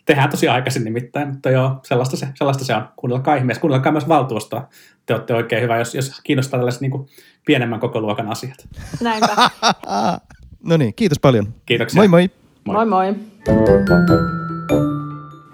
tehdään 0.05 0.31
tosi 0.31 0.49
aikaisin 0.49 0.85
nimittäin, 0.85 1.29
mutta 1.29 1.51
joo, 1.51 1.81
sellaista 1.83 2.17
se, 2.17 2.29
sellaista 2.35 2.65
se 2.65 2.75
on. 2.75 2.89
Kuunnelkaa 2.97 3.35
ihmeessä, 3.35 3.61
kuunnelkaa 3.61 3.93
myös 3.93 4.09
valtuustoa. 4.09 4.69
Te 5.07 5.15
olette 5.15 5.35
oikein 5.35 5.63
hyvä, 5.63 5.79
jos, 5.79 5.95
jos 5.95 6.21
kiinnostaa 6.25 6.59
tällaiset 6.59 6.81
niin 6.81 6.91
kuin 6.91 7.09
pienemmän 7.47 7.81
koko 7.81 8.01
luokan 8.01 8.29
asiat. 8.29 8.69
Näinpä. 9.01 9.37
no 10.69 10.77
niin, 10.77 10.95
kiitos 10.95 11.19
paljon. 11.19 11.55
Kiitoksia. 11.67 11.99
Moi 11.99 12.09
moi. 12.09 12.31
Moi 12.65 12.87
moi. 12.87 13.13
moi. 13.13 13.15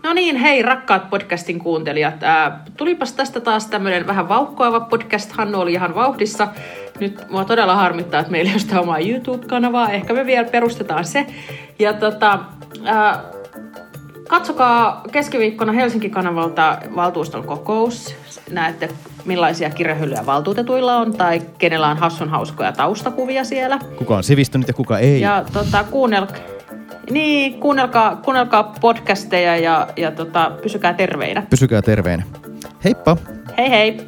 No 0.02 0.12
niin, 0.12 0.36
hei 0.36 0.62
rakkaat 0.62 1.10
podcastin 1.10 1.58
kuuntelijat. 1.58 2.22
Ää, 2.22 2.64
tulipas 2.76 3.12
tästä 3.12 3.40
taas 3.40 3.66
tämmöinen 3.66 4.06
vähän 4.06 4.28
vauhkoava 4.28 4.80
podcast. 4.80 5.32
Hannu 5.32 5.60
oli 5.60 5.72
ihan 5.72 5.94
vauhdissa. 5.94 6.48
Nyt 7.00 7.26
mua 7.30 7.44
todella 7.44 7.74
harmittaa, 7.74 8.20
että 8.20 8.32
meillä 8.32 8.48
ei 8.48 8.54
ole 8.54 8.60
sitä 8.60 8.80
omaa 8.80 8.98
YouTube-kanavaa. 8.98 9.90
Ehkä 9.90 10.14
me 10.14 10.26
vielä 10.26 10.48
perustetaan 10.48 11.04
se. 11.04 11.26
Ja 11.78 11.92
tota, 11.92 12.38
ää, 12.84 13.22
Katsokaa 14.30 15.02
keskiviikkona 15.12 15.72
Helsingin 15.72 16.10
kanavalta 16.10 16.78
valtuuston 16.96 17.44
kokous. 17.44 18.14
Näette, 18.50 18.88
millaisia 19.24 19.70
kirjahyllyjä 19.70 20.26
valtuutetuilla 20.26 20.96
on 20.96 21.12
tai 21.12 21.42
kenellä 21.58 21.88
on 21.88 21.96
hassun 21.96 22.28
hauskoja 22.28 22.72
taustakuvia 22.72 23.44
siellä. 23.44 23.78
Kuka 23.96 24.16
on 24.16 24.24
sivistynyt 24.24 24.68
ja 24.68 24.74
kuka 24.74 24.98
ei. 24.98 25.20
Ja 25.20 25.44
tota, 25.52 25.84
kuunnelkaa. 25.84 26.36
Niin, 27.10 27.60
kuunnelkaa, 27.60 28.16
kuunnelkaa 28.16 28.74
podcasteja 28.80 29.56
ja, 29.56 29.88
ja 29.96 30.10
tota, 30.10 30.52
pysykää 30.62 30.94
terveinä. 30.94 31.42
Pysykää 31.50 31.82
terveinä. 31.82 32.22
Heippa! 32.84 33.16
Hei 33.58 33.70
hei! 33.70 34.06